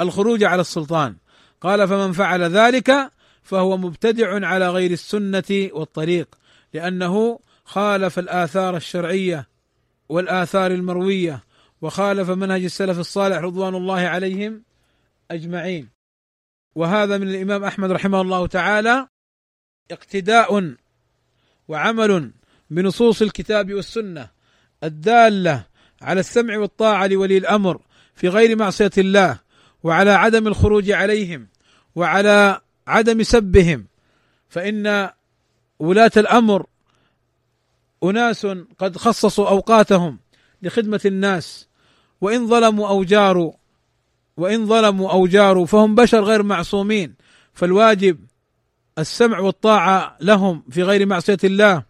الخروج 0.00 0.44
على 0.44 0.60
السلطان. 0.60 1.16
قال 1.60 1.88
فمن 1.88 2.12
فعل 2.12 2.42
ذلك 2.42 3.10
فهو 3.42 3.76
مبتدع 3.76 4.46
على 4.46 4.70
غير 4.70 4.90
السنة 4.90 5.68
والطريق 5.72 6.28
لأنه 6.74 7.40
خالف 7.64 8.18
الآثار 8.18 8.76
الشرعية 8.76 9.48
والآثار 10.08 10.70
المروية 10.70 11.44
وخالف 11.82 12.30
منهج 12.30 12.64
السلف 12.64 12.98
الصالح 12.98 13.36
رضوان 13.36 13.74
الله 13.74 14.00
عليهم 14.00 14.62
أجمعين. 15.30 15.88
وهذا 16.74 17.18
من 17.18 17.28
الإمام 17.28 17.64
أحمد 17.64 17.90
رحمه 17.90 18.20
الله 18.20 18.46
تعالى 18.46 19.08
اقتداء 19.90 20.74
وعمل 21.68 22.32
بنصوص 22.70 23.22
الكتاب 23.22 23.74
والسنة 23.74 24.30
الدالة 24.84 25.66
على 26.02 26.20
السمع 26.20 26.58
والطاعة 26.58 27.06
لولي 27.06 27.38
الأمر 27.38 27.80
في 28.14 28.28
غير 28.28 28.56
معصية 28.56 28.90
الله 28.98 29.38
وعلى 29.82 30.10
عدم 30.10 30.46
الخروج 30.46 30.90
عليهم 30.90 31.48
وعلى 31.94 32.60
عدم 32.86 33.22
سبهم. 33.22 33.86
فإن 34.48 35.10
ولاة 35.78 36.10
الأمر 36.16 36.66
أناس 38.04 38.46
قد 38.78 38.96
خصصوا 38.96 39.48
أوقاتهم 39.48 40.18
لخدمة 40.62 41.00
الناس 41.04 41.68
وإن 42.20 42.46
ظلموا 42.46 42.88
أو 42.88 43.04
جاروا 43.04 43.52
وإن 44.36 44.66
ظلموا 44.66 45.10
أو 45.10 45.26
جاروا 45.26 45.66
فهم 45.66 45.94
بشر 45.94 46.24
غير 46.24 46.42
معصومين 46.42 47.14
فالواجب 47.52 48.18
السمع 48.98 49.38
والطاعة 49.38 50.16
لهم 50.20 50.62
في 50.70 50.82
غير 50.82 51.06
معصية 51.06 51.38
الله. 51.44 51.87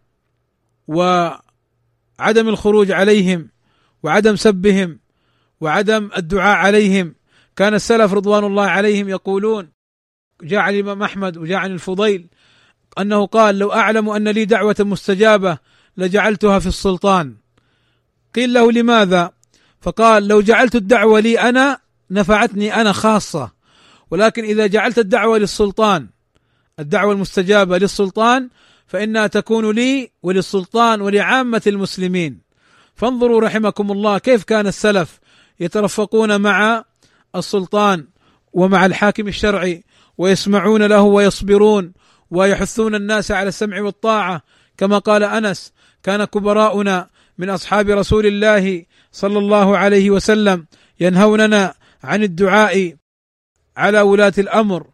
وعدم 0.89 2.49
الخروج 2.49 2.91
عليهم 2.91 3.49
وعدم 4.03 4.36
سبهم 4.36 4.99
وعدم 5.61 6.11
الدعاء 6.16 6.57
عليهم. 6.57 7.14
كان 7.57 7.74
السلف 7.74 8.12
رضوان 8.12 8.45
الله 8.45 8.66
عليهم 8.66 9.09
يقولون 9.09 9.68
جاء 10.43 10.61
عن 10.61 10.74
الإمام 10.74 11.03
أحمد 11.03 11.36
وجاء 11.36 11.59
عن 11.59 11.72
الفضيل 11.72 12.26
أنه 12.99 13.26
قال 13.26 13.59
لو 13.59 13.72
أعلم 13.72 14.09
أن 14.09 14.28
لي 14.28 14.45
دعوة 14.45 14.76
مستجابة 14.80 15.59
لجعلتها 15.97 16.59
في 16.59 16.66
السلطان. 16.66 17.36
قيل 18.34 18.53
له 18.53 18.72
لماذا؟ 18.72 19.32
فقال 19.80 20.28
لو 20.28 20.41
جعلت 20.41 20.76
الدعوة 20.76 21.20
لي 21.20 21.41
أنا 21.41 21.78
نفعتني 22.11 22.74
أنا 22.74 22.93
خاصة 22.93 23.53
ولكن 24.11 24.45
إذا 24.45 24.66
جعلت 24.66 24.99
الدعوة 24.99 25.39
للسلطان 25.39 26.09
الدعوة 26.78 27.12
المستجابة 27.12 27.78
للسلطان 27.78 28.49
فإنها 28.89 29.26
تكون 29.26 29.74
لي 29.74 30.11
وللسلطان 30.22 31.01
ولعامة 31.01 31.62
المسلمين. 31.66 32.41
فانظروا 32.95 33.41
رحمكم 33.41 33.93
الله 33.93 34.18
كيف 34.18 34.45
كان 34.45 34.66
السلف 34.66 35.20
يترفقون 35.61 36.41
مع 36.41 36.84
السلطان 37.36 38.07
ومع 38.53 38.86
الحاكم 38.86 39.28
الشرعي 39.28 39.84
ويسمعون 40.18 40.82
له 40.82 41.03
ويصبرون 41.03 41.93
ويحثون 42.30 42.95
الناس 42.95 43.30
على 43.30 43.49
السمع 43.49 43.80
والطاعة. 43.80 44.43
كما 44.76 44.99
قال 44.99 45.22
أنس 45.22 45.72
كان 46.03 46.24
كبراؤنا 46.24 47.09
من 47.39 47.51
أصحاب 47.51 47.89
رسول 47.91 48.26
الله 48.26 48.84
صلى 49.12 49.39
الله 49.39 49.76
عليه 49.76 50.11
وسلم 50.11 50.66
ينهوننا 51.01 51.74
عن 52.03 52.22
الدعاء 52.22 52.95
على 53.76 54.01
ولاة 54.01 54.32
الأمر. 54.39 54.86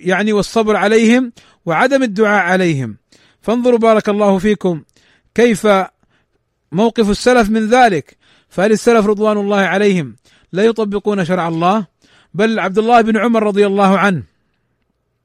يعني 0.00 0.32
والصبر 0.32 0.76
عليهم 0.76 1.32
وعدم 1.66 2.02
الدعاء 2.02 2.44
عليهم. 2.44 2.96
فانظروا 3.42 3.78
بارك 3.78 4.08
الله 4.08 4.38
فيكم 4.38 4.82
كيف 5.34 5.68
موقف 6.72 7.10
السلف 7.10 7.50
من 7.50 7.68
ذلك. 7.68 8.16
فهل 8.48 8.72
السلف 8.72 9.06
رضوان 9.06 9.38
الله 9.38 9.60
عليهم 9.60 10.16
لا 10.52 10.64
يطبقون 10.64 11.24
شرع 11.24 11.48
الله. 11.48 11.86
بل 12.34 12.58
عبد 12.58 12.78
الله 12.78 13.00
بن 13.00 13.16
عمر 13.16 13.42
رضي 13.42 13.66
الله 13.66 13.98
عنه 13.98 14.22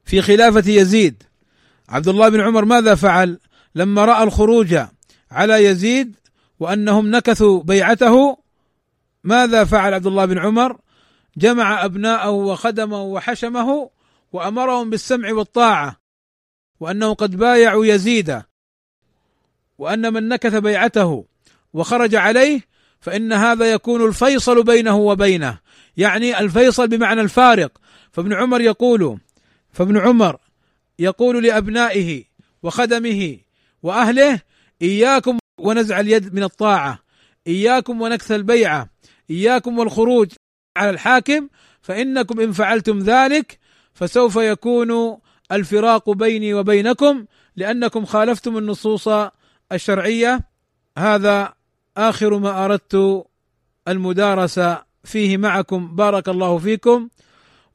في 0.04 0.22
خلافة 0.22 0.70
يزيد. 0.70 1.22
عبد 1.88 2.08
الله 2.08 2.28
بن 2.28 2.40
عمر 2.40 2.64
ماذا 2.64 2.94
فعل؟ 2.94 3.38
لما 3.74 4.04
رأى 4.04 4.22
الخروج 4.22 4.78
على 5.30 5.64
يزيد 5.64 6.16
وأنهم 6.60 7.10
نكثوا 7.10 7.62
بيعته 7.62 8.38
ماذا 9.24 9.64
فعل 9.64 9.94
عبد 9.94 10.06
الله 10.06 10.24
بن 10.24 10.38
عمر؟ 10.38 10.76
جمع 11.36 11.84
أبناءه 11.84 12.30
وخدمه 12.30 13.02
وحشمه 13.02 13.90
وأمرهم 14.32 14.90
بالسمع 14.90 15.32
والطاعة 15.32 16.00
وأنه 16.80 17.14
قد 17.14 17.36
بايعوا 17.36 17.86
يزيد 17.86 18.42
وأن 19.78 20.12
من 20.12 20.28
نكث 20.28 20.54
بيعته 20.54 21.24
وخرج 21.72 22.14
عليه 22.14 22.60
فإن 23.00 23.32
هذا 23.32 23.72
يكون 23.72 24.04
الفيصل 24.08 24.62
بينه 24.62 24.96
وبينه. 24.96 25.58
يعني 25.96 26.38
الفيصل 26.38 26.88
بمعنى 26.88 27.20
الفارق. 27.20 27.78
فابن 28.12 28.32
عمر 28.32 28.60
يقول 28.60 29.18
فابن 29.72 29.98
عمر 29.98 30.36
يقول 30.98 31.44
لأبنائه 31.44 32.24
وخدمه 32.62 33.38
وأهله 33.82 34.40
إياكم 34.82 35.38
ونزع 35.60 36.00
اليد 36.00 36.34
من 36.34 36.42
الطاعة 36.42 36.98
إياكم 37.46 38.00
ونكث 38.00 38.32
البيعة 38.32 38.90
إياكم 39.30 39.78
والخروج 39.78 40.32
على 40.76 40.90
الحاكم 40.90 41.48
فإنكم 41.82 42.40
إن 42.40 42.52
فعلتم 42.52 42.98
ذلك 42.98 43.58
فسوف 43.96 44.36
يكون 44.36 45.18
الفراق 45.52 46.10
بيني 46.10 46.54
وبينكم 46.54 47.24
لأنكم 47.56 48.04
خالفتم 48.04 48.58
النصوص 48.58 49.08
الشرعية. 49.72 50.40
هذا 50.98 51.54
آخر 51.96 52.38
ما 52.38 52.64
أردت 52.64 53.24
المدارسة 53.88 54.82
فيه 55.04 55.36
معكم. 55.36 55.96
بارك 55.96 56.28
الله 56.28 56.58
فيكم. 56.58 57.08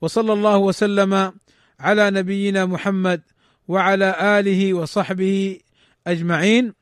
وصلى 0.01 0.33
الله 0.33 0.57
وسلم 0.57 1.33
على 1.79 2.11
نبينا 2.11 2.65
محمد 2.65 3.21
وعلى 3.67 4.39
آله 4.39 4.73
وصحبه 4.73 5.59
أجمعين. 6.07 6.73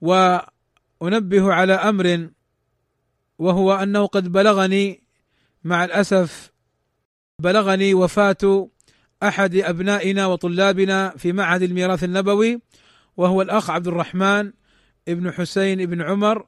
وأنبه 0.00 1.52
على 1.52 1.72
أمر 1.72 2.28
وهو 3.38 3.74
أنه 3.74 4.06
قد 4.06 4.32
بلغني 4.32 5.02
مع 5.64 5.84
الأسف 5.84 6.57
بلغني 7.42 7.94
وفاة 7.94 8.68
أحد 9.22 9.54
أبنائنا 9.54 10.26
وطلابنا 10.26 11.10
في 11.16 11.32
معهد 11.32 11.62
الميراث 11.62 12.04
النبوي 12.04 12.60
وهو 13.16 13.42
الأخ 13.42 13.70
عبد 13.70 13.86
الرحمن 13.88 14.52
ابن 15.08 15.32
حسين 15.32 15.80
ابن 15.80 16.02
عمر 16.02 16.46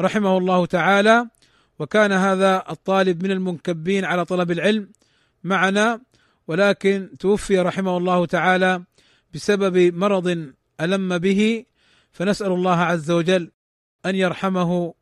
رحمه 0.00 0.38
الله 0.38 0.66
تعالى. 0.66 1.28
وكان 1.78 2.12
هذا 2.12 2.64
الطالب 2.70 3.22
من 3.22 3.30
المنكبين 3.30 4.04
على 4.04 4.24
طلب 4.24 4.50
العلم 4.50 4.88
معنا 5.44 6.00
ولكن 6.48 7.10
توفي 7.18 7.58
رحمه 7.58 7.96
الله 7.96 8.26
تعالى 8.26 8.82
بسبب 9.34 9.94
مرض 9.94 10.52
ألم 10.80 11.18
به. 11.18 11.64
فنسأل 12.12 12.52
الله 12.52 12.78
عز 12.78 13.10
وجل 13.10 13.50
أن 14.06 14.14
يرحمه 14.14 14.94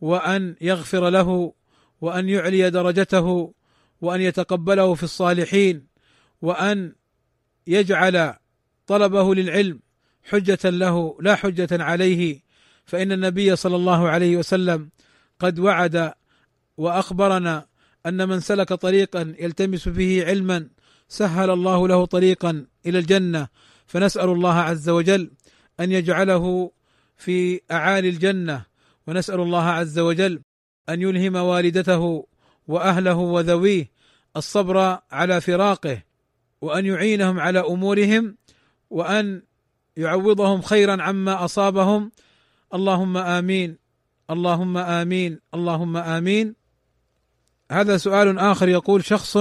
وأن 0.00 0.56
يغفر 0.60 1.08
له 1.08 1.52
وأن 2.00 2.28
يعلي 2.28 2.70
درجته 2.70 3.54
وأن 4.00 4.20
يتقبله 4.20 4.94
في 4.94 5.02
الصالحين 5.02 5.86
وأن 6.42 6.92
يجعل 7.66 8.34
طلبه 8.86 9.34
للعلم 9.34 9.80
حجة 10.24 10.70
له 10.70 11.18
لا 11.20 11.34
حجة 11.34 11.82
عليه. 11.82 12.40
فإن 12.84 13.12
النبي 13.12 13.56
صلى 13.56 13.76
الله 13.76 14.08
عليه 14.08 14.36
وسلم 14.36 14.88
قد 15.38 15.58
وعد 15.58 16.12
وأخبرنا 16.76 17.66
أن 18.06 18.28
من 18.28 18.40
سلك 18.40 18.68
طريقا 18.68 19.34
يلتمس 19.38 19.88
فيه 19.88 20.26
علما 20.26 20.68
سهل 21.08 21.50
الله 21.50 21.88
له 21.88 22.04
طريقا 22.06 22.66
إلى 22.86 22.98
الجنة. 22.98 23.48
فنسأل 23.86 24.28
الله 24.28 24.54
عز 24.54 24.88
وجل 24.88 25.30
أن 25.80 25.92
يجعله 25.92 26.70
في 27.16 27.60
أعالي 27.70 28.08
الجنة 28.08 28.64
ونسأل 29.06 29.40
الله 29.40 29.62
عز 29.62 29.98
وجل 29.98 30.40
أن 30.88 31.02
يلهم 31.02 31.36
والدته 31.36 32.26
وأهله 32.68 33.14
وذويه 33.14 33.90
الصبر 34.36 34.98
على 35.12 35.40
فراقه 35.40 36.02
وأن 36.60 36.86
يعينهم 36.86 37.40
على 37.40 37.60
أمورهم 37.60 38.36
وأن 38.90 39.42
يعوضهم 39.96 40.62
خيرا 40.62 41.02
عما 41.02 41.44
أصابهم. 41.44 42.10
اللهم 42.74 43.16
آمين 43.16 43.78
اللهم 44.30 44.76
آمين 44.76 45.40
اللهم 45.54 45.96
آمين. 45.96 46.54
هذا 47.70 47.96
سؤال 47.96 48.38
آخر 48.38 48.68
يقول 48.68 49.04
شخص 49.04 49.38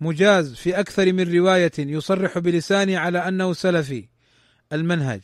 مجاز 0.00 0.54
في 0.54 0.80
أكثر 0.80 1.12
من 1.12 1.34
رواية 1.34 1.72
يصرح 1.78 2.38
بلسانه 2.38 2.98
على 2.98 3.28
أنه 3.28 3.52
سلفي 3.52 4.08
المنهج. 4.72 5.20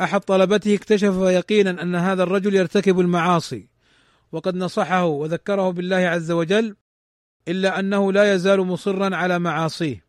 أحد 0.00 0.20
طلبته 0.20 0.74
اكتشف 0.74 1.14
يقينا 1.14 1.82
أن 1.82 1.94
هذا 1.94 2.22
الرجل 2.22 2.54
يرتكب 2.54 3.00
المعاصي. 3.00 3.75
وقد 4.36 4.56
نصحه 4.56 5.04
وذكره 5.04 5.70
بالله 5.70 5.96
عز 5.96 6.30
وجل 6.30 6.76
إلا 7.48 7.78
أنه 7.78 8.12
لا 8.12 8.34
يزال 8.34 8.60
مصرا 8.60 9.16
على 9.16 9.38
معاصيه. 9.38 10.04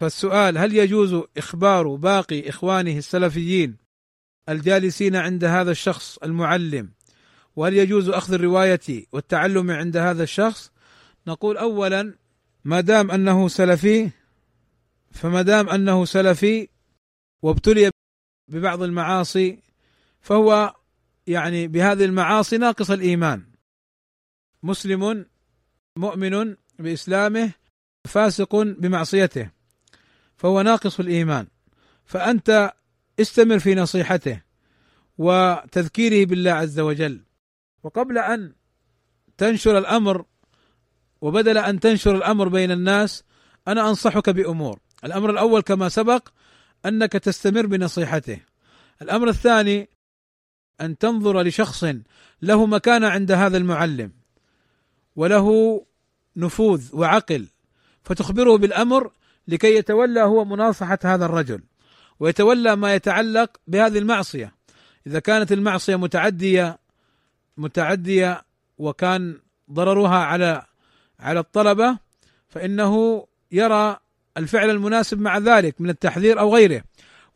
فالسؤال 0.00 0.58
هل 0.58 0.76
يجوز 0.76 1.22
إخبار 1.36 1.94
باقي 1.94 2.48
إخوانه 2.48 2.98
السلفيين 2.98 3.76
الجالسين 4.48 5.16
عند 5.16 5.44
هذا 5.44 5.70
الشخص 5.70 6.18
المعلم؟ 6.18 6.90
وهل 7.56 7.74
يجوز 7.74 8.08
أخذ 8.08 8.34
الرواية 8.34 9.06
والتعلم 9.12 9.70
عند 9.70 9.96
هذا 9.96 10.22
الشخص؟ 10.22 10.70
نقول 11.26 11.56
اولا 11.56 12.14
ما 12.64 12.80
دام 12.80 13.10
أنه 13.10 13.48
سلفي 13.48 14.10
فما 15.10 15.42
دام 15.42 15.68
أنه 15.68 16.04
سلفي 16.04 16.68
وابتلي 17.42 17.90
ببعض 18.48 18.82
المعاصي 18.82 19.58
فهو 20.20 20.74
يعني 21.26 21.68
بهذه 21.68 22.04
المعاصي 22.04 22.58
ناقص 22.58 22.90
الإيمان. 22.90 23.55
مسلم 24.66 25.26
مؤمن 25.98 26.56
بإسلامه 26.78 27.52
فاسق 28.04 28.56
بمعصيته 28.56 29.50
فهو 30.36 30.62
ناقص 30.62 31.00
الإيمان. 31.00 31.46
فأنت 32.04 32.72
استمر 33.20 33.58
في 33.58 33.74
نصيحته 33.74 34.42
وتذكيره 35.18 36.26
بالله 36.26 36.50
عز 36.50 36.80
وجل. 36.80 37.20
وقبل 37.82 38.18
أن 38.18 38.52
تنشر 39.38 39.78
الأمر 39.78 40.24
وبدل 41.20 41.58
أن 41.58 41.80
تنشر 41.80 42.16
الأمر 42.16 42.48
بين 42.48 42.70
الناس 42.70 43.24
أنا 43.68 43.88
أنصحك 43.88 44.30
بأمور. 44.30 44.78
الأمر 45.04 45.30
الأول 45.30 45.60
كما 45.60 45.88
سبق 45.88 46.28
أنك 46.86 47.12
تستمر 47.12 47.66
بنصيحته. 47.66 48.40
الأمر 49.02 49.28
الثاني 49.28 49.88
أن 50.80 50.98
تنظر 50.98 51.42
لشخص 51.42 51.84
له 52.42 52.66
مكانة 52.66 53.08
عند 53.08 53.32
هذا 53.32 53.56
المعلم. 53.56 54.25
وله 55.16 55.84
نفوذ 56.36 56.96
وعقل 56.96 57.46
فتخبره 58.02 58.56
بالأمر 58.56 59.10
لكي 59.48 59.76
يتولى 59.76 60.22
هو 60.22 60.44
مناصحة 60.44 60.98
هذا 61.04 61.24
الرجل 61.24 61.60
ويتولى 62.20 62.76
ما 62.76 62.94
يتعلق 62.94 63.56
بهذه 63.66 63.98
المعصية. 63.98 64.52
إذا 65.06 65.18
كانت 65.18 65.52
المعصية 65.52 65.96
متعدية 65.96 66.78
متعدية 67.56 68.42
وكان 68.78 69.38
ضررها 69.70 70.16
على 70.16 70.62
على 71.20 71.40
الطلبة 71.40 71.98
فإنه 72.48 73.26
يرى 73.52 73.96
الفعل 74.36 74.70
المناسب 74.70 75.20
مع 75.20 75.38
ذلك 75.38 75.80
من 75.80 75.90
التحذير 75.90 76.40
أو 76.40 76.54
غيره. 76.54 76.82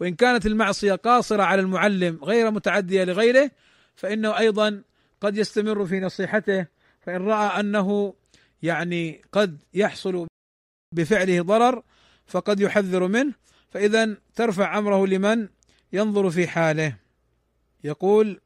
وإن 0.01 0.15
كانت 0.15 0.47
المعصية 0.47 0.95
قاصرة 0.95 1.43
على 1.43 1.61
المعلم 1.61 2.19
غير 2.23 2.51
متعدية 2.51 3.05
لغيره 3.05 3.51
فإنه 3.97 4.39
أيضا 4.39 4.83
قد 5.21 5.37
يستمر 5.37 5.87
في 5.87 6.01
نصيحته 6.01 6.67
فإن 7.01 7.27
رأى 7.27 7.61
أنه 7.61 8.15
يعني 8.63 9.23
قد 9.33 9.59
يحصل 9.75 10.27
بفعله 10.95 11.43
ضرر 11.43 11.83
فقد 12.27 12.61
يحذر 12.61 13.07
منه 13.07 13.35
فإذا 13.71 14.17
ترفع 14.35 14.79
أمره 14.79 15.07
لمن 15.07 15.49
ينظر 15.93 16.31
في 16.31 16.49
حاله. 16.49 16.97
يقول 17.85 18.41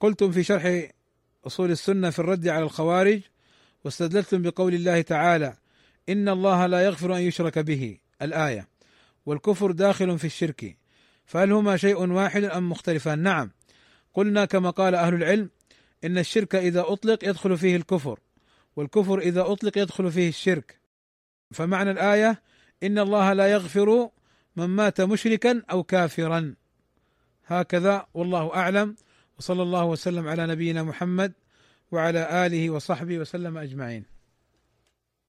قلتم 0.00 0.32
في 0.32 0.42
شرح 0.42 0.90
أصول 1.46 1.70
السنة 1.70 2.10
في 2.10 2.18
الرد 2.18 2.48
على 2.48 2.64
الخوارج 2.64 3.20
واستدللتم 3.84 4.42
بقول 4.42 4.74
الله 4.74 5.00
تعالى 5.00 5.56
إن 6.08 6.28
الله 6.28 6.66
لا 6.66 6.84
يغفر 6.84 7.16
أن 7.16 7.20
يشرك 7.20 7.58
به 7.58 7.98
الآية. 8.22 8.68
والكفر 9.26 9.70
داخل 9.70 10.18
في 10.18 10.24
الشرك 10.24 10.76
فهل 11.26 11.52
هما 11.52 11.76
شيء 11.76 12.06
واحد 12.06 12.44
أم 12.44 12.70
مختلفان؟ 12.70 13.18
نعم. 13.18 13.50
قلنا 14.14 14.44
كما 14.44 14.70
قال 14.70 14.94
أهل 14.94 15.14
العلم 15.14 15.50
إن 16.04 16.18
الشرك 16.18 16.54
إذا 16.54 16.84
أطلق 16.86 17.24
يدخل 17.24 17.58
فيه 17.58 17.76
الكفر 17.76 18.20
والكفر 18.76 19.18
إذا 19.18 19.52
أطلق 19.52 19.78
يدخل 19.78 20.12
فيه 20.12 20.28
الشرك. 20.28 20.80
فمعنى 21.50 21.90
الآية 21.90 22.42
إن 22.82 22.98
الله 22.98 23.32
لا 23.32 23.46
يغفر 23.52 24.10
من 24.56 24.66
مات 24.66 25.00
مشركا 25.00 25.62
أو 25.70 25.82
كافرا. 25.82 26.54
هكذا 27.46 28.06
والله 28.14 28.54
أعلم 28.54 28.96
وصلى 29.38 29.62
الله 29.62 29.84
وسلم 29.84 30.28
على 30.28 30.46
نبينا 30.46 30.82
محمد 30.82 31.32
وعلى 31.92 32.46
آله 32.46 32.70
وصحبه 32.70 33.18
وسلم 33.18 33.58
أجمعين. 33.58 34.13